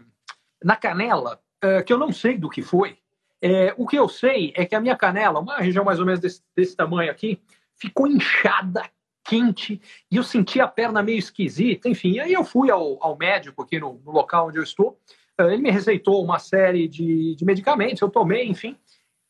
na 0.63 0.75
canela, 0.77 1.39
uh, 1.63 1.83
que 1.83 1.91
eu 1.91 1.97
não 1.97 2.11
sei 2.11 2.37
do 2.37 2.49
que 2.49 2.61
foi. 2.61 2.97
É, 3.41 3.73
o 3.77 3.87
que 3.87 3.97
eu 3.97 4.09
sei 4.09 4.51
é 4.55 4.65
que 4.65 4.75
a 4.75 4.81
minha 4.81 4.97
canela, 4.97 5.39
uma 5.39 5.57
região 5.57 5.85
mais 5.85 5.99
ou 5.99 6.05
menos 6.05 6.19
desse, 6.19 6.41
desse 6.55 6.75
tamanho 6.75 7.09
aqui, 7.09 7.39
ficou 7.73 8.05
inchada, 8.05 8.83
quente 9.23 9.81
e 10.11 10.17
eu 10.17 10.23
senti 10.23 10.59
a 10.59 10.67
perna 10.67 11.03
meio 11.03 11.19
esquisita, 11.19 11.87
enfim. 11.89 12.19
Aí 12.19 12.33
eu 12.33 12.43
fui 12.43 12.71
ao, 12.71 12.97
ao 13.03 13.17
médico 13.17 13.61
aqui 13.61 13.79
no, 13.79 14.01
no 14.05 14.11
local 14.11 14.47
onde 14.47 14.57
eu 14.57 14.63
estou. 14.63 14.99
ele 15.37 15.57
me 15.57 15.71
receitou 15.71 16.23
uma 16.23 16.39
série 16.39 16.87
de, 16.87 17.35
de 17.35 17.45
medicamentos, 17.45 18.01
eu 18.01 18.09
tomei, 18.09 18.47
enfim. 18.47 18.77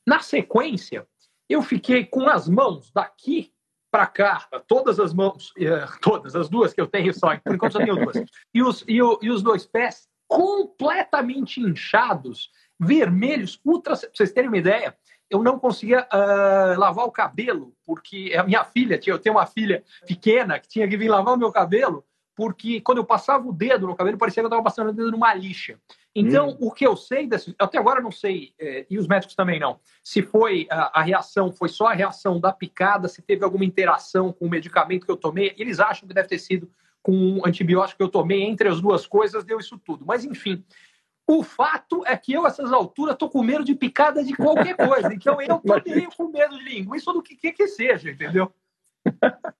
Na 0.07 0.19
sequência, 0.19 1.05
eu 1.49 1.61
fiquei 1.61 2.05
com 2.05 2.29
as 2.29 2.47
mãos 2.47 2.91
daqui 2.91 3.51
para 3.91 4.05
cá, 4.05 4.47
todas 4.67 4.99
as 4.99 5.13
mãos, 5.13 5.51
todas, 6.01 6.35
as 6.35 6.47
duas 6.47 6.73
que 6.73 6.81
eu 6.81 6.87
tenho 6.87 7.13
só, 7.13 7.35
por 7.37 7.55
enquanto 7.55 7.73
só 7.73 7.79
tenho 7.79 7.95
duas, 7.95 8.17
e 8.53 8.61
os, 8.61 8.83
e, 8.87 9.01
o, 9.01 9.19
e 9.21 9.31
os 9.31 9.41
dois 9.41 9.65
pés 9.65 10.07
completamente 10.27 11.59
inchados, 11.59 12.51
vermelhos, 12.79 13.59
ultra. 13.65 13.97
Pra 13.97 14.09
vocês 14.13 14.31
terem 14.31 14.47
uma 14.47 14.57
ideia, 14.57 14.95
eu 15.29 15.43
não 15.43 15.59
conseguia 15.59 16.07
uh, 16.11 16.79
lavar 16.79 17.05
o 17.05 17.11
cabelo, 17.11 17.73
porque 17.85 18.33
a 18.37 18.43
minha 18.43 18.63
filha, 18.63 18.99
eu 19.05 19.19
tenho 19.19 19.35
uma 19.35 19.45
filha 19.45 19.83
pequena 20.07 20.59
que 20.59 20.67
tinha 20.67 20.87
que 20.87 20.97
vir 20.97 21.09
lavar 21.09 21.35
o 21.35 21.37
meu 21.37 21.51
cabelo, 21.51 22.03
porque 22.35 22.79
quando 22.81 22.99
eu 22.99 23.05
passava 23.05 23.47
o 23.47 23.53
dedo 23.53 23.85
no 23.85 23.95
cabelo, 23.95 24.17
parecia 24.17 24.41
que 24.41 24.45
eu 24.45 24.49
estava 24.49 24.63
passando 24.63 24.89
o 24.89 24.93
dedo 24.93 25.11
numa 25.11 25.33
lixa. 25.33 25.77
Então, 26.15 26.51
hum. 26.51 26.57
o 26.61 26.71
que 26.71 26.87
eu 26.87 26.95
sei, 26.95 27.27
desse, 27.27 27.53
até 27.59 27.77
agora 27.77 27.99
eu 27.99 28.03
não 28.03 28.11
sei, 28.11 28.53
eh, 28.57 28.85
e 28.89 28.97
os 28.97 29.07
médicos 29.07 29.35
também 29.35 29.59
não, 29.59 29.79
se 30.01 30.21
foi 30.21 30.65
a, 30.71 30.99
a, 30.99 31.03
reação, 31.03 31.51
foi 31.51 31.69
só 31.69 31.87
a 31.87 31.93
reação 31.93 32.39
da 32.39 32.51
picada, 32.51 33.07
se 33.07 33.21
teve 33.21 33.43
alguma 33.43 33.65
interação 33.65 34.33
com 34.33 34.45
o 34.45 34.49
medicamento 34.49 35.05
que 35.05 35.11
eu 35.11 35.17
tomei, 35.17 35.53
eles 35.57 35.79
acham 35.79 36.07
que 36.07 36.13
deve 36.13 36.29
ter 36.29 36.39
sido 36.39 36.71
com 37.01 37.13
um 37.13 37.45
antibiótico 37.45 37.97
que 37.97 38.03
eu 38.03 38.09
tomei, 38.09 38.43
entre 38.43 38.67
as 38.67 38.81
duas 38.81 39.05
coisas, 39.05 39.43
deu 39.43 39.59
isso 39.59 39.77
tudo. 39.77 40.05
Mas, 40.05 40.25
enfim, 40.25 40.63
o 41.31 41.43
fato 41.43 42.03
é 42.07 42.17
que 42.17 42.33
eu, 42.33 42.43
a 42.43 42.47
essas 42.47 42.73
alturas, 42.73 43.13
estou 43.13 43.29
com 43.29 43.43
medo 43.43 43.63
de 43.63 43.75
picada 43.75 44.23
de 44.23 44.33
qualquer 44.33 44.75
coisa. 44.75 45.13
Então, 45.13 45.39
eu 45.39 45.57
estou 45.61 46.11
com 46.17 46.31
medo 46.31 46.57
de 46.57 46.63
linguiça 46.63 47.11
ou 47.11 47.17
do 47.17 47.21
que, 47.21 47.35
que, 47.35 47.51
que 47.51 47.67
seja, 47.67 48.09
entendeu? 48.09 48.51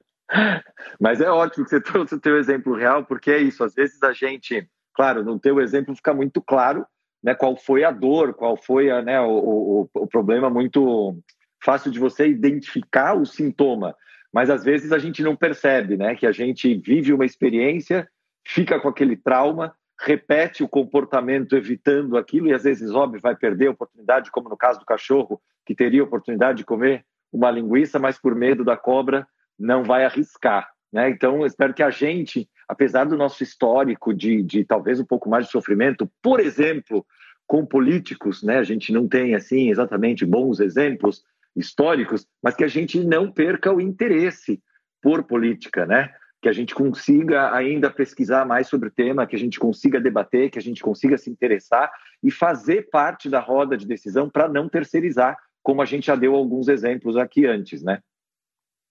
Mas 0.99 1.21
é 1.21 1.29
ótimo 1.29 1.65
que 1.65 1.69
você 1.69 1.79
trouxe 1.79 2.15
o 2.15 2.19
teu 2.19 2.39
exemplo 2.39 2.75
real, 2.75 3.05
porque 3.05 3.29
é 3.29 3.37
isso. 3.37 3.63
Às 3.63 3.75
vezes 3.75 4.01
a 4.01 4.11
gente, 4.13 4.67
claro, 4.95 5.23
no 5.23 5.39
teu 5.39 5.61
exemplo 5.61 5.95
fica 5.95 6.11
muito 6.11 6.41
claro 6.41 6.87
né, 7.23 7.35
qual 7.35 7.55
foi 7.55 7.83
a 7.83 7.91
dor, 7.91 8.33
qual 8.33 8.57
foi 8.57 8.89
a, 8.89 9.03
né, 9.03 9.21
o, 9.21 9.29
o, 9.29 9.89
o 9.93 10.07
problema 10.07 10.49
muito 10.49 11.19
fácil 11.63 11.91
de 11.91 11.99
você 11.99 12.27
identificar 12.27 13.13
o 13.13 13.27
sintoma. 13.27 13.95
Mas 14.33 14.49
às 14.49 14.63
vezes 14.63 14.91
a 14.91 14.97
gente 14.97 15.21
não 15.21 15.35
percebe, 15.35 15.97
né, 15.97 16.15
que 16.15 16.25
a 16.25 16.31
gente 16.31 16.73
vive 16.73 17.13
uma 17.13 17.25
experiência, 17.25 18.09
fica 18.43 18.79
com 18.79 18.89
aquele 18.89 19.15
trauma 19.15 19.75
repete 19.99 20.63
o 20.63 20.67
comportamento 20.67 21.55
evitando 21.55 22.17
aquilo 22.17 22.47
e 22.47 22.53
às 22.53 22.63
vezes, 22.63 22.91
óbvio, 22.91 23.19
vai 23.21 23.35
perder 23.35 23.67
a 23.67 23.71
oportunidade, 23.71 24.31
como 24.31 24.47
no 24.47 24.57
caso 24.57 24.79
do 24.79 24.85
cachorro, 24.85 25.41
que 25.65 25.75
teria 25.75 26.01
a 26.01 26.05
oportunidade 26.05 26.59
de 26.59 26.65
comer 26.65 27.05
uma 27.31 27.51
linguiça, 27.51 27.99
mas 27.99 28.17
por 28.17 28.33
medo 28.33 28.63
da 28.63 28.77
cobra 28.77 29.27
não 29.57 29.83
vai 29.83 30.05
arriscar. 30.05 30.69
Né? 30.91 31.09
Então, 31.09 31.45
espero 31.45 31.73
que 31.73 31.83
a 31.83 31.89
gente, 31.89 32.49
apesar 32.67 33.03
do 33.03 33.17
nosso 33.17 33.43
histórico 33.43 34.13
de, 34.13 34.41
de 34.41 34.63
talvez 34.63 34.99
um 34.99 35.05
pouco 35.05 35.29
mais 35.29 35.45
de 35.45 35.51
sofrimento, 35.51 36.09
por 36.21 36.39
exemplo, 36.39 37.05
com 37.45 37.65
políticos, 37.65 38.41
né? 38.41 38.57
a 38.57 38.63
gente 38.63 38.93
não 38.93 39.07
tem 39.07 39.35
assim 39.35 39.69
exatamente 39.69 40.25
bons 40.25 40.59
exemplos 40.59 41.23
históricos, 41.55 42.25
mas 42.41 42.55
que 42.55 42.63
a 42.63 42.67
gente 42.67 43.03
não 43.03 43.29
perca 43.29 43.73
o 43.73 43.81
interesse 43.81 44.61
por 45.01 45.23
política, 45.23 45.85
né? 45.85 46.13
Que 46.41 46.47
a 46.47 46.53
gente 46.53 46.73
consiga 46.73 47.53
ainda 47.53 47.89
pesquisar 47.89 48.45
mais 48.45 48.67
sobre 48.67 48.87
o 48.87 48.91
tema, 48.91 49.27
que 49.27 49.35
a 49.35 49.39
gente 49.39 49.59
consiga 49.59 49.99
debater, 49.99 50.49
que 50.49 50.59
a 50.59 50.61
gente 50.61 50.81
consiga 50.81 51.17
se 51.17 51.29
interessar 51.29 51.91
e 52.23 52.31
fazer 52.31 52.89
parte 52.89 53.29
da 53.29 53.39
roda 53.39 53.75
de 53.75 53.85
decisão 53.85 54.29
para 54.29 54.47
não 54.47 54.69
terceirizar, 54.69 55.37
como 55.61 55.81
a 55.81 55.85
gente 55.85 56.07
já 56.07 56.15
deu 56.15 56.35
alguns 56.35 56.67
exemplos 56.69 57.17
aqui 57.17 57.45
antes, 57.45 57.83
né? 57.83 58.01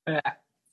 É, 0.07 0.21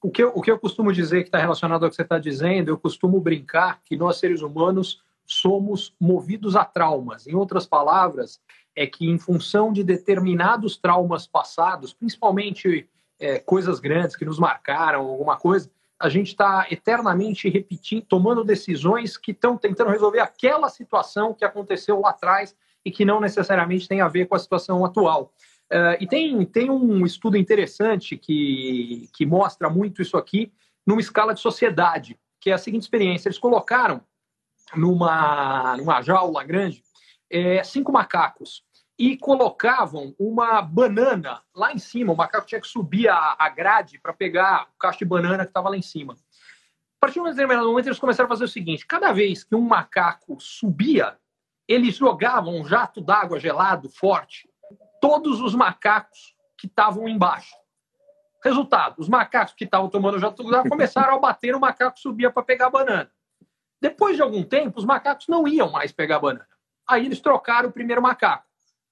o, 0.03 0.11
que 0.11 0.21
eu, 0.21 0.31
o 0.35 0.41
que 0.41 0.51
eu 0.51 0.59
costumo 0.59 0.91
dizer 0.91 1.21
que 1.21 1.29
está 1.29 1.37
relacionado 1.37 1.83
ao 1.83 1.89
que 1.89 1.95
você 1.95 2.01
está 2.01 2.19
dizendo, 2.19 2.69
eu 2.69 2.77
costumo 2.77 3.19
brincar 3.21 3.81
que 3.83 3.95
nós, 3.95 4.17
seres 4.17 4.41
humanos, 4.41 5.01
somos 5.25 5.95
movidos 5.99 6.55
a 6.55 6.65
traumas. 6.65 7.25
Em 7.25 7.35
outras 7.35 7.65
palavras, 7.65 8.41
é 8.75 8.85
que 8.85 9.09
em 9.09 9.17
função 9.17 9.71
de 9.71 9.83
determinados 9.83 10.77
traumas 10.77 11.25
passados, 11.25 11.93
principalmente 11.93 12.87
é, 13.17 13.39
coisas 13.39 13.79
grandes 13.79 14.15
que 14.15 14.25
nos 14.25 14.37
marcaram, 14.37 15.01
alguma 15.01 15.37
coisa, 15.37 15.71
a 15.99 16.09
gente 16.09 16.27
está 16.27 16.67
eternamente 16.69 17.49
repetindo, 17.49 18.05
tomando 18.05 18.43
decisões 18.43 19.17
que 19.17 19.31
estão 19.31 19.57
tentando 19.57 19.91
resolver 19.91 20.19
aquela 20.19 20.69
situação 20.69 21.33
que 21.33 21.45
aconteceu 21.45 21.99
lá 22.01 22.09
atrás 22.09 22.55
e 22.83 22.91
que 22.91 23.05
não 23.05 23.19
necessariamente 23.19 23.87
tem 23.87 24.01
a 24.01 24.07
ver 24.07 24.27
com 24.27 24.35
a 24.35 24.39
situação 24.39 24.83
atual. 24.85 25.33
Uh, 25.71 25.97
e 25.99 26.05
tem, 26.05 26.45
tem 26.45 26.69
um 26.69 27.05
estudo 27.05 27.37
interessante 27.37 28.17
que, 28.17 29.09
que 29.13 29.25
mostra 29.25 29.69
muito 29.69 30.01
isso 30.01 30.17
aqui 30.17 30.51
numa 30.85 31.01
escala 31.01 31.33
de 31.33 31.39
sociedade, 31.39 32.19
que 32.39 32.51
é 32.51 32.53
a 32.53 32.57
seguinte 32.57 32.83
experiência: 32.83 33.27
eles 33.27 33.39
colocaram 33.39 34.01
numa, 34.75 35.75
numa 35.77 36.01
jaula 36.01 36.43
grande 36.43 36.83
é, 37.29 37.63
cinco 37.63 37.91
macacos 37.91 38.63
e 38.97 39.17
colocavam 39.17 40.15
uma 40.17 40.61
banana 40.61 41.41
lá 41.53 41.73
em 41.73 41.77
cima. 41.77 42.13
O 42.13 42.17
macaco 42.17 42.47
tinha 42.47 42.61
que 42.61 42.67
subir 42.67 43.09
a, 43.09 43.35
a 43.37 43.49
grade 43.49 43.99
para 43.99 44.13
pegar 44.13 44.69
o 44.73 44.79
cacho 44.79 44.99
de 44.99 45.05
banana 45.05 45.43
que 45.43 45.49
estava 45.49 45.69
lá 45.69 45.77
em 45.77 45.81
cima. 45.81 46.13
A 46.13 46.99
partir 46.99 47.15
de 47.15 47.21
um 47.21 47.29
determinado 47.29 47.67
momento, 47.67 47.87
eles 47.87 47.99
começaram 47.99 48.27
a 48.27 48.29
fazer 48.29 48.45
o 48.45 48.49
seguinte: 48.49 48.85
cada 48.85 49.11
vez 49.11 49.43
que 49.43 49.53
um 49.53 49.61
macaco 49.61 50.39
subia, 50.39 51.17
eles 51.67 51.95
jogavam 51.95 52.55
um 52.55 52.65
jato 52.65 53.01
d'água 53.01 53.39
gelado 53.39 53.89
forte, 53.89 54.49
todos 55.01 55.41
os 55.41 55.53
macacos 55.53 56.33
que 56.57 56.67
estavam 56.67 57.07
embaixo. 57.07 57.53
Resultado: 58.43 58.95
os 58.97 59.09
macacos 59.09 59.53
que 59.53 59.65
estavam 59.65 59.89
tomando 59.89 60.15
o 60.15 60.19
jato 60.19 60.41
d'água 60.49 60.69
começaram 60.71 61.15
a 61.15 61.19
bater 61.19 61.51
no 61.51 61.59
macaco 61.59 61.99
subia 61.99 62.31
para 62.31 62.43
pegar 62.43 62.67
a 62.67 62.71
banana. 62.71 63.11
Depois 63.81 64.15
de 64.15 64.21
algum 64.21 64.41
tempo, 64.41 64.79
os 64.79 64.85
macacos 64.85 65.27
não 65.27 65.45
iam 65.45 65.69
mais 65.69 65.91
pegar 65.91 66.15
a 66.15 66.19
banana. 66.19 66.47
Aí 66.87 67.05
eles 67.05 67.19
trocaram 67.19 67.69
o 67.69 67.73
primeiro 67.73 68.01
macaco 68.01 68.45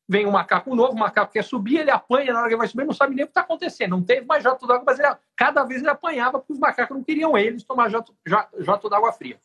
vem 0.08 0.26
um 0.26 0.32
macaco 0.32 0.76
novo, 0.76 0.94
o 0.94 1.00
macaco 1.00 1.32
quer 1.32 1.44
subir, 1.44 1.80
ele 1.80 1.92
apanha, 1.92 2.34
na 2.34 2.40
hora 2.40 2.50
que 2.50 2.56
vai 2.56 2.68
subir, 2.68 2.86
não 2.86 2.94
sabe 2.94 3.16
nem 3.16 3.24
o 3.24 3.28
que 3.28 3.32
está 3.32 3.42
acontecendo. 3.42 3.92
Não 3.92 4.04
teve 4.04 4.26
mais 4.26 4.44
jato 4.44 4.68
d'água, 4.68 4.84
mas 4.86 5.00
ele, 5.00 5.08
cada 5.36 5.64
vez 5.64 5.82
ele 5.82 5.90
apanhava, 5.90 6.40
porque 6.40 6.54
os 6.54 6.60
macacos 6.60 6.96
não 6.96 7.04
queriam 7.04 7.38
eles 7.38 7.64
tomar 7.64 7.90
jato, 7.90 8.16
jato 8.60 8.90
d'água 8.90 9.12
fria. 9.14 9.40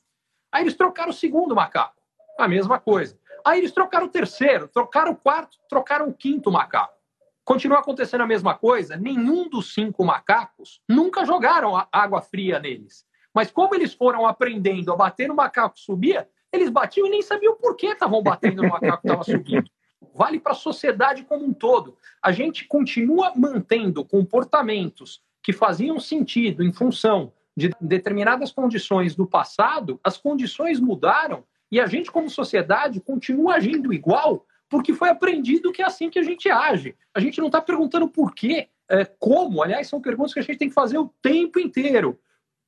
Aí 0.50 0.62
eles 0.62 0.74
trocaram 0.74 1.10
o 1.10 1.14
segundo 1.14 1.54
macaco, 1.54 1.96
a 2.38 2.48
mesma 2.48 2.78
coisa. 2.78 3.18
Aí 3.44 3.58
eles 3.58 3.72
trocaram 3.72 4.06
o 4.06 4.10
terceiro, 4.10 4.68
trocaram 4.68 5.12
o 5.12 5.16
quarto, 5.16 5.58
trocaram 5.68 6.08
o 6.08 6.14
quinto 6.14 6.50
macaco. 6.50 6.96
Continua 7.44 7.78
acontecendo 7.78 8.22
a 8.22 8.26
mesma 8.26 8.54
coisa, 8.54 8.96
nenhum 8.96 9.48
dos 9.48 9.72
cinco 9.72 10.04
macacos 10.04 10.82
nunca 10.88 11.24
jogaram 11.24 11.86
água 11.90 12.20
fria 12.20 12.58
neles. 12.58 13.06
Mas 13.32 13.50
como 13.50 13.74
eles 13.74 13.94
foram 13.94 14.26
aprendendo 14.26 14.92
a 14.92 14.96
bater 14.96 15.28
no 15.28 15.34
macaco 15.34 15.76
que 15.76 15.80
subia, 15.80 16.28
eles 16.52 16.68
batiam 16.68 17.06
e 17.06 17.10
nem 17.10 17.22
sabiam 17.22 17.56
por 17.56 17.76
que 17.76 17.86
estavam 17.86 18.22
batendo 18.22 18.62
no 18.62 18.68
macaco 18.68 19.02
que 19.02 19.08
estava 19.08 19.24
subindo 19.24 19.70
vale 20.14 20.40
para 20.40 20.52
a 20.52 20.56
sociedade 20.56 21.24
como 21.24 21.44
um 21.44 21.52
todo. 21.52 21.96
A 22.22 22.32
gente 22.32 22.66
continua 22.66 23.32
mantendo 23.36 24.04
comportamentos 24.04 25.22
que 25.42 25.52
faziam 25.52 25.98
sentido 25.98 26.62
em 26.62 26.72
função 26.72 27.32
de 27.56 27.70
determinadas 27.80 28.52
condições 28.52 29.14
do 29.14 29.26
passado, 29.26 29.98
as 30.04 30.16
condições 30.16 30.78
mudaram 30.78 31.44
e 31.70 31.80
a 31.80 31.86
gente, 31.86 32.10
como 32.10 32.30
sociedade, 32.30 33.00
continua 33.00 33.54
agindo 33.54 33.92
igual 33.92 34.46
porque 34.68 34.92
foi 34.92 35.08
aprendido 35.08 35.72
que 35.72 35.82
é 35.82 35.86
assim 35.86 36.10
que 36.10 36.18
a 36.18 36.22
gente 36.22 36.50
age. 36.50 36.94
A 37.14 37.20
gente 37.20 37.38
não 37.38 37.46
está 37.46 37.60
perguntando 37.60 38.08
por 38.08 38.34
quê, 38.34 38.68
é, 38.88 39.04
como. 39.04 39.62
Aliás, 39.62 39.88
são 39.88 40.00
perguntas 40.00 40.34
que 40.34 40.40
a 40.40 40.42
gente 40.42 40.58
tem 40.58 40.68
que 40.68 40.74
fazer 40.74 40.98
o 40.98 41.12
tempo 41.22 41.58
inteiro. 41.58 42.18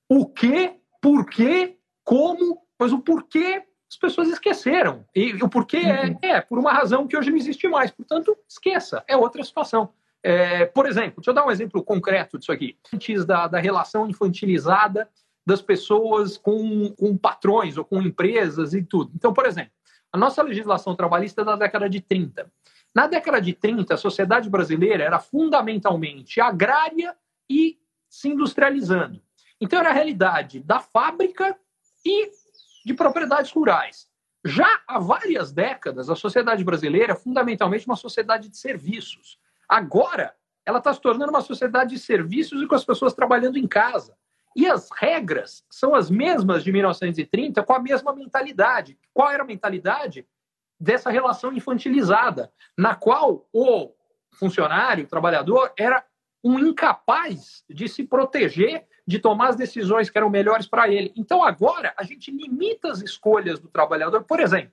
O 0.09 0.26
que, 0.26 0.72
por 1.00 1.26
quê, 1.26 1.76
como, 2.03 2.62
mas 2.79 2.92
o 2.92 2.98
porquê 2.98 3.64
as 3.90 3.96
pessoas 3.96 4.29
esqueceram. 4.29 5.05
E 5.14 5.35
o 5.42 5.48
porquê 5.48 5.79
é, 5.79 6.07
uhum. 6.07 6.18
é, 6.22 6.29
é 6.29 6.40
por 6.40 6.59
uma 6.59 6.72
razão 6.72 7.09
que 7.09 7.16
hoje 7.16 7.31
não 7.31 7.37
existe 7.37 7.66
mais. 7.66 7.90
Portanto, 7.90 8.37
esqueça, 8.48 9.03
é 9.09 9.16
outra 9.16 9.42
situação. 9.42 9.92
É, 10.22 10.66
por 10.66 10.87
exemplo, 10.87 11.16
deixa 11.16 11.31
eu 11.31 11.35
dar 11.35 11.44
um 11.44 11.50
exemplo 11.50 11.83
concreto 11.83 12.38
disso 12.38 12.53
aqui. 12.53 12.79
Antes 12.94 13.24
da, 13.24 13.48
da 13.48 13.59
relação 13.59 14.09
infantilizada 14.09 15.09
das 15.44 15.61
pessoas 15.61 16.37
com, 16.37 16.94
com 16.94 17.16
patrões 17.16 17.76
ou 17.76 17.85
com 17.85 18.00
empresas 18.00 18.74
e 18.74 18.83
tudo. 18.83 19.11
Então, 19.14 19.33
por 19.33 19.46
exemplo, 19.46 19.72
a 20.12 20.18
nossa 20.18 20.42
legislação 20.42 20.94
trabalhista 20.94 21.42
é 21.42 21.44
da 21.44 21.57
década 21.57 21.88
de 21.88 22.00
30. 22.00 22.50
Na 22.94 23.07
década 23.09 23.40
de 23.40 23.53
30, 23.55 23.94
a 23.94 23.96
sociedade 23.96 24.48
brasileira 24.48 25.03
era 25.03 25.18
fundamentalmente 25.18 26.40
agrária 26.40 27.17
e 27.48 27.79
se 28.08 28.29
industrializando. 28.29 29.21
Então, 29.60 29.81
era 29.81 29.90
a 29.90 29.92
realidade 29.92 30.60
da 30.60 30.79
fábrica 30.79 31.56
e 32.04 32.31
de 32.85 32.94
propriedades 32.94 33.50
rurais. 33.52 34.08
Já 34.44 34.81
há 34.88 34.98
várias 34.98 35.52
décadas, 35.52 36.08
a 36.08 36.16
sociedade 36.16 36.64
brasileira 36.64 37.12
é 37.12 37.16
fundamentalmente 37.16 37.87
uma 37.87 37.96
sociedade 37.96 38.48
de 38.48 38.56
serviços. 38.56 39.38
Agora, 39.68 40.35
ela 40.64 40.78
está 40.78 40.92
se 40.92 41.00
tornando 41.00 41.31
uma 41.31 41.42
sociedade 41.42 41.90
de 41.90 41.98
serviços 41.98 42.62
e 42.62 42.66
com 42.66 42.74
as 42.74 42.85
pessoas 42.85 43.12
trabalhando 43.12 43.58
em 43.58 43.66
casa. 43.66 44.16
E 44.56 44.66
as 44.66 44.88
regras 44.90 45.64
são 45.70 45.94
as 45.94 46.10
mesmas 46.10 46.64
de 46.64 46.72
1930, 46.72 47.62
com 47.62 47.72
a 47.72 47.78
mesma 47.78 48.14
mentalidade. 48.14 48.98
Qual 49.12 49.31
era 49.31 49.42
a 49.42 49.46
mentalidade? 49.46 50.26
Dessa 50.78 51.10
relação 51.10 51.52
infantilizada, 51.52 52.52
na 52.76 52.94
qual 52.94 53.46
o 53.52 53.92
funcionário, 54.33 55.04
o 55.04 55.08
trabalhador, 55.08 55.72
era 55.78 56.04
um 56.42 56.58
incapaz 56.58 57.62
de 57.68 57.87
se 57.88 58.02
proteger 58.02 58.87
de 59.07 59.19
tomar 59.19 59.48
as 59.48 59.57
decisões 59.57 60.09
que 60.09 60.19
eram 60.19 60.31
melhores 60.31 60.67
para 60.67 60.88
ele. 60.88 61.13
Então, 61.17 61.42
agora, 61.42 61.92
a 61.96 62.03
gente 62.05 62.31
limita 62.31 62.90
as 62.90 63.03
escolhas 63.03 63.59
do 63.59 63.69
trabalhador. 63.69 64.23
Por 64.25 64.40
exemplo, 64.40 64.73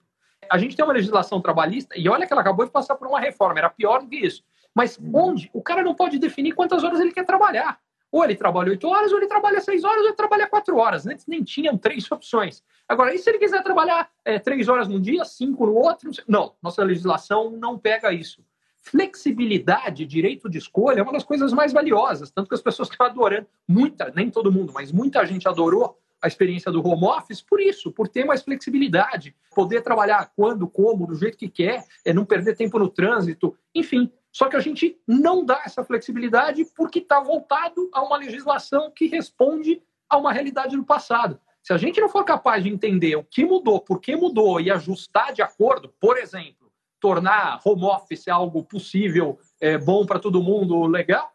A 0.49 0.57
gente 0.57 0.75
tem 0.75 0.85
uma 0.85 0.93
legislação 0.93 1.41
trabalhista, 1.41 1.97
e 1.97 2.07
olha 2.07 2.25
que 2.25 2.33
ela 2.33 2.41
acabou 2.41 2.65
de 2.65 2.71
passar 2.71 2.95
por 2.95 3.07
uma 3.07 3.19
reforma, 3.19 3.59
era 3.59 3.69
pior 3.69 4.01
do 4.01 4.07
que 4.07 4.17
isso. 4.17 4.43
Mas 4.73 4.99
onde 5.13 5.49
o 5.53 5.61
cara 5.61 5.83
não 5.83 5.95
pode 5.95 6.19
definir 6.19 6.53
quantas 6.53 6.83
horas 6.83 6.99
ele 6.99 7.11
quer 7.11 7.25
trabalhar. 7.25 7.79
Ou 8.11 8.23
ele 8.23 8.35
trabalha 8.35 8.69
oito 8.69 8.87
horas, 8.87 9.11
ou 9.11 9.17
ele 9.17 9.27
trabalha 9.27 9.59
seis 9.59 9.83
horas, 9.83 9.99
ou 9.99 10.05
ele 10.05 10.15
trabalha 10.15 10.47
quatro 10.47 10.77
horas. 10.77 11.05
Antes 11.05 11.25
nem 11.25 11.43
tinham 11.43 11.77
três 11.77 12.09
opções. 12.09 12.63
Agora, 12.87 13.13
e 13.13 13.17
se 13.17 13.29
ele 13.29 13.39
quiser 13.39 13.61
trabalhar 13.63 14.09
é, 14.23 14.39
três 14.39 14.69
horas 14.69 14.87
num 14.87 15.01
dia, 15.01 15.25
cinco 15.25 15.65
no 15.65 15.75
outro? 15.75 16.09
Não, 16.27 16.53
nossa 16.61 16.83
legislação 16.83 17.49
não 17.51 17.77
pega 17.77 18.13
isso. 18.13 18.41
Flexibilidade, 18.87 20.05
direito 20.05 20.49
de 20.49 20.57
escolha 20.57 21.01
é 21.01 21.03
uma 21.03 21.11
das 21.11 21.25
coisas 21.25 21.51
mais 21.51 21.73
valiosas, 21.73 22.31
tanto 22.31 22.47
que 22.47 22.55
as 22.55 22.61
pessoas 22.61 22.89
estão 22.89 23.05
adorando, 23.05 23.45
muita, 23.67 24.11
nem 24.15 24.29
todo 24.29 24.51
mundo, 24.51 24.71
mas 24.73 24.93
muita 24.93 25.25
gente 25.25 25.45
adorou 25.45 25.97
a 26.21 26.27
experiência 26.27 26.71
do 26.71 26.85
home 26.87 27.05
office 27.05 27.41
por 27.41 27.59
isso, 27.59 27.91
por 27.91 28.07
ter 28.07 28.23
mais 28.23 28.41
flexibilidade, 28.41 29.35
poder 29.53 29.81
trabalhar 29.81 30.31
quando, 30.35 30.67
como, 30.69 31.05
do 31.05 31.15
jeito 31.15 31.37
que 31.37 31.49
quer, 31.49 31.83
é 32.05 32.13
não 32.13 32.23
perder 32.23 32.55
tempo 32.55 32.79
no 32.79 32.87
trânsito, 32.87 33.57
enfim. 33.75 34.09
Só 34.31 34.47
que 34.47 34.55
a 34.55 34.61
gente 34.61 34.97
não 35.05 35.45
dá 35.45 35.61
essa 35.65 35.83
flexibilidade 35.83 36.65
porque 36.75 36.99
está 36.99 37.19
voltado 37.19 37.89
a 37.93 38.01
uma 38.01 38.17
legislação 38.17 38.89
que 38.89 39.07
responde 39.07 39.81
a 40.09 40.17
uma 40.17 40.31
realidade 40.31 40.77
do 40.77 40.85
passado. 40.85 41.39
Se 41.61 41.73
a 41.73 41.77
gente 41.77 41.99
não 41.99 42.07
for 42.07 42.23
capaz 42.23 42.63
de 42.63 42.69
entender 42.69 43.17
o 43.17 43.23
que 43.25 43.43
mudou, 43.43 43.81
por 43.81 43.99
que 43.99 44.15
mudou 44.15 44.61
e 44.61 44.71
ajustar 44.71 45.33
de 45.33 45.41
acordo, 45.41 45.93
por 45.99 46.17
exemplo, 46.17 46.66
tornar 46.99 47.59
home 47.65 47.83
office 47.83 48.27
algo 48.27 48.63
possível, 48.63 49.39
é, 49.61 49.77
bom 49.77 50.05
para 50.05 50.19
todo 50.19 50.43
mundo, 50.43 50.85
legal, 50.85 51.31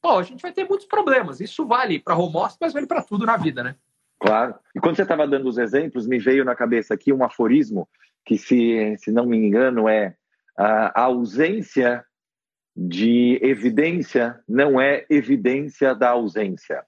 pô, 0.00 0.18
a 0.18 0.22
gente 0.22 0.42
vai 0.42 0.52
ter 0.52 0.64
muitos 0.68 0.86
problemas. 0.86 1.40
Isso 1.40 1.66
vale 1.66 1.98
para 1.98 2.16
home 2.16 2.36
office, 2.36 2.58
mas 2.60 2.72
vale 2.72 2.86
para 2.86 3.02
tudo 3.02 3.26
na 3.26 3.36
vida, 3.36 3.62
né? 3.62 3.74
Claro. 4.18 4.54
E 4.74 4.80
quando 4.80 4.96
você 4.96 5.02
estava 5.02 5.26
dando 5.26 5.48
os 5.48 5.58
exemplos, 5.58 6.06
me 6.06 6.18
veio 6.18 6.44
na 6.44 6.54
cabeça 6.54 6.94
aqui 6.94 7.12
um 7.12 7.24
aforismo 7.24 7.88
que, 8.24 8.38
se, 8.38 8.96
se 8.98 9.10
não 9.10 9.26
me 9.26 9.36
engano, 9.36 9.88
é 9.88 10.14
a 10.56 11.02
ausência 11.02 12.04
de 12.76 13.38
evidência 13.42 14.38
não 14.46 14.80
é 14.80 15.06
evidência 15.08 15.94
da 15.94 16.10
ausência. 16.10 16.84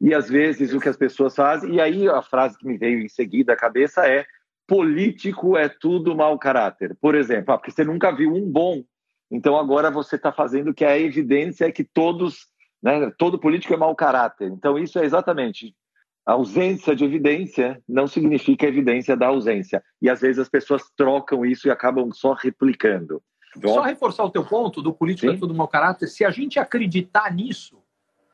E 0.00 0.14
às 0.14 0.28
vezes 0.28 0.72
o 0.72 0.80
que 0.80 0.88
as 0.88 0.96
pessoas 0.96 1.34
fazem, 1.34 1.74
e 1.74 1.80
aí 1.80 2.08
a 2.08 2.22
frase 2.22 2.56
que 2.58 2.66
me 2.66 2.76
veio 2.76 3.00
em 3.00 3.08
seguida 3.08 3.52
à 3.52 3.56
cabeça 3.56 4.06
é 4.06 4.24
político 4.72 5.54
é 5.54 5.68
tudo 5.68 6.16
mau 6.16 6.38
caráter. 6.38 6.96
Por 6.98 7.14
exemplo, 7.14 7.52
ah, 7.52 7.58
porque 7.58 7.70
você 7.70 7.84
nunca 7.84 8.10
viu 8.10 8.32
um 8.32 8.50
bom, 8.50 8.82
então 9.30 9.58
agora 9.58 9.90
você 9.90 10.16
está 10.16 10.32
fazendo 10.32 10.72
que 10.72 10.82
a 10.82 10.98
evidência 10.98 11.66
é 11.66 11.70
que 11.70 11.84
todos, 11.84 12.46
né, 12.82 13.12
todo 13.18 13.38
político 13.38 13.74
é 13.74 13.76
mau 13.76 13.94
caráter. 13.94 14.48
Então 14.48 14.78
isso 14.78 14.98
é 14.98 15.04
exatamente 15.04 15.76
a 16.24 16.32
ausência 16.32 16.96
de 16.96 17.04
evidência 17.04 17.82
não 17.86 18.06
significa 18.06 18.66
evidência 18.66 19.14
da 19.14 19.26
ausência. 19.26 19.82
E 20.00 20.08
às 20.08 20.22
vezes 20.22 20.38
as 20.38 20.48
pessoas 20.48 20.82
trocam 20.96 21.44
isso 21.44 21.68
e 21.68 21.70
acabam 21.70 22.10
só 22.10 22.32
replicando. 22.32 23.22
Só 23.60 23.82
reforçar 23.82 24.24
o 24.24 24.30
teu 24.30 24.46
ponto 24.46 24.80
do 24.80 24.94
político 24.94 25.28
Sim. 25.28 25.36
é 25.36 25.38
tudo 25.38 25.52
mau 25.54 25.68
caráter. 25.68 26.06
Se 26.06 26.24
a 26.24 26.30
gente 26.30 26.58
acreditar 26.58 27.30
nisso, 27.34 27.82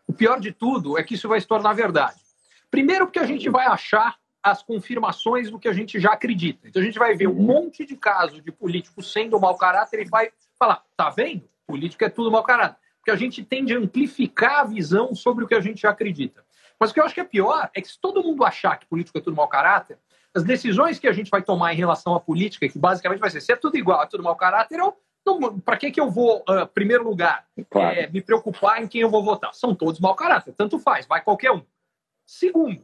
o 0.07 0.12
pior 0.12 0.39
de 0.39 0.53
tudo 0.53 0.97
é 0.97 1.03
que 1.03 1.14
isso 1.14 1.26
vai 1.26 1.41
se 1.41 1.49
tornar 1.49 1.72
verdade. 1.72 2.20
Primeiro 2.70 3.07
porque 3.07 3.18
a 3.18 3.26
gente 3.26 3.49
vai 3.49 3.66
achar 3.66 4.16
as 4.51 4.62
confirmações 4.62 5.51
do 5.51 5.59
que 5.59 5.68
a 5.68 5.72
gente 5.72 5.99
já 5.99 6.12
acredita. 6.12 6.68
Então 6.68 6.80
a 6.80 6.84
gente 6.84 6.99
vai 6.99 7.14
ver 7.14 7.28
um 7.28 7.34
monte 7.34 7.84
de 7.84 7.96
casos 7.96 8.42
de 8.42 8.51
políticos 8.53 9.12
sendo 9.12 9.38
mau 9.40 9.57
caráter 9.57 10.01
e 10.01 10.09
vai 10.09 10.30
falar: 10.59 10.84
tá 10.96 11.11
vendo? 11.11 11.49
Político 11.66 12.05
é 12.05 12.09
tudo 12.09 12.30
mau 12.30 12.42
caráter. 12.42 12.78
Porque 12.99 13.11
a 13.11 13.16
gente 13.16 13.44
tende 13.44 13.74
a 13.74 13.78
amplificar 13.78 14.61
a 14.61 14.64
visão 14.64 15.14
sobre 15.14 15.44
o 15.44 15.49
que 15.49 15.55
a 15.55 15.61
gente 15.61 15.82
já 15.82 15.90
acredita. 15.90 16.44
Mas 16.78 16.90
o 16.90 16.94
que 16.94 17.01
eu 17.01 17.05
acho 17.05 17.14
que 17.14 17.20
é 17.20 17.24
pior 17.24 17.70
é 17.74 17.80
que 17.80 17.88
se 17.88 18.01
todo 18.01 18.22
mundo 18.22 18.44
achar 18.44 18.76
que 18.76 18.86
político 18.86 19.18
é 19.18 19.20
tudo 19.20 19.36
mau 19.36 19.49
caráter, 19.49 19.99
as 20.34 20.44
decisões 20.44 20.99
que 20.99 21.09
a 21.09 21.12
gente 21.12 21.30
vai 21.30 21.42
tomar 21.42 21.72
em 21.72 21.76
relação 21.76 22.14
à 22.14 22.20
política, 22.20 22.68
que 22.68 22.78
basicamente 22.78 23.18
vai 23.18 23.30
ser 23.30 23.40
se 23.40 23.53
é 23.53 23.57
tudo 23.57 23.76
igual, 23.76 24.03
é 24.03 24.07
tudo 24.07 24.22
mau 24.22 24.36
caráter, 24.36 24.78
eu 24.78 24.96
para 25.64 25.76
que, 25.76 25.90
que 25.90 26.01
eu 26.01 26.11
vou, 26.11 26.38
uh, 26.49 26.66
primeiro 26.72 27.05
lugar, 27.05 27.46
claro. 27.70 27.99
é, 27.99 28.07
me 28.07 28.22
preocupar 28.22 28.82
em 28.82 28.88
quem 28.88 29.03
eu 29.03 29.11
vou 29.11 29.22
votar? 29.22 29.53
São 29.53 29.74
todos 29.74 30.01
mau 30.01 30.14
caráter, 30.14 30.55
tanto 30.55 30.78
faz, 30.78 31.07
vai 31.07 31.20
qualquer 31.20 31.53
um. 31.53 31.62
Segundo, 32.24 32.82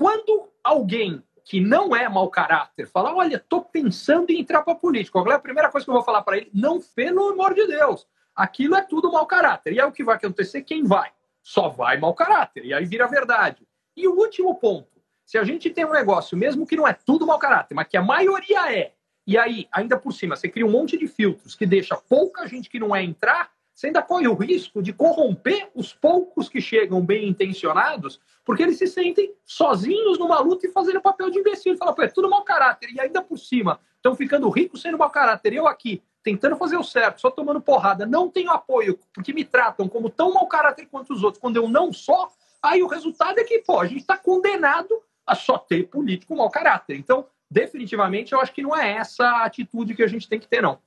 quando 0.00 0.48
alguém 0.64 1.22
que 1.44 1.60
não 1.60 1.94
é 1.94 2.08
mau 2.08 2.30
caráter 2.30 2.86
fala, 2.86 3.14
olha, 3.14 3.36
estou 3.36 3.60
pensando 3.62 4.30
em 4.30 4.40
entrar 4.40 4.62
para 4.62 4.74
política, 4.74 5.20
qual 5.20 5.30
é 5.30 5.34
a 5.34 5.38
primeira 5.38 5.70
coisa 5.70 5.84
que 5.84 5.90
eu 5.90 5.94
vou 5.94 6.02
falar 6.02 6.22
para 6.22 6.38
ele? 6.38 6.50
Não, 6.54 6.80
pelo 6.80 7.28
amor 7.28 7.52
de 7.52 7.66
Deus, 7.66 8.06
aquilo 8.34 8.76
é 8.76 8.80
tudo 8.80 9.12
mau 9.12 9.26
caráter. 9.26 9.74
E 9.74 9.80
aí 9.80 9.86
o 9.86 9.92
que 9.92 10.02
vai 10.02 10.16
acontecer? 10.16 10.62
Quem 10.62 10.84
vai? 10.84 11.10
Só 11.42 11.68
vai 11.68 11.98
mau 11.98 12.14
caráter, 12.14 12.64
e 12.64 12.72
aí 12.72 12.86
vira 12.86 13.06
verdade. 13.06 13.68
E 13.94 14.08
o 14.08 14.14
último 14.14 14.54
ponto, 14.54 15.02
se 15.26 15.36
a 15.36 15.44
gente 15.44 15.68
tem 15.68 15.84
um 15.84 15.92
negócio, 15.92 16.34
mesmo 16.34 16.66
que 16.66 16.76
não 16.76 16.88
é 16.88 16.94
tudo 16.94 17.26
mau 17.26 17.38
caráter, 17.38 17.74
mas 17.74 17.86
que 17.86 17.98
a 17.98 18.02
maioria 18.02 18.72
é, 18.72 18.94
e 19.26 19.36
aí, 19.36 19.68
ainda 19.70 19.98
por 19.98 20.12
cima, 20.12 20.34
você 20.34 20.48
cria 20.48 20.64
um 20.64 20.70
monte 20.70 20.96
de 20.96 21.06
filtros 21.06 21.54
que 21.54 21.66
deixa 21.66 21.94
pouca 21.94 22.46
gente 22.46 22.70
que 22.70 22.78
não 22.78 22.96
é 22.96 23.04
entrar, 23.04 23.50
você 23.80 23.86
ainda 23.86 24.02
corre 24.02 24.28
o 24.28 24.34
risco 24.34 24.82
de 24.82 24.92
corromper 24.92 25.70
os 25.74 25.90
poucos 25.90 26.50
que 26.50 26.60
chegam 26.60 27.00
bem 27.00 27.26
intencionados, 27.26 28.20
porque 28.44 28.62
eles 28.62 28.76
se 28.76 28.86
sentem 28.86 29.34
sozinhos 29.42 30.18
numa 30.18 30.38
luta 30.38 30.66
e 30.66 30.70
fazendo 30.70 31.00
papel 31.00 31.30
de 31.30 31.38
imbecil. 31.38 31.78
Fala, 31.78 31.94
pô, 31.94 32.02
é 32.02 32.08
tudo 32.08 32.28
mau 32.28 32.44
caráter. 32.44 32.90
E 32.90 33.00
ainda 33.00 33.22
por 33.22 33.38
cima, 33.38 33.80
estão 33.96 34.14
ficando 34.14 34.50
ricos 34.50 34.82
sendo 34.82 34.98
mau 34.98 35.08
caráter. 35.08 35.54
Eu 35.54 35.66
aqui, 35.66 36.02
tentando 36.22 36.56
fazer 36.56 36.76
o 36.76 36.84
certo, 36.84 37.22
só 37.22 37.30
tomando 37.30 37.58
porrada, 37.58 38.04
não 38.04 38.28
tenho 38.28 38.50
apoio, 38.50 38.98
porque 39.14 39.32
me 39.32 39.46
tratam 39.46 39.88
como 39.88 40.10
tão 40.10 40.34
mau 40.34 40.46
caráter 40.46 40.86
quanto 40.90 41.14
os 41.14 41.24
outros, 41.24 41.40
quando 41.40 41.56
eu 41.56 41.66
não 41.66 41.90
sou, 41.90 42.28
aí 42.62 42.82
o 42.82 42.86
resultado 42.86 43.38
é 43.38 43.44
que, 43.44 43.60
pô, 43.60 43.80
a 43.80 43.86
gente 43.86 44.02
está 44.02 44.18
condenado 44.18 44.94
a 45.26 45.34
só 45.34 45.56
ter 45.56 45.88
político 45.88 46.36
mau 46.36 46.50
caráter. 46.50 46.98
Então, 46.98 47.24
definitivamente, 47.50 48.34
eu 48.34 48.40
acho 48.42 48.52
que 48.52 48.60
não 48.60 48.76
é 48.76 48.92
essa 48.92 49.24
a 49.24 49.46
atitude 49.46 49.94
que 49.94 50.02
a 50.02 50.06
gente 50.06 50.28
tem 50.28 50.38
que 50.38 50.46
ter, 50.46 50.60
não. 50.60 50.78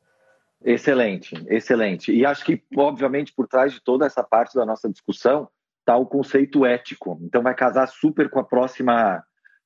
Excelente, 0.64 1.36
excelente. 1.49 2.14
E 2.14 2.26
acho 2.26 2.45
que, 2.45 2.64
obviamente, 2.78 3.34
por 3.34 3.47
trás 3.47 3.74
de 3.74 3.82
toda 3.82 4.05
essa 4.05 4.24
parte 4.24 4.55
da 4.55 4.66
nossa 4.66 4.89
discussão 4.89 5.49
está 5.80 5.97
o 5.97 6.05
conceito 6.05 6.66
ético. 6.66 7.20
Então, 7.22 7.43
vai 7.43 7.53
casar 7.53 7.88
super 7.88 8.30
com 8.30 8.39
a 8.39 8.43
próxima 8.43 9.24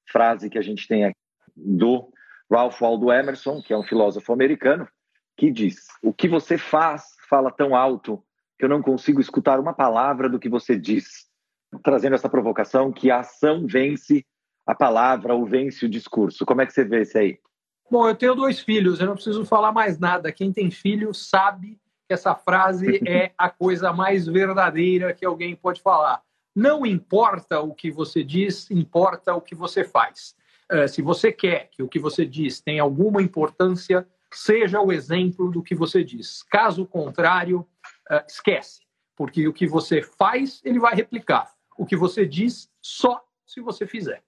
frase 0.10 0.50
que 0.50 0.58
a 0.58 0.62
gente 0.62 0.88
tem 0.88 1.06
aqui 1.06 1.18
do 1.56 2.10
Ralph 2.52 2.82
Waldo 2.82 3.12
Emerson, 3.12 3.62
que 3.62 3.74
é 3.74 3.78
um 3.78 3.84
filósofo 3.84 4.34
americano, 4.34 4.88
que 5.36 5.52
diz: 5.52 5.88
O 6.02 6.14
que 6.14 6.28
você 6.28 6.58
faz 6.58 7.04
fala 7.30 7.52
tão 7.52 7.76
alto 7.76 8.24
que 8.58 8.66
eu 8.66 8.70
não 8.70 8.82
consigo 8.82 9.22
escutar 9.22 9.60
uma 9.60 9.74
palavra 9.74 10.28
do 10.28 10.40
que 10.40 10.50
você 10.50 10.78
diz. 10.78 11.28
Trazendo 11.84 12.16
essa 12.16 12.30
provocação 12.30 12.92
que 12.92 13.12
a 13.12 13.20
ação 13.20 13.68
vence 13.68 14.26
a 14.66 14.74
palavra 14.74 15.36
ou 15.36 15.46
vence 15.46 15.86
o 15.86 15.90
discurso. 15.90 16.46
Como 16.46 16.62
é 16.62 16.66
que 16.66 16.74
você 16.74 16.84
vê 16.84 17.02
isso 17.02 17.18
aí? 17.18 17.38
Bom, 17.90 18.08
eu 18.08 18.16
tenho 18.16 18.36
dois 18.36 18.60
filhos, 18.60 19.00
eu 19.00 19.08
não 19.08 19.14
preciso 19.14 19.46
falar 19.46 19.72
mais 19.72 19.98
nada. 19.98 20.32
Quem 20.32 20.52
tem 20.52 20.70
filho 20.70 21.14
sabe 21.14 21.80
que 22.06 22.14
essa 22.14 22.36
frase 22.36 23.02
é 23.08 23.32
a 23.38 23.50
coisa 23.50 23.94
mais 23.94 24.28
verdadeira 24.28 25.14
que 25.14 25.26
alguém 25.26 25.56
pode 25.56 25.82
falar. 25.82 26.22
Não 26.54 26.86
importa 26.86 27.62
o 27.62 27.74
que 27.74 27.90
você 27.90 28.24
diz, 28.24 28.70
importa 28.70 29.34
o 29.36 29.42
que 29.42 29.56
você 29.56 29.86
faz. 29.86 30.36
Uh, 30.70 30.88
se 30.88 31.02
você 31.02 31.32
quer 31.32 31.70
que 31.72 31.82
o 31.82 31.88
que 31.88 32.00
você 32.00 32.26
diz 32.26 32.60
tenha 32.60 32.82
alguma 32.82 33.22
importância, 33.22 34.06
seja 34.34 34.82
o 34.82 34.92
exemplo 34.92 35.50
do 35.50 35.64
que 35.64 35.74
você 35.74 36.04
diz. 36.04 36.44
Caso 36.44 36.86
contrário, 36.86 37.60
uh, 38.12 38.24
esquece, 38.28 38.82
porque 39.16 39.48
o 39.48 39.54
que 39.54 39.66
você 39.66 40.02
faz, 40.02 40.60
ele 40.66 40.80
vai 40.80 40.94
replicar. 40.94 41.54
O 41.78 41.86
que 41.86 41.96
você 41.96 42.26
diz, 42.26 42.70
só 42.82 43.22
se 43.46 43.62
você 43.62 43.88
fizer. 43.88 44.24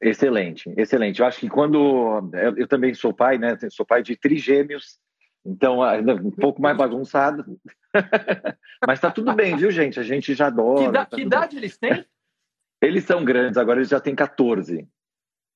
Excelente, 0.00 0.72
excelente. 0.76 1.20
Eu 1.20 1.26
acho 1.26 1.40
que 1.40 1.48
quando 1.48 2.30
eu, 2.56 2.66
também 2.66 2.94
sou 2.94 3.12
pai, 3.12 3.36
né? 3.36 3.56
Sou 3.70 3.84
pai 3.84 4.02
de 4.02 4.16
trigêmeos, 4.16 4.98
então 5.44 5.82
ainda 5.82 6.14
um 6.14 6.30
pouco 6.30 6.62
mais 6.62 6.76
bagunçado. 6.76 7.44
Mas 8.86 9.00
tá 9.00 9.10
tudo 9.10 9.34
bem, 9.34 9.56
viu, 9.56 9.70
gente? 9.70 10.00
A 10.00 10.02
gente 10.02 10.34
já 10.34 10.46
adora. 10.46 10.86
Que, 10.86 10.92
tá 10.92 11.06
que 11.06 11.20
idade 11.20 11.56
eles 11.56 11.76
têm? 11.76 12.04
Eles 12.80 13.04
são 13.04 13.22
grandes, 13.24 13.58
agora 13.58 13.80
eles 13.80 13.90
já 13.90 14.00
têm 14.00 14.14
14. 14.14 14.88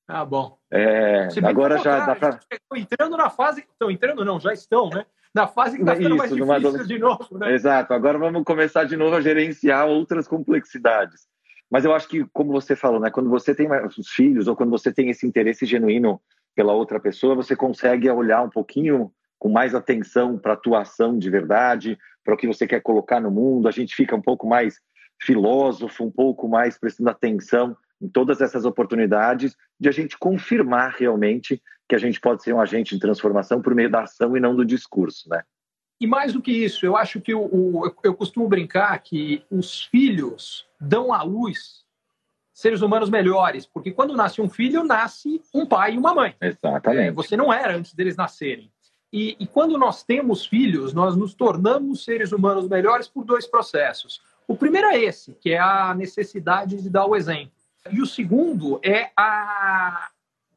Ah, 0.07 0.23
bom. 0.23 0.59
É, 0.71 1.27
agora 1.43 1.79
já 1.79 2.05
dá 2.05 2.15
pra... 2.15 2.39
Estão 2.51 2.77
entrando 2.77 3.17
na 3.17 3.31
fase. 3.31 3.61
Estão 3.61 3.89
entrando, 3.89 4.23
não, 4.23 4.39
já 4.39 4.53
estão, 4.53 4.89
né? 4.89 5.05
Na 5.33 5.47
fase 5.47 5.75
que 5.75 5.81
está 5.81 5.95
ficando 5.95 6.15
mais 6.15 6.31
difícil 6.61 6.85
de 6.85 6.99
novo, 6.99 7.37
né? 7.37 7.51
Exato, 7.51 7.93
agora 7.93 8.17
vamos 8.17 8.43
começar 8.43 8.83
de 8.83 8.95
novo 8.95 9.15
a 9.15 9.21
gerenciar 9.21 9.87
outras 9.87 10.27
complexidades. 10.27 11.27
Mas 11.69 11.83
eu 11.83 11.93
acho 11.93 12.07
que, 12.07 12.25
como 12.31 12.51
você 12.51 12.75
falou, 12.75 12.99
né, 12.99 13.09
quando 13.09 13.29
você 13.29 13.53
tem 13.53 13.67
os 13.97 14.09
filhos 14.09 14.47
ou 14.47 14.55
quando 14.55 14.69
você 14.69 14.93
tem 14.93 15.09
esse 15.09 15.25
interesse 15.25 15.65
genuíno 15.65 16.21
pela 16.55 16.73
outra 16.73 16.99
pessoa, 16.99 17.35
você 17.35 17.55
consegue 17.55 18.09
olhar 18.09 18.41
um 18.41 18.49
pouquinho 18.49 19.11
com 19.37 19.49
mais 19.49 19.75
atenção 19.75 20.37
para 20.37 20.53
a 20.53 20.55
atuação 20.55 21.17
de 21.17 21.29
verdade, 21.29 21.97
para 22.23 22.33
o 22.33 22.37
que 22.37 22.47
você 22.47 22.65
quer 22.65 22.81
colocar 22.81 23.19
no 23.19 23.29
mundo. 23.29 23.67
A 23.67 23.71
gente 23.71 23.95
fica 23.95 24.15
um 24.15 24.21
pouco 24.21 24.47
mais 24.47 24.79
filósofo, 25.21 26.03
um 26.03 26.11
pouco 26.11 26.47
mais 26.47 26.77
prestando 26.77 27.09
atenção 27.09 27.75
em 28.01 28.07
todas 28.07 28.41
essas 28.41 28.65
oportunidades 28.65 29.55
de 29.79 29.89
a 29.89 29.91
gente 29.91 30.17
confirmar 30.17 30.95
realmente 30.97 31.61
que 31.87 31.95
a 31.95 31.99
gente 31.99 32.19
pode 32.19 32.43
ser 32.43 32.53
um 32.53 32.59
agente 32.59 32.95
de 32.95 33.01
transformação 33.01 33.61
por 33.61 33.75
meio 33.75 33.89
da 33.89 34.03
ação 34.03 34.35
e 34.35 34.39
não 34.39 34.55
do 34.55 34.65
discurso, 34.65 35.29
né? 35.29 35.43
E 35.99 36.05
mais 36.05 36.33
do 36.33 36.41
que 36.41 36.51
isso, 36.51 36.85
eu 36.85 36.97
acho 36.97 37.21
que 37.21 37.33
o, 37.33 37.41
o, 37.41 37.95
eu 38.03 38.13
costumo 38.13 38.47
brincar 38.47 38.97
que 38.99 39.43
os 39.49 39.83
filhos 39.83 40.67
dão 40.79 41.13
à 41.13 41.23
luz 41.23 41.85
seres 42.53 42.81
humanos 42.81 43.09
melhores, 43.09 43.65
porque 43.65 43.91
quando 43.91 44.15
nasce 44.15 44.41
um 44.41 44.49
filho, 44.49 44.83
nasce 44.83 45.41
um 45.53 45.65
pai 45.65 45.95
e 45.95 45.97
uma 45.97 46.13
mãe. 46.15 46.35
Exatamente. 46.39 47.09
É, 47.09 47.11
você 47.11 47.35
não 47.35 47.51
era 47.51 47.75
antes 47.75 47.93
deles 47.93 48.15
nascerem. 48.15 48.71
E, 49.11 49.35
e, 49.39 49.45
quando 49.45 49.77
nós 49.77 50.03
temos 50.03 50.45
filhos, 50.45 50.93
nós 50.93 51.15
nos 51.15 51.33
tornamos 51.33 52.03
seres 52.03 52.31
humanos 52.31 52.67
melhores 52.67 53.07
por 53.07 53.23
dois 53.25 53.45
processos. 53.45 54.21
O 54.47 54.55
primeiro 54.55 54.87
é 54.87 54.99
esse, 54.99 55.33
que 55.33 55.51
é 55.51 55.59
a 55.59 55.93
necessidade 55.93 56.81
de 56.81 56.89
dar 56.89 57.05
o 57.05 57.15
exemplo. 57.15 57.51
E 57.91 58.01
o 58.01 58.05
segundo 58.05 58.79
é 58.83 59.11
a, 59.17 60.09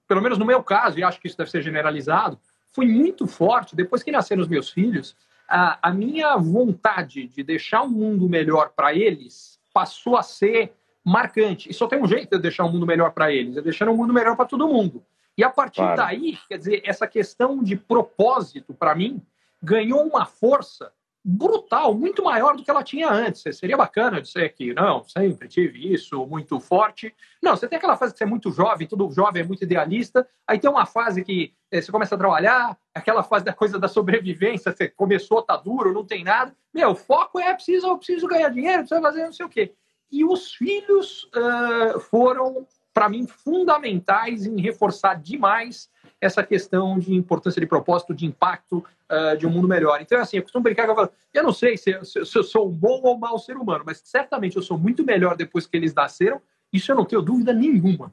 pelo 0.07 0.22
menos 0.22 0.39
no 0.39 0.45
meu 0.45 0.62
caso, 0.62 0.99
e 0.99 1.05
acho 1.05 1.20
que 1.20 1.26
isso 1.26 1.36
deve 1.36 1.51
ser 1.51 1.62
generalizado, 1.62 2.39
foi 2.70 2.86
muito 2.86 3.26
forte, 3.26 3.74
depois 3.74 4.03
que 4.03 4.12
nasceram 4.12 4.43
os 4.43 4.49
meus 4.49 4.70
filhos, 4.70 5.16
a, 5.49 5.78
a 5.88 5.92
minha 5.92 6.36
vontade 6.36 7.26
de 7.26 7.42
deixar 7.42 7.82
um 7.82 7.88
mundo 7.88 8.28
melhor 8.28 8.72
para 8.76 8.94
eles 8.94 9.59
passou 9.72 10.16
a 10.16 10.22
ser 10.22 10.74
marcante. 11.05 11.70
E 11.70 11.74
só 11.74 11.86
tem 11.86 12.01
um 12.01 12.07
jeito 12.07 12.36
de 12.36 12.42
deixar 12.42 12.64
um 12.64 12.72
mundo 12.72 12.86
melhor 12.86 13.12
para 13.12 13.32
eles, 13.32 13.57
é 13.57 13.62
deixando 13.62 13.92
um 13.92 13.96
mundo 13.96 14.12
melhor 14.12 14.36
para 14.36 14.44
todo 14.44 14.68
mundo. 14.68 15.03
E 15.36 15.42
a 15.42 15.49
partir 15.49 15.80
claro. 15.80 15.96
daí, 15.96 16.36
quer 16.49 16.59
dizer, 16.59 16.82
essa 16.84 17.07
questão 17.07 17.62
de 17.62 17.76
propósito, 17.76 18.74
para 18.74 18.94
mim, 18.94 19.22
ganhou 19.62 20.05
uma 20.05 20.26
força 20.26 20.92
brutal, 21.24 21.94
muito 21.94 22.22
maior 22.22 22.56
do 22.56 22.62
que 22.62 22.70
ela 22.70 22.82
tinha 22.82 23.10
antes. 23.10 23.42
Seria 23.56 23.76
bacana 23.76 24.20
dizer 24.20 24.54
que 24.54 24.72
não, 24.72 25.04
sempre 25.04 25.48
tive 25.48 25.92
isso 25.92 26.26
muito 26.26 26.58
forte. 26.60 27.14
Não, 27.42 27.56
você 27.56 27.68
tem 27.68 27.76
aquela 27.76 27.96
fase 27.96 28.12
que 28.12 28.18
você 28.18 28.24
é 28.24 28.26
muito 28.26 28.50
jovem, 28.50 28.86
todo 28.86 29.10
jovem 29.10 29.42
é 29.42 29.44
muito 29.44 29.64
idealista. 29.64 30.26
Aí 30.46 30.58
tem 30.58 30.70
uma 30.70 30.86
fase 30.86 31.22
que 31.22 31.54
eh, 31.70 31.80
você 31.80 31.92
começa 31.92 32.14
a 32.14 32.18
trabalhar, 32.18 32.78
aquela 32.94 33.22
fase 33.22 33.44
da 33.44 33.52
coisa 33.52 33.78
da 33.78 33.88
sobrevivência, 33.88 34.72
você 34.72 34.88
começou, 34.88 35.42
tá 35.42 35.56
duro, 35.56 35.92
não 35.92 36.04
tem 36.04 36.24
nada. 36.24 36.54
Meu, 36.72 36.90
o 36.90 36.96
foco 36.96 37.38
é 37.38 37.52
preciso, 37.52 37.96
preciso 37.96 38.26
ganhar 38.26 38.48
dinheiro, 38.48 38.80
preciso 38.80 39.02
fazer 39.02 39.24
não 39.24 39.32
sei 39.32 39.46
o 39.46 39.50
quê. 39.50 39.74
E 40.10 40.24
os 40.24 40.54
filhos 40.54 41.24
uh, 41.34 42.00
foram 42.00 42.66
para 42.98 43.08
mim, 43.08 43.28
fundamentais 43.28 44.44
em 44.44 44.60
reforçar 44.60 45.14
demais 45.14 45.88
essa 46.20 46.42
questão 46.42 46.98
de 46.98 47.14
importância 47.14 47.60
de 47.60 47.66
propósito, 47.66 48.14
de 48.14 48.26
impacto 48.26 48.84
uh, 49.10 49.36
de 49.36 49.46
um 49.46 49.50
mundo 49.50 49.68
melhor. 49.68 50.00
Então, 50.00 50.20
assim, 50.20 50.36
eu 50.36 50.42
costumo 50.42 50.64
brincar 50.64 50.84
que 50.84 50.90
eu 50.90 50.94
falo, 50.94 51.10
eu 51.32 51.42
não 51.42 51.52
sei 51.52 51.76
se, 51.76 51.92
se, 52.04 52.24
se, 52.24 52.38
eu 52.38 52.42
sou 52.42 52.68
um 52.68 52.72
bom 52.72 53.00
ou 53.02 53.16
mau 53.18 53.38
ser 53.38 53.56
humano, 53.56 53.84
mas 53.86 54.02
certamente 54.04 54.56
eu 54.56 54.62
sou 54.62 54.76
muito 54.76 55.04
melhor 55.04 55.36
depois 55.36 55.66
que 55.66 55.76
eles 55.76 55.94
nasceram, 55.94 56.40
isso 56.72 56.90
eu 56.90 56.96
não 56.96 57.04
tenho 57.04 57.22
dúvida 57.22 57.52
nenhuma. 57.52 58.12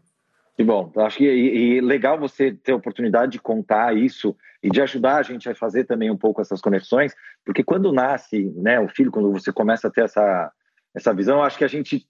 Que 0.56 0.64
bom, 0.64 0.92
acho 0.98 1.18
que 1.18 1.26
e, 1.26 1.78
e 1.78 1.82
legal 1.82 2.18
você 2.18 2.54
ter 2.54 2.72
a 2.72 2.78
oportunidade 2.78 3.34
de 3.34 3.40
contar 3.40 3.96
isso 3.98 4.36
e 4.64 4.70
de 4.70 4.82
ajudar 4.82 5.18
a 5.18 5.24
gente 5.24 5.50
a 5.50 5.56
fazer 5.56 5.84
também 5.84 6.10
um 6.10 6.18
pouco 6.18 6.42
essas 6.42 6.62
conexões, 6.62 7.14
porque 7.44 7.64
quando 7.64 7.92
nasce 7.92 8.46
né, 8.56 8.80
o 8.80 8.88
filho, 8.88 9.12
quando 9.12 9.32
você 9.32 9.52
começa 9.52 9.88
a 9.88 9.92
ter 9.92 10.06
essa, 10.06 10.52
essa 10.94 11.14
visão, 11.14 11.44
acho 11.44 11.58
que 11.58 11.66
a 11.66 11.68
gente 11.68 12.08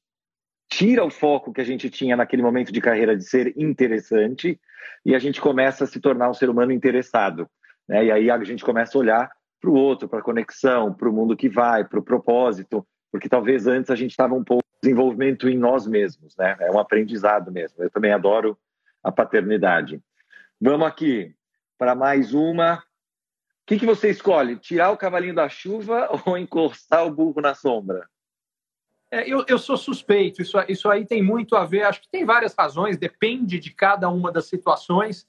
tira 0.69 1.03
o 1.03 1.09
foco 1.09 1.53
que 1.53 1.61
a 1.61 1.65
gente 1.65 1.89
tinha 1.89 2.15
naquele 2.15 2.41
momento 2.41 2.71
de 2.71 2.81
carreira 2.81 3.15
de 3.15 3.23
ser 3.23 3.53
interessante 3.57 4.59
e 5.05 5.15
a 5.15 5.19
gente 5.19 5.39
começa 5.39 5.83
a 5.83 5.87
se 5.87 5.99
tornar 5.99 6.29
um 6.29 6.33
ser 6.33 6.49
humano 6.49 6.71
interessado. 6.71 7.49
Né? 7.87 8.05
E 8.05 8.11
aí 8.11 8.29
a 8.29 8.43
gente 8.43 8.63
começa 8.63 8.97
a 8.97 9.01
olhar 9.01 9.31
para 9.61 9.69
o 9.69 9.75
outro, 9.75 10.07
para 10.07 10.19
a 10.19 10.23
conexão, 10.23 10.93
para 10.93 11.09
o 11.09 11.13
mundo 11.13 11.35
que 11.35 11.49
vai, 11.49 11.85
para 11.85 11.99
o 11.99 12.03
propósito, 12.03 12.85
porque 13.11 13.29
talvez 13.29 13.67
antes 13.67 13.89
a 13.89 13.95
gente 13.95 14.11
estava 14.11 14.33
um 14.33 14.43
pouco 14.43 14.63
desenvolvimento 14.81 15.49
em 15.49 15.57
nós 15.57 15.87
mesmos, 15.87 16.35
né? 16.37 16.55
É 16.59 16.71
um 16.71 16.77
aprendizado 16.77 17.51
mesmo. 17.51 17.83
Eu 17.83 17.89
também 17.89 18.11
adoro 18.11 18.57
a 19.03 19.11
paternidade. 19.11 20.01
Vamos 20.61 20.87
aqui 20.87 21.33
para 21.77 21.95
mais 21.95 22.33
uma. 22.33 22.75
O 22.75 22.81
que, 23.65 23.79
que 23.79 23.85
você 23.85 24.09
escolhe? 24.09 24.57
Tirar 24.57 24.91
o 24.91 24.97
cavalinho 24.97 25.33
da 25.33 25.49
chuva 25.49 26.09
ou 26.25 26.37
encostar 26.37 27.05
o 27.05 27.11
burro 27.11 27.41
na 27.41 27.55
sombra? 27.55 28.07
É, 29.15 29.23
eu, 29.31 29.45
eu 29.47 29.57
sou 29.57 29.77
suspeito, 29.77 30.41
isso, 30.41 30.57
isso 30.67 30.89
aí 30.89 31.05
tem 31.05 31.23
muito 31.23 31.55
a 31.55 31.63
ver, 31.63 31.83
acho 31.83 32.01
que 32.01 32.09
tem 32.09 32.25
várias 32.25 32.53
razões, 32.53 32.97
depende 32.97 33.57
de 33.61 33.73
cada 33.73 34.09
uma 34.09 34.29
das 34.29 34.47
situações, 34.47 35.25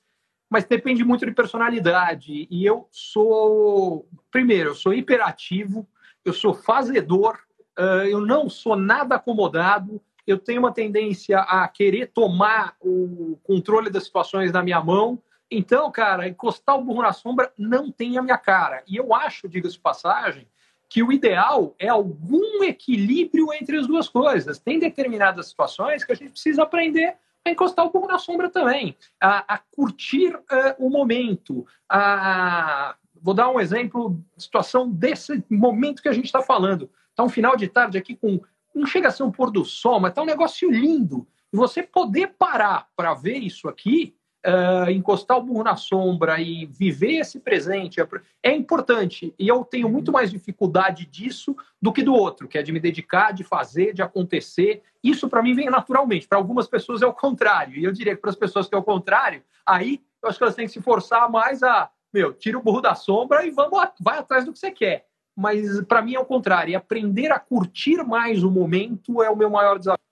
mas 0.51 0.65
depende 0.65 1.05
muito 1.05 1.25
de 1.25 1.31
personalidade. 1.31 2.49
E 2.51 2.67
eu 2.67 2.89
sou, 2.91 4.09
primeiro, 4.29 4.71
eu 4.71 4.75
sou 4.75 4.93
hiperativo, 4.93 5.89
eu 6.25 6.33
sou 6.33 6.53
fazedor, 6.53 7.39
uh, 7.79 8.05
eu 8.09 8.21
não 8.21 8.49
sou 8.49 8.75
nada 8.75 9.15
acomodado, 9.15 10.03
eu 10.27 10.37
tenho 10.37 10.59
uma 10.59 10.75
tendência 10.75 11.39
a 11.39 11.69
querer 11.69 12.07
tomar 12.09 12.75
o 12.81 13.39
controle 13.45 13.89
das 13.89 14.07
situações 14.07 14.51
na 14.51 14.65
minha 14.65 14.83
mão. 14.83 15.23
Então, 15.49 15.93
cara, 15.93 16.27
encostar 16.27 16.77
o 16.77 16.83
burro 16.83 17.03
na 17.03 17.13
sombra 17.13 17.53
não 17.57 17.93
tem 17.93 18.19
a 18.19 18.23
minha 18.23 18.37
cara. 18.37 18.83
E 18.89 18.97
eu 18.97 19.15
acho, 19.15 19.49
diga-se 19.49 19.79
passagem, 19.79 20.49
que 20.89 21.03
o 21.03 21.13
ideal 21.13 21.75
é 21.79 21.89
algum 21.89 22.63
equilíbrio 22.63 23.53
entre 23.53 23.79
as 23.79 23.87
duas 23.87 24.09
coisas. 24.09 24.59
Tem 24.59 24.79
determinadas 24.79 25.49
situações 25.49 26.05
que 26.05 26.13
a 26.13 26.15
gente 26.15 26.33
precisa 26.33 26.63
aprender 26.63 27.17
a 27.45 27.51
encostar 27.51 27.85
um 27.85 27.91
pouco 27.91 28.09
na 28.09 28.19
sombra 28.19 28.51
também, 28.51 28.97
a, 29.21 29.55
a 29.55 29.59
curtir 29.59 30.35
uh, 30.35 30.45
o 30.79 30.91
momento. 30.91 31.67
A... 31.89 32.97
Vou 33.21 33.35
dar 33.35 33.51
um 33.51 33.61
exemplo 33.61 34.21
situação 34.37 34.91
desse 34.91 35.45
momento 35.51 36.03
que 36.03 36.09
a 36.09 36.13
gente 36.13 36.27
está 36.27 36.43
falando. 36.43 36.91
Está 37.11 37.25
um 37.25 37.29
final 37.29 37.57
de 37.57 37.69
tarde 37.69 37.99
aqui 37.99 38.15
com. 38.15 38.41
Não 38.75 38.87
chega 38.87 39.09
a 39.09 39.11
ser 39.11 39.23
um 39.23 39.33
pôr 39.33 39.51
do 39.51 39.65
sol, 39.65 39.99
mas 39.99 40.11
está 40.11 40.23
um 40.23 40.27
negócio 40.27 40.71
lindo. 40.71 41.27
E 41.53 41.57
você 41.57 41.83
poder 41.83 42.35
parar 42.39 42.89
para 42.95 43.15
ver 43.15 43.39
isso 43.39 43.69
aqui 43.69 44.15
uh, 44.47 44.91
encostar 44.91 45.37
o 45.37 45.43
burro 45.43 45.65
na 45.65 45.77
sombra 45.77 46.41
e 46.41 46.67
viver 46.67 47.19
esse 47.19 47.41
presente 47.41 48.01
é, 48.01 48.09
é 48.43 48.55
importante. 48.55 49.35
E 49.39 49.49
eu 49.49 49.65
tenho 49.65 49.89
muito 49.89 50.13
mais 50.13 50.31
dificuldade 50.31 51.05
disso 51.07 51.57
do 51.83 51.93
que 51.93 52.03
do 52.03 52.15
outro, 52.15 52.47
que 52.47 52.57
é 52.57 52.63
de 52.63 52.73
me 52.73 52.79
dedicar, 52.79 53.33
de 53.33 53.43
fazer, 53.43 53.93
de 53.93 54.03
acontecer. 54.03 54.83
Isso 55.03 55.29
para 55.29 55.43
mim 55.43 55.55
vem 55.55 55.69
naturalmente. 55.69 56.29
Para 56.29 56.39
algumas 56.39 56.69
pessoas 56.69 57.03
é 57.03 57.07
o 57.07 57.13
contrário. 57.13 57.77
E 57.77 57.85
eu 57.85 57.93
diria 57.93 58.15
que 58.15 58.21
para 58.21 58.31
as 58.31 58.37
pessoas 58.37 58.69
que 58.69 58.75
é 58.75 58.79
o 58.79 58.83
contrário, 58.83 59.43
aí 59.67 60.01
eu 60.23 60.29
acho 60.29 60.39
que 60.39 60.45
elas 60.45 60.55
têm 60.55 60.67
que 60.67 60.73
se 60.73 60.81
forçar 60.81 61.31
mais 61.31 61.63
a, 61.63 61.91
meu, 62.13 62.33
tira 62.33 62.59
o 62.59 62.63
burro 62.63 62.81
da 62.81 62.95
sombra 62.95 63.45
e 63.45 63.51
vamos, 63.51 63.79
vai 64.01 64.19
atrás 64.19 64.45
do 64.45 64.53
que 64.53 64.59
você 64.59 64.71
quer. 64.71 65.07
Mas 65.37 65.83
para 65.83 66.01
mim 66.01 66.15
é 66.15 66.21
o 66.21 66.25
contrário. 66.25 66.73
E 66.73 66.77
aprender 66.77 67.31
a 67.31 67.39
curtir 67.39 68.03
mais 68.05 68.43
o 68.43 68.51
momento 68.51 69.23
é 69.23 69.29
o 69.29 69.37
meu 69.37 69.51
maior 69.51 69.79
desafio. 69.79 70.06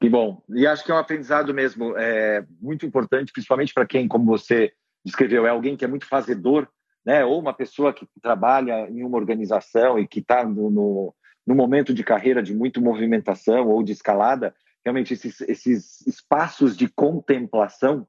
Que 0.00 0.08
bom. 0.08 0.42
E 0.50 0.66
acho 0.66 0.84
que 0.84 0.92
é 0.92 0.94
um 0.94 0.98
aprendizado 0.98 1.52
mesmo 1.52 1.96
é, 1.96 2.44
muito 2.60 2.86
importante, 2.86 3.32
principalmente 3.32 3.74
para 3.74 3.86
quem, 3.86 4.06
como 4.06 4.26
você 4.26 4.72
descreveu, 5.04 5.44
é 5.44 5.50
alguém 5.50 5.76
que 5.76 5.84
é 5.84 5.88
muito 5.88 6.06
fazedor, 6.06 6.68
né? 7.04 7.24
ou 7.24 7.40
uma 7.40 7.52
pessoa 7.52 7.92
que 7.92 8.06
trabalha 8.22 8.88
em 8.88 9.02
uma 9.02 9.16
organização 9.16 9.98
e 9.98 10.06
que 10.06 10.20
está 10.20 10.44
no, 10.44 10.70
no, 10.70 11.14
no, 11.44 11.54
momento 11.54 11.92
de 11.92 12.04
carreira 12.04 12.42
de 12.42 12.54
muito 12.54 12.80
movimentação 12.80 13.66
ou 13.68 13.82
de 13.82 13.92
escalada. 13.92 14.54
Realmente, 14.84 15.14
esses, 15.14 15.40
esses 15.40 16.06
espaços 16.06 16.76
de 16.76 16.88
contemplação, 16.88 18.06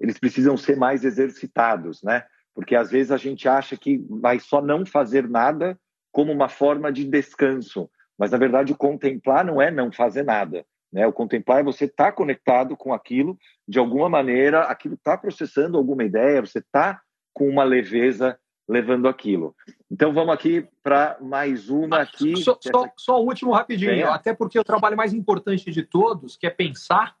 eles 0.00 0.18
precisam 0.18 0.56
ser 0.56 0.76
mais 0.76 1.04
exercitados, 1.04 2.02
né? 2.02 2.24
Porque 2.52 2.74
às 2.74 2.90
vezes 2.90 3.12
a 3.12 3.16
gente 3.16 3.48
acha 3.48 3.76
que 3.76 4.04
vai 4.10 4.40
só 4.40 4.60
não 4.60 4.84
fazer 4.84 5.28
nada 5.28 5.78
como 6.10 6.32
uma 6.32 6.48
forma 6.48 6.92
de 6.92 7.04
descanso, 7.04 7.88
mas 8.18 8.32
na 8.32 8.38
verdade 8.38 8.74
contemplar 8.74 9.44
não 9.44 9.62
é 9.62 9.70
não 9.70 9.92
fazer 9.92 10.24
nada 10.24 10.66
né? 10.92 11.06
O 11.06 11.12
contemplar 11.12 11.60
é 11.60 11.64
você 11.64 11.84
estar 11.84 12.06
tá 12.06 12.12
conectado 12.12 12.76
com 12.76 12.92
aquilo, 12.92 13.38
de 13.66 13.78
alguma 13.78 14.08
maneira, 14.08 14.62
aquilo 14.62 14.94
está 14.94 15.16
processando 15.16 15.76
alguma 15.76 16.04
ideia, 16.04 16.40
você 16.40 16.58
está 16.58 17.00
com 17.32 17.48
uma 17.48 17.64
leveza 17.64 18.38
levando 18.68 19.08
aquilo. 19.08 19.54
Então 19.90 20.12
vamos 20.12 20.34
aqui 20.34 20.68
para 20.82 21.16
mais 21.20 21.70
uma 21.70 22.02
aqui. 22.02 22.36
Só, 22.36 22.58
só, 22.60 22.90
só 22.96 23.20
o 23.20 23.24
último 23.24 23.52
rapidinho, 23.52 24.10
até 24.10 24.34
porque 24.34 24.58
o 24.58 24.64
trabalho 24.64 24.96
mais 24.96 25.14
importante 25.14 25.70
de 25.70 25.82
todos, 25.82 26.36
que 26.36 26.46
é 26.46 26.50
pensar, 26.50 27.16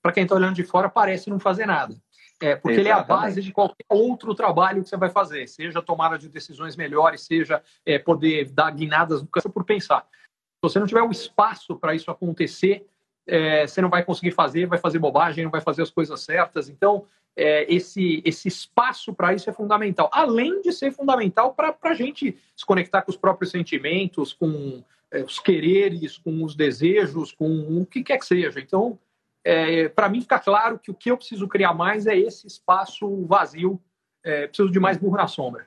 para 0.00 0.12
quem 0.12 0.22
está 0.22 0.36
olhando 0.36 0.54
de 0.54 0.62
fora, 0.62 0.88
parece 0.88 1.28
não 1.28 1.40
fazer 1.40 1.66
nada. 1.66 1.96
É, 2.40 2.54
porque 2.54 2.80
Exatamente. 2.80 2.80
ele 2.80 2.88
é 2.88 2.92
a 2.92 3.02
base 3.02 3.42
de 3.42 3.50
qualquer 3.50 3.84
outro 3.88 4.34
trabalho 4.34 4.82
que 4.82 4.88
você 4.88 4.96
vai 4.96 5.08
fazer, 5.08 5.48
seja 5.48 5.80
tomada 5.80 6.18
de 6.18 6.28
decisões 6.28 6.76
melhores, 6.76 7.22
seja 7.22 7.62
é, 7.84 7.98
poder 7.98 8.50
dar 8.50 8.70
guinadas 8.70 9.22
no 9.22 9.28
campo 9.28 9.50
por 9.50 9.64
pensar. 9.64 10.06
Se 10.12 10.60
você 10.62 10.78
não 10.78 10.86
tiver 10.86 11.02
o 11.02 11.10
espaço 11.10 11.76
para 11.76 11.94
isso 11.94 12.10
acontecer, 12.10 12.86
é, 13.26 13.66
você 13.66 13.80
não 13.80 13.90
vai 13.90 14.04
conseguir 14.04 14.30
fazer, 14.30 14.66
vai 14.66 14.78
fazer 14.78 14.98
bobagem, 14.98 15.44
não 15.44 15.50
vai 15.50 15.60
fazer 15.60 15.82
as 15.82 15.90
coisas 15.90 16.20
certas. 16.20 16.68
Então, 16.68 17.06
é, 17.36 17.72
esse, 17.72 18.22
esse 18.24 18.48
espaço 18.48 19.12
para 19.12 19.34
isso 19.34 19.50
é 19.50 19.52
fundamental. 19.52 20.08
Além 20.12 20.62
de 20.62 20.72
ser 20.72 20.92
fundamental 20.92 21.52
para 21.52 21.76
a 21.82 21.94
gente 21.94 22.36
se 22.56 22.64
conectar 22.64 23.02
com 23.02 23.10
os 23.10 23.16
próprios 23.16 23.50
sentimentos, 23.50 24.32
com 24.32 24.82
é, 25.10 25.22
os 25.22 25.38
quereres, 25.38 26.16
com 26.16 26.42
os 26.42 26.54
desejos, 26.54 27.32
com 27.32 27.80
o 27.80 27.84
que 27.84 28.02
quer 28.02 28.18
que 28.18 28.26
seja. 28.26 28.58
Então, 28.60 28.98
é, 29.44 29.88
para 29.88 30.08
mim 30.08 30.20
fica 30.20 30.38
claro 30.38 30.78
que 30.78 30.90
o 30.90 30.94
que 30.94 31.10
eu 31.10 31.16
preciso 31.16 31.46
criar 31.46 31.74
mais 31.74 32.06
é 32.06 32.16
esse 32.16 32.46
espaço 32.46 33.26
vazio. 33.26 33.80
É, 34.24 34.46
preciso 34.46 34.72
de 34.72 34.80
mais 34.80 34.96
burro 34.96 35.16
na 35.16 35.28
sombra. 35.28 35.66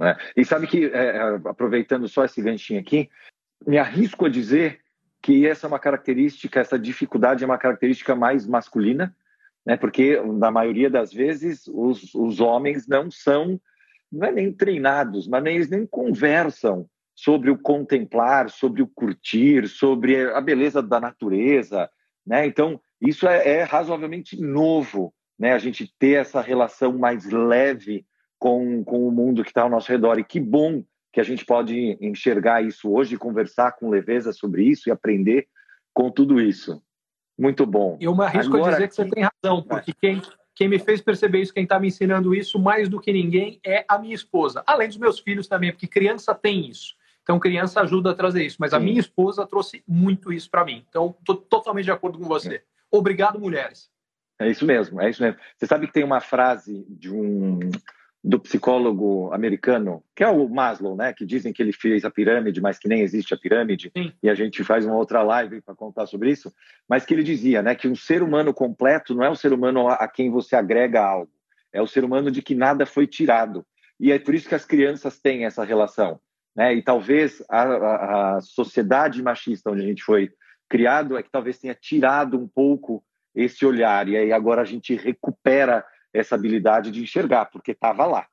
É, 0.00 0.16
e 0.36 0.44
sabe 0.44 0.66
que, 0.66 0.90
aproveitando 1.48 2.08
só 2.08 2.24
esse 2.24 2.42
ganchinho 2.42 2.80
aqui, 2.80 3.08
me 3.66 3.78
arrisco 3.78 4.26
a 4.26 4.28
dizer 4.28 4.83
que 5.24 5.46
essa 5.46 5.66
é 5.66 5.68
uma 5.68 5.78
característica, 5.78 6.60
essa 6.60 6.78
dificuldade 6.78 7.42
é 7.42 7.46
uma 7.46 7.56
característica 7.56 8.14
mais 8.14 8.46
masculina, 8.46 9.16
né? 9.64 9.74
Porque 9.74 10.20
na 10.20 10.50
maioria 10.50 10.90
das 10.90 11.14
vezes 11.14 11.66
os, 11.66 12.14
os 12.14 12.40
homens 12.40 12.86
não 12.86 13.10
são, 13.10 13.58
não 14.12 14.28
é 14.28 14.30
nem 14.30 14.52
treinados, 14.52 15.26
mas 15.26 15.42
nem, 15.42 15.56
eles 15.56 15.70
nem 15.70 15.86
conversam 15.86 16.86
sobre 17.14 17.50
o 17.50 17.56
contemplar, 17.56 18.50
sobre 18.50 18.82
o 18.82 18.86
curtir, 18.86 19.66
sobre 19.66 20.30
a 20.30 20.42
beleza 20.42 20.82
da 20.82 21.00
natureza, 21.00 21.88
Né? 22.26 22.46
Então, 22.46 22.78
isso 23.00 23.26
é, 23.26 23.48
é 23.48 23.62
razoavelmente 23.62 24.38
novo, 24.38 25.14
né? 25.38 25.54
a 25.54 25.58
gente 25.58 25.90
ter 25.98 26.20
essa 26.20 26.42
relação 26.42 26.98
mais 26.98 27.24
leve 27.30 28.04
com, 28.38 28.84
com 28.84 29.08
o 29.08 29.10
mundo 29.10 29.42
que 29.42 29.48
está 29.48 29.62
ao 29.62 29.70
nosso 29.70 29.90
redor. 29.90 30.18
E 30.18 30.24
que 30.24 30.38
bom 30.38 30.84
que 31.14 31.20
a 31.20 31.24
gente 31.24 31.44
pode 31.44 31.96
enxergar 32.00 32.62
isso 32.62 32.90
hoje, 32.92 33.16
conversar 33.16 33.72
com 33.72 33.88
leveza 33.88 34.32
sobre 34.32 34.64
isso 34.64 34.88
e 34.88 34.92
aprender 34.92 35.46
com 35.92 36.10
tudo 36.10 36.40
isso. 36.40 36.82
Muito 37.38 37.64
bom. 37.64 37.96
Eu 38.00 38.16
me 38.16 38.24
arrisco 38.24 38.56
Agora, 38.56 38.72
a 38.72 38.74
dizer 38.74 38.88
que 38.88 38.96
você 38.96 39.08
tem 39.08 39.22
razão, 39.22 39.62
porque 39.62 39.92
quem, 39.92 40.20
quem 40.56 40.68
me 40.68 40.76
fez 40.80 41.00
perceber 41.00 41.40
isso, 41.40 41.54
quem 41.54 41.62
está 41.62 41.78
me 41.78 41.86
ensinando 41.86 42.34
isso 42.34 42.58
mais 42.58 42.88
do 42.88 43.00
que 43.00 43.12
ninguém 43.12 43.60
é 43.64 43.84
a 43.88 43.96
minha 43.96 44.14
esposa. 44.14 44.64
Além 44.66 44.88
dos 44.88 44.96
meus 44.96 45.20
filhos 45.20 45.46
também, 45.46 45.70
porque 45.70 45.86
criança 45.86 46.34
tem 46.34 46.68
isso. 46.68 46.96
Então, 47.22 47.38
criança 47.38 47.80
ajuda 47.80 48.10
a 48.10 48.14
trazer 48.14 48.44
isso. 48.44 48.56
Mas 48.58 48.70
Sim. 48.70 48.76
a 48.76 48.80
minha 48.80 49.00
esposa 49.00 49.46
trouxe 49.46 49.84
muito 49.86 50.32
isso 50.32 50.50
para 50.50 50.64
mim. 50.64 50.84
Então, 50.88 51.14
estou 51.20 51.36
totalmente 51.36 51.84
de 51.84 51.92
acordo 51.92 52.18
com 52.18 52.24
você. 52.24 52.60
Obrigado, 52.90 53.38
mulheres. 53.38 53.88
É 54.40 54.50
isso 54.50 54.66
mesmo, 54.66 55.00
é 55.00 55.08
isso 55.08 55.22
mesmo. 55.22 55.38
Você 55.56 55.66
sabe 55.66 55.86
que 55.86 55.92
tem 55.92 56.02
uma 56.02 56.20
frase 56.20 56.84
de 56.88 57.08
um 57.08 57.60
do 58.24 58.40
psicólogo 58.40 59.30
americano, 59.34 60.02
que 60.16 60.24
é 60.24 60.28
o 60.28 60.48
Maslow, 60.48 60.96
né? 60.96 61.12
Que 61.12 61.26
dizem 61.26 61.52
que 61.52 61.62
ele 61.62 61.74
fez 61.74 62.06
a 62.06 62.10
pirâmide, 62.10 62.58
mas 62.58 62.78
que 62.78 62.88
nem 62.88 63.02
existe 63.02 63.34
a 63.34 63.36
pirâmide. 63.36 63.92
Sim. 63.94 64.14
E 64.22 64.30
a 64.30 64.34
gente 64.34 64.64
faz 64.64 64.86
uma 64.86 64.96
outra 64.96 65.22
live 65.22 65.60
para 65.60 65.74
contar 65.74 66.06
sobre 66.06 66.30
isso. 66.30 66.50
Mas 66.88 67.04
que 67.04 67.12
ele 67.12 67.22
dizia, 67.22 67.60
né? 67.62 67.74
Que 67.74 67.86
um 67.86 67.94
ser 67.94 68.22
humano 68.22 68.54
completo 68.54 69.14
não 69.14 69.22
é 69.22 69.30
um 69.30 69.34
ser 69.34 69.52
humano 69.52 69.88
a 69.88 70.08
quem 70.08 70.30
você 70.30 70.56
agrega 70.56 71.04
algo, 71.04 71.30
é 71.70 71.82
o 71.82 71.86
ser 71.86 72.02
humano 72.02 72.30
de 72.30 72.40
que 72.40 72.54
nada 72.54 72.86
foi 72.86 73.06
tirado. 73.06 73.62
E 74.00 74.10
é 74.10 74.18
por 74.18 74.34
isso 74.34 74.48
que 74.48 74.54
as 74.54 74.64
crianças 74.64 75.20
têm 75.20 75.44
essa 75.44 75.62
relação, 75.62 76.18
né? 76.56 76.72
E 76.72 76.80
talvez 76.80 77.44
a, 77.50 77.62
a, 77.62 78.36
a 78.36 78.40
sociedade 78.40 79.22
machista 79.22 79.70
onde 79.70 79.82
a 79.82 79.86
gente 79.86 80.02
foi 80.02 80.30
criado 80.66 81.18
é 81.18 81.22
que 81.22 81.30
talvez 81.30 81.58
tenha 81.58 81.74
tirado 81.74 82.38
um 82.38 82.48
pouco 82.48 83.04
esse 83.34 83.66
olhar 83.66 84.08
e 84.08 84.16
aí 84.16 84.32
agora 84.32 84.62
a 84.62 84.64
gente 84.64 84.94
recupera 84.94 85.84
essa 86.14 86.36
habilidade 86.36 86.92
de 86.92 87.02
enxergar, 87.02 87.46
porque 87.46 87.72
estava 87.72 88.06
lá. 88.06 88.26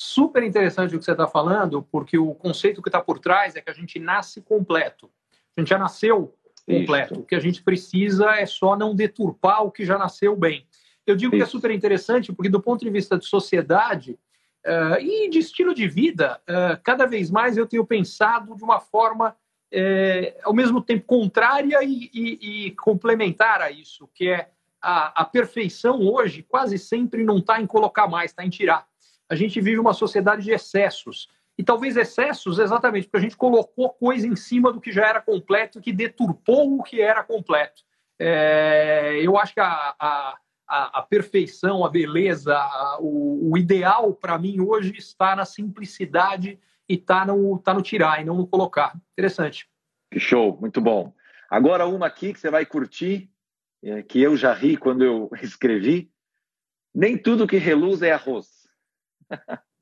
Super 0.00 0.42
interessante 0.42 0.96
o 0.96 0.98
que 0.98 1.04
você 1.04 1.12
está 1.12 1.28
falando, 1.28 1.82
porque 1.82 2.18
o 2.18 2.34
conceito 2.34 2.82
que 2.82 2.88
está 2.88 3.00
por 3.00 3.18
trás 3.18 3.54
é 3.54 3.60
que 3.60 3.70
a 3.70 3.74
gente 3.74 3.98
nasce 3.98 4.40
completo. 4.40 5.10
A 5.56 5.60
gente 5.60 5.68
já 5.68 5.78
nasceu 5.78 6.34
completo. 6.66 7.12
Isso. 7.12 7.22
O 7.22 7.26
que 7.26 7.34
a 7.34 7.40
gente 7.40 7.62
precisa 7.62 8.30
é 8.32 8.46
só 8.46 8.74
não 8.76 8.94
deturpar 8.94 9.62
o 9.62 9.70
que 9.70 9.84
já 9.84 9.98
nasceu 9.98 10.34
bem. 10.34 10.66
Eu 11.06 11.14
digo 11.14 11.34
Isso. 11.34 11.44
que 11.44 11.48
é 11.48 11.50
super 11.50 11.70
interessante, 11.70 12.32
porque 12.32 12.48
do 12.48 12.62
ponto 12.62 12.84
de 12.84 12.90
vista 12.90 13.18
de 13.18 13.26
sociedade 13.26 14.18
uh, 14.66 14.98
e 15.00 15.28
de 15.28 15.38
estilo 15.38 15.74
de 15.74 15.86
vida, 15.86 16.40
uh, 16.48 16.80
cada 16.82 17.06
vez 17.06 17.30
mais 17.30 17.56
eu 17.56 17.66
tenho 17.66 17.84
pensado 17.84 18.56
de 18.56 18.64
uma 18.64 18.80
forma, 18.80 19.36
uh, 19.72 20.40
ao 20.44 20.54
mesmo 20.54 20.80
tempo, 20.80 21.04
contrária 21.04 21.78
e, 21.82 22.10
e, 22.14 22.66
e 22.66 22.70
complementar 22.72 23.60
a 23.60 23.70
isso, 23.70 24.08
que 24.14 24.28
é 24.28 24.48
a, 24.82 25.22
a 25.22 25.24
perfeição 25.24 26.00
hoje 26.00 26.42
quase 26.42 26.78
sempre 26.78 27.24
não 27.24 27.38
está 27.38 27.60
em 27.60 27.66
colocar 27.66 28.08
mais, 28.08 28.30
está 28.30 28.44
em 28.44 28.50
tirar. 28.50 28.86
A 29.28 29.34
gente 29.34 29.60
vive 29.60 29.78
uma 29.78 29.94
sociedade 29.94 30.42
de 30.42 30.50
excessos. 30.50 31.28
E 31.56 31.62
talvez 31.62 31.96
excessos 31.96 32.58
exatamente 32.58 33.04
porque 33.06 33.18
a 33.18 33.20
gente 33.20 33.36
colocou 33.36 33.90
coisa 33.90 34.26
em 34.26 34.34
cima 34.34 34.72
do 34.72 34.80
que 34.80 34.90
já 34.90 35.06
era 35.06 35.20
completo, 35.20 35.80
que 35.80 35.92
deturpou 35.92 36.78
o 36.78 36.82
que 36.82 37.00
era 37.00 37.22
completo. 37.22 37.82
É, 38.18 39.18
eu 39.22 39.36
acho 39.36 39.54
que 39.54 39.60
a, 39.60 39.94
a, 39.98 40.38
a, 40.68 41.02
perfeição, 41.02 41.84
a 41.84 41.90
beleza, 41.90 42.56
a, 42.56 42.98
o, 43.00 43.52
o, 43.52 43.58
ideal 43.58 44.14
para 44.14 44.38
mim 44.38 44.60
hoje 44.60 44.94
está 44.96 45.36
na 45.36 45.44
simplicidade 45.44 46.58
e 46.88 46.94
está 46.94 47.26
no, 47.26 47.58
tá 47.58 47.74
no 47.74 47.82
tirar 47.82 48.20
e 48.20 48.24
não 48.24 48.36
no 48.36 48.46
colocar. 48.46 48.94
Interessante. 49.12 49.68
Show, 50.16 50.58
muito 50.60 50.80
bom. 50.80 51.12
Agora 51.50 51.86
uma 51.86 52.06
aqui 52.06 52.32
que 52.32 52.40
você 52.40 52.50
vai 52.50 52.64
curtir, 52.64 53.30
é, 53.82 54.02
que 54.02 54.20
eu 54.20 54.36
já 54.36 54.52
ri 54.52 54.76
quando 54.76 55.04
eu 55.04 55.30
escrevi, 55.42 56.10
nem 56.94 57.16
tudo 57.16 57.46
que 57.46 57.56
reluz 57.56 58.02
é 58.02 58.12
arroz. 58.12 58.48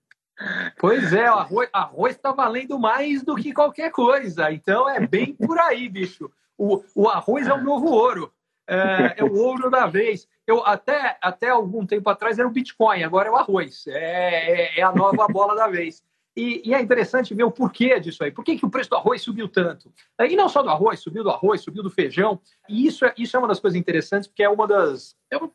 Pois 0.79 1.13
é, 1.13 1.27
arroz, 1.27 1.69
arroz 1.71 2.17
está 2.17 2.33
valendo 2.33 2.79
mais 2.79 3.23
do 3.23 3.37
que 3.37 3.53
qualquer 3.53 3.91
coisa. 3.91 4.51
Então 4.51 4.89
é 4.89 5.07
bem 5.07 5.35
por 5.35 5.59
aí, 5.59 5.87
bicho. 5.87 6.31
O, 6.57 6.83
o 6.95 7.09
arroz 7.11 7.47
é 7.47 7.53
o 7.53 7.63
novo 7.63 7.89
ouro. 7.89 8.33
É, 8.67 9.17
é, 9.19 9.25
o 9.25 9.35
ouro 9.35 9.71
da 9.71 9.87
vez. 9.87 10.27
Eu 10.47 10.65
até, 10.65 11.19
até 11.21 11.51
algum 11.51 11.85
tempo 11.85 12.09
atrás 12.09 12.39
era 12.39 12.49
o 12.49 12.51
Bitcoin, 12.51 13.03
agora 13.03 13.29
é 13.29 13.31
o 13.31 13.37
arroz. 13.37 13.87
É, 13.87 14.79
é, 14.79 14.81
é 14.81 14.83
a 14.83 14.93
nova 14.93 15.27
bola 15.29 15.55
da 15.55 15.69
vez. 15.69 16.03
E, 16.37 16.69
e, 16.69 16.75
é 16.75 16.81
interessante 16.81 17.35
ver 17.35 17.43
o 17.43 17.51
porquê 17.51 17.99
disso 17.99 18.23
aí. 18.23 18.31
Por 18.31 18.45
que, 18.45 18.57
que 18.57 18.65
o 18.65 18.71
preço 18.71 18.91
do 18.91 18.97
arroz 18.97 19.21
subiu 19.21 19.49
tanto? 19.49 19.93
E 20.21 20.37
não 20.37 20.49
só 20.49 20.63
do 20.63 20.71
arroz, 20.71 21.01
subiu 21.01 21.25
do 21.25 21.31
arroz, 21.31 21.61
subiu 21.61 21.83
do 21.83 21.91
feijão. 21.91 22.41
E 22.69 22.87
isso 22.87 23.05
é, 23.05 23.13
isso 23.19 23.37
é 23.37 23.39
uma 23.39 23.49
das 23.49 23.59
coisas 23.59 23.79
interessantes, 23.79 24.29
porque 24.29 24.43
é 24.43 24.49
uma 24.49 24.67
das. 24.67 25.17
Eu, 25.31 25.53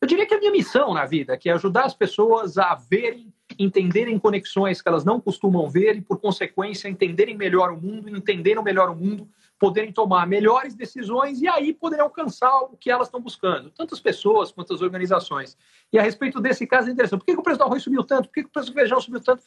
eu 0.00 0.08
diria 0.08 0.26
que 0.26 0.34
é 0.34 0.36
a 0.36 0.40
minha 0.40 0.52
missão 0.52 0.92
na 0.92 1.06
vida, 1.06 1.36
que 1.36 1.48
é 1.48 1.52
ajudar 1.52 1.84
as 1.84 1.94
pessoas 1.94 2.58
a 2.58 2.74
verem, 2.74 3.32
entenderem 3.58 4.18
conexões 4.18 4.82
que 4.82 4.88
elas 4.88 5.04
não 5.04 5.20
costumam 5.20 5.70
ver 5.70 5.96
e, 5.96 6.02
por 6.02 6.20
consequência, 6.20 6.88
entenderem 6.88 7.36
melhor 7.36 7.72
o 7.72 7.80
mundo, 7.80 8.08
entenderem 8.08 8.62
melhor 8.62 8.90
o 8.90 8.96
mundo, 8.96 9.28
poderem 9.58 9.92
tomar 9.92 10.26
melhores 10.26 10.74
decisões 10.74 11.40
e 11.40 11.48
aí 11.48 11.72
poderem 11.72 12.02
alcançar 12.02 12.54
o 12.62 12.76
que 12.76 12.90
elas 12.90 13.08
estão 13.08 13.20
buscando, 13.20 13.70
tantas 13.70 14.00
pessoas 14.00 14.52
quanto 14.52 14.74
as 14.74 14.82
organizações. 14.82 15.56
E 15.92 15.98
a 15.98 16.02
respeito 16.02 16.40
desse 16.40 16.66
caso 16.66 16.88
é 16.88 16.92
interessante. 16.92 17.20
Por 17.20 17.26
que, 17.26 17.32
que 17.32 17.40
o 17.40 17.42
preço 17.42 17.58
do 17.58 17.64
arroz 17.64 17.82
subiu 17.82 18.04
tanto? 18.04 18.28
Por 18.28 18.34
que, 18.34 18.42
que 18.42 18.48
o 18.48 18.52
preço 18.52 18.70
do 18.70 18.74
feijão 18.74 19.00
subiu 19.00 19.20
tanto? 19.20 19.42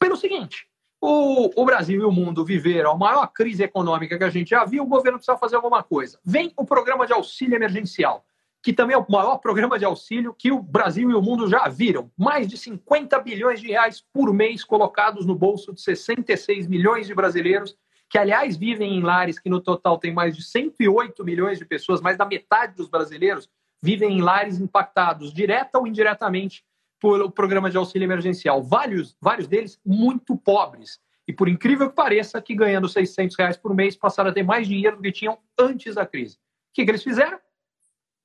Pelo 0.00 0.16
seguinte: 0.16 0.66
o, 1.00 1.50
o, 1.54 1.64
Brasil 1.64 2.00
e 2.00 2.04
o 2.04 2.10
mundo 2.10 2.44
viveram 2.44 2.92
a 2.92 2.96
maior 2.96 3.26
crise 3.28 3.62
econômica 3.62 4.18
que 4.18 4.24
a 4.24 4.30
gente 4.30 4.50
já 4.50 4.64
viu, 4.64 4.82
o 4.82 4.88
governo 4.88 5.18
precisa 5.18 5.38
fazer 5.38 5.56
alguma 5.56 5.82
coisa. 5.82 6.18
Vem 6.24 6.52
o 6.56 6.64
programa 6.64 7.06
de 7.06 7.12
auxílio 7.12 7.54
emergencial, 7.54 8.24
que 8.62 8.72
também 8.72 8.96
é 8.96 8.98
o 8.98 9.06
maior 9.08 9.38
programa 9.38 9.78
de 9.78 9.84
auxílio 9.84 10.34
que 10.36 10.50
o 10.50 10.60
Brasil 10.60 11.10
e 11.10 11.14
o 11.14 11.22
mundo 11.22 11.48
já 11.48 11.68
viram. 11.68 12.10
Mais 12.18 12.48
de 12.48 12.58
50 12.58 13.18
bilhões 13.20 13.60
de 13.60 13.68
reais 13.68 14.04
por 14.12 14.32
mês 14.32 14.64
colocados 14.64 15.24
no 15.24 15.34
bolso 15.34 15.72
de 15.72 15.80
66 15.80 16.66
milhões 16.66 17.06
de 17.06 17.14
brasileiros, 17.14 17.76
que, 18.08 18.18
aliás, 18.18 18.56
vivem 18.56 18.96
em 18.96 19.02
lares 19.02 19.38
que 19.38 19.48
no 19.48 19.60
total 19.60 19.96
tem 19.96 20.12
mais 20.12 20.36
de 20.36 20.42
108 20.42 21.24
milhões 21.24 21.58
de 21.58 21.64
pessoas, 21.64 22.00
mais 22.00 22.18
da 22.18 22.26
metade 22.26 22.74
dos 22.74 22.88
brasileiros 22.88 23.48
vivem 23.82 24.18
em 24.18 24.20
lares 24.20 24.60
impactados, 24.60 25.32
direta 25.32 25.78
ou 25.78 25.86
indiretamente, 25.86 26.64
pelo 27.00 27.30
programa 27.30 27.70
de 27.70 27.76
auxílio 27.76 28.06
emergencial. 28.06 28.62
Vários, 28.62 29.16
vários 29.20 29.48
deles 29.48 29.80
muito 29.84 30.36
pobres. 30.36 31.00
E 31.26 31.32
por 31.32 31.48
incrível 31.48 31.88
que 31.88 31.94
pareça, 31.94 32.40
que 32.42 32.54
ganhando 32.54 32.88
600 32.88 33.36
reais 33.36 33.56
por 33.56 33.74
mês 33.74 33.96
passaram 33.96 34.30
a 34.30 34.32
ter 34.32 34.42
mais 34.42 34.66
dinheiro 34.66 34.96
do 34.96 35.02
que 35.02 35.12
tinham 35.12 35.38
antes 35.58 35.94
da 35.94 36.04
crise. 36.06 36.36
O 36.36 36.74
que, 36.74 36.84
que 36.84 36.90
eles 36.90 37.02
fizeram? 37.02 37.38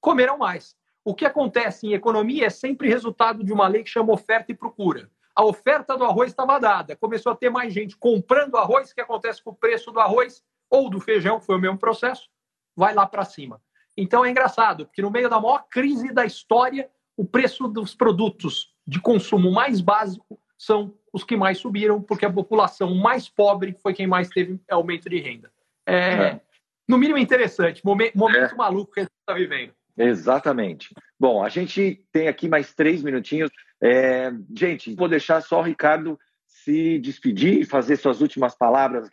Comeram 0.02 0.38
mais. 0.38 0.76
O 1.04 1.14
que 1.14 1.26
acontece 1.26 1.88
em 1.88 1.94
economia 1.94 2.48
é 2.48 2.50
sempre 2.50 2.90
resultado 2.90 3.44
de 3.44 3.54
uma 3.54 3.68
lei 3.68 3.84
que 3.84 3.90
chama 3.90 4.12
oferta 4.12 4.52
e 4.52 4.56
procura. 4.56 5.10
A 5.36 5.46
oferta 5.46 5.98
do 5.98 6.04
arroz 6.04 6.32
estava 6.32 6.60
dada, 6.60 6.96
começou 6.96 7.32
a 7.32 7.36
ter 7.36 7.50
mais 7.50 7.74
gente 7.74 7.96
comprando 7.98 8.58
arroz, 8.58 8.90
o 8.90 8.96
que 8.96 9.02
acontece 9.02 9.44
com 9.44 9.52
o 9.52 9.56
preço 9.56 9.92
do 9.92 10.00
arroz 10.00 10.44
ou 10.70 10.90
do 10.90 11.00
feijão, 11.00 11.40
foi 11.40 11.58
o 11.58 11.60
mesmo 11.60 11.78
processo, 11.78 12.30
vai 12.76 12.94
lá 12.94 13.06
para 13.06 13.26
cima. 13.26 13.62
Então 13.98 14.26
é 14.26 14.30
engraçado, 14.30 14.86
porque 14.86 15.02
no 15.02 15.12
meio 15.12 15.30
da 15.30 15.40
maior 15.40 15.68
crise 15.70 16.12
da 16.12 16.26
história, 16.26 16.90
o 17.18 17.26
preço 17.26 17.68
dos 17.68 17.96
produtos 17.96 18.74
de 18.86 19.00
consumo 19.00 19.52
mais 19.52 19.82
básico 19.82 20.40
são 20.58 20.94
os 21.12 21.24
que 21.24 21.36
mais 21.36 21.58
subiram, 21.58 22.02
porque 22.02 22.26
a 22.26 22.32
população 22.32 22.94
mais 22.96 23.30
pobre 23.30 23.76
foi 23.82 23.94
quem 23.94 24.08
mais 24.08 24.30
teve 24.30 24.60
aumento 24.70 25.10
de 25.10 25.20
renda. 25.20 25.52
É, 25.86 25.98
é. 25.98 26.42
No 26.88 26.98
mínimo 26.98 27.18
interessante, 27.18 27.84
momento, 27.86 28.18
momento 28.18 28.54
é. 28.54 28.56
maluco 28.56 28.92
que 28.92 29.00
a 29.02 29.04
gente 29.04 29.12
está 29.20 29.34
vivendo. 29.34 29.74
Exatamente. 29.98 30.94
Bom, 31.20 31.44
a 31.44 31.50
gente 31.50 32.06
tem 32.12 32.28
aqui 32.28 32.48
mais 32.48 32.74
três 32.74 33.02
minutinhos. 33.02 33.50
É, 33.82 34.32
gente, 34.56 34.94
vou 34.94 35.08
deixar 35.08 35.42
só 35.42 35.60
o 35.60 35.64
Ricardo 35.64 36.20
se 36.46 37.00
despedir 37.00 37.62
e 37.62 37.66
fazer 37.66 37.96
suas 37.96 38.22
últimas 38.22 38.56
palavras. 38.56 39.10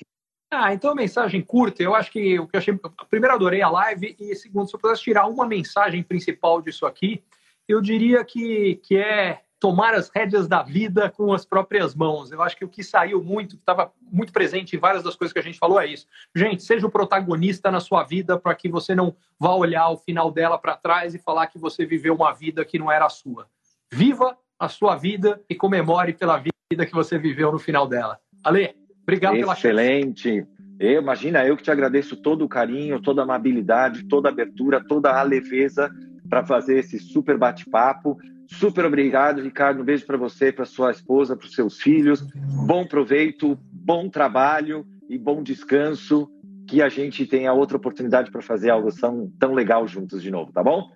Ah, 0.50 0.74
então 0.74 0.94
mensagem 0.94 1.40
curta. 1.40 1.82
Eu 1.82 1.94
acho 1.94 2.10
que 2.10 2.38
o 2.38 2.46
que 2.46 2.56
eu 2.56 2.58
achei. 2.58 2.78
Primeiro, 3.08 3.34
adorei 3.34 3.62
a 3.62 3.70
live, 3.70 4.16
e 4.18 4.34
segundo, 4.34 4.68
se 4.68 4.74
eu 4.74 4.80
pudesse 4.80 5.02
tirar 5.02 5.26
uma 5.26 5.46
mensagem 5.46 6.02
principal 6.02 6.60
disso 6.60 6.84
aqui, 6.84 7.22
eu 7.68 7.80
diria 7.80 8.24
que, 8.24 8.76
que 8.82 8.96
é 8.96 9.40
tomar 9.62 9.94
as 9.94 10.10
rédeas 10.12 10.48
da 10.48 10.60
vida 10.60 11.08
com 11.08 11.32
as 11.32 11.44
próprias 11.44 11.94
mãos. 11.94 12.32
Eu 12.32 12.42
acho 12.42 12.56
que 12.56 12.64
o 12.64 12.68
que 12.68 12.82
saiu 12.82 13.22
muito, 13.22 13.54
que 13.54 13.62
estava 13.62 13.92
muito 14.10 14.32
presente 14.32 14.74
em 14.74 14.78
várias 14.78 15.04
das 15.04 15.14
coisas 15.14 15.32
que 15.32 15.38
a 15.38 15.42
gente 15.42 15.56
falou 15.56 15.80
é 15.80 15.86
isso. 15.86 16.04
Gente, 16.34 16.64
seja 16.64 16.84
o 16.84 16.90
protagonista 16.90 17.70
na 17.70 17.78
sua 17.78 18.02
vida 18.02 18.36
para 18.36 18.56
que 18.56 18.68
você 18.68 18.92
não 18.92 19.14
vá 19.38 19.54
olhar 19.54 19.88
o 19.90 19.96
final 19.96 20.32
dela 20.32 20.58
para 20.58 20.76
trás 20.76 21.14
e 21.14 21.18
falar 21.20 21.46
que 21.46 21.60
você 21.60 21.86
viveu 21.86 22.12
uma 22.12 22.32
vida 22.32 22.64
que 22.64 22.76
não 22.76 22.90
era 22.90 23.06
a 23.06 23.08
sua. 23.08 23.46
Viva 23.92 24.36
a 24.58 24.68
sua 24.68 24.96
vida 24.96 25.40
e 25.48 25.54
comemore 25.54 26.12
pela 26.12 26.38
vida 26.38 26.84
que 26.84 26.92
você 26.92 27.16
viveu 27.16 27.52
no 27.52 27.58
final 27.60 27.86
dela. 27.86 28.18
Ale, 28.42 28.74
obrigado 29.04 29.36
Excelente. 29.36 29.44
pela 29.44 29.54
chance. 29.54 30.28
Excelente. 30.28 30.46
Imagina, 30.80 31.46
eu 31.46 31.56
que 31.56 31.62
te 31.62 31.70
agradeço 31.70 32.16
todo 32.16 32.44
o 32.44 32.48
carinho, 32.48 33.00
toda 33.00 33.22
a 33.22 33.24
amabilidade, 33.24 34.08
toda 34.08 34.28
a 34.28 34.32
abertura, 34.32 34.84
toda 34.84 35.12
a 35.12 35.22
leveza 35.22 35.88
para 36.32 36.46
fazer 36.46 36.78
esse 36.78 36.98
super 36.98 37.36
bate-papo. 37.36 38.16
Super 38.46 38.86
obrigado, 38.86 39.42
Ricardo. 39.42 39.82
Um 39.82 39.84
beijo 39.84 40.06
para 40.06 40.16
você, 40.16 40.50
para 40.50 40.64
sua 40.64 40.90
esposa, 40.90 41.36
para 41.36 41.44
os 41.44 41.54
seus 41.54 41.78
filhos. 41.78 42.26
Bom 42.66 42.86
proveito, 42.86 43.58
bom 43.70 44.08
trabalho 44.08 44.86
e 45.10 45.18
bom 45.18 45.42
descanso. 45.42 46.30
que 46.66 46.80
a 46.80 46.88
gente 46.88 47.26
tenha 47.26 47.52
outra 47.52 47.76
oportunidade 47.76 48.30
para 48.30 48.40
fazer 48.40 48.70
algo 48.70 48.88
tão, 48.98 49.30
tão 49.38 49.52
legal 49.52 49.86
juntos 49.86 50.22
de 50.22 50.30
novo, 50.30 50.50
tá 50.52 50.62
bom? 50.62 50.90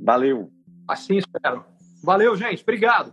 Valeu! 0.00 0.50
Assim 0.88 1.18
espero. 1.18 1.64
Valeu, 2.02 2.34
gente. 2.34 2.64
Obrigado. 2.64 3.12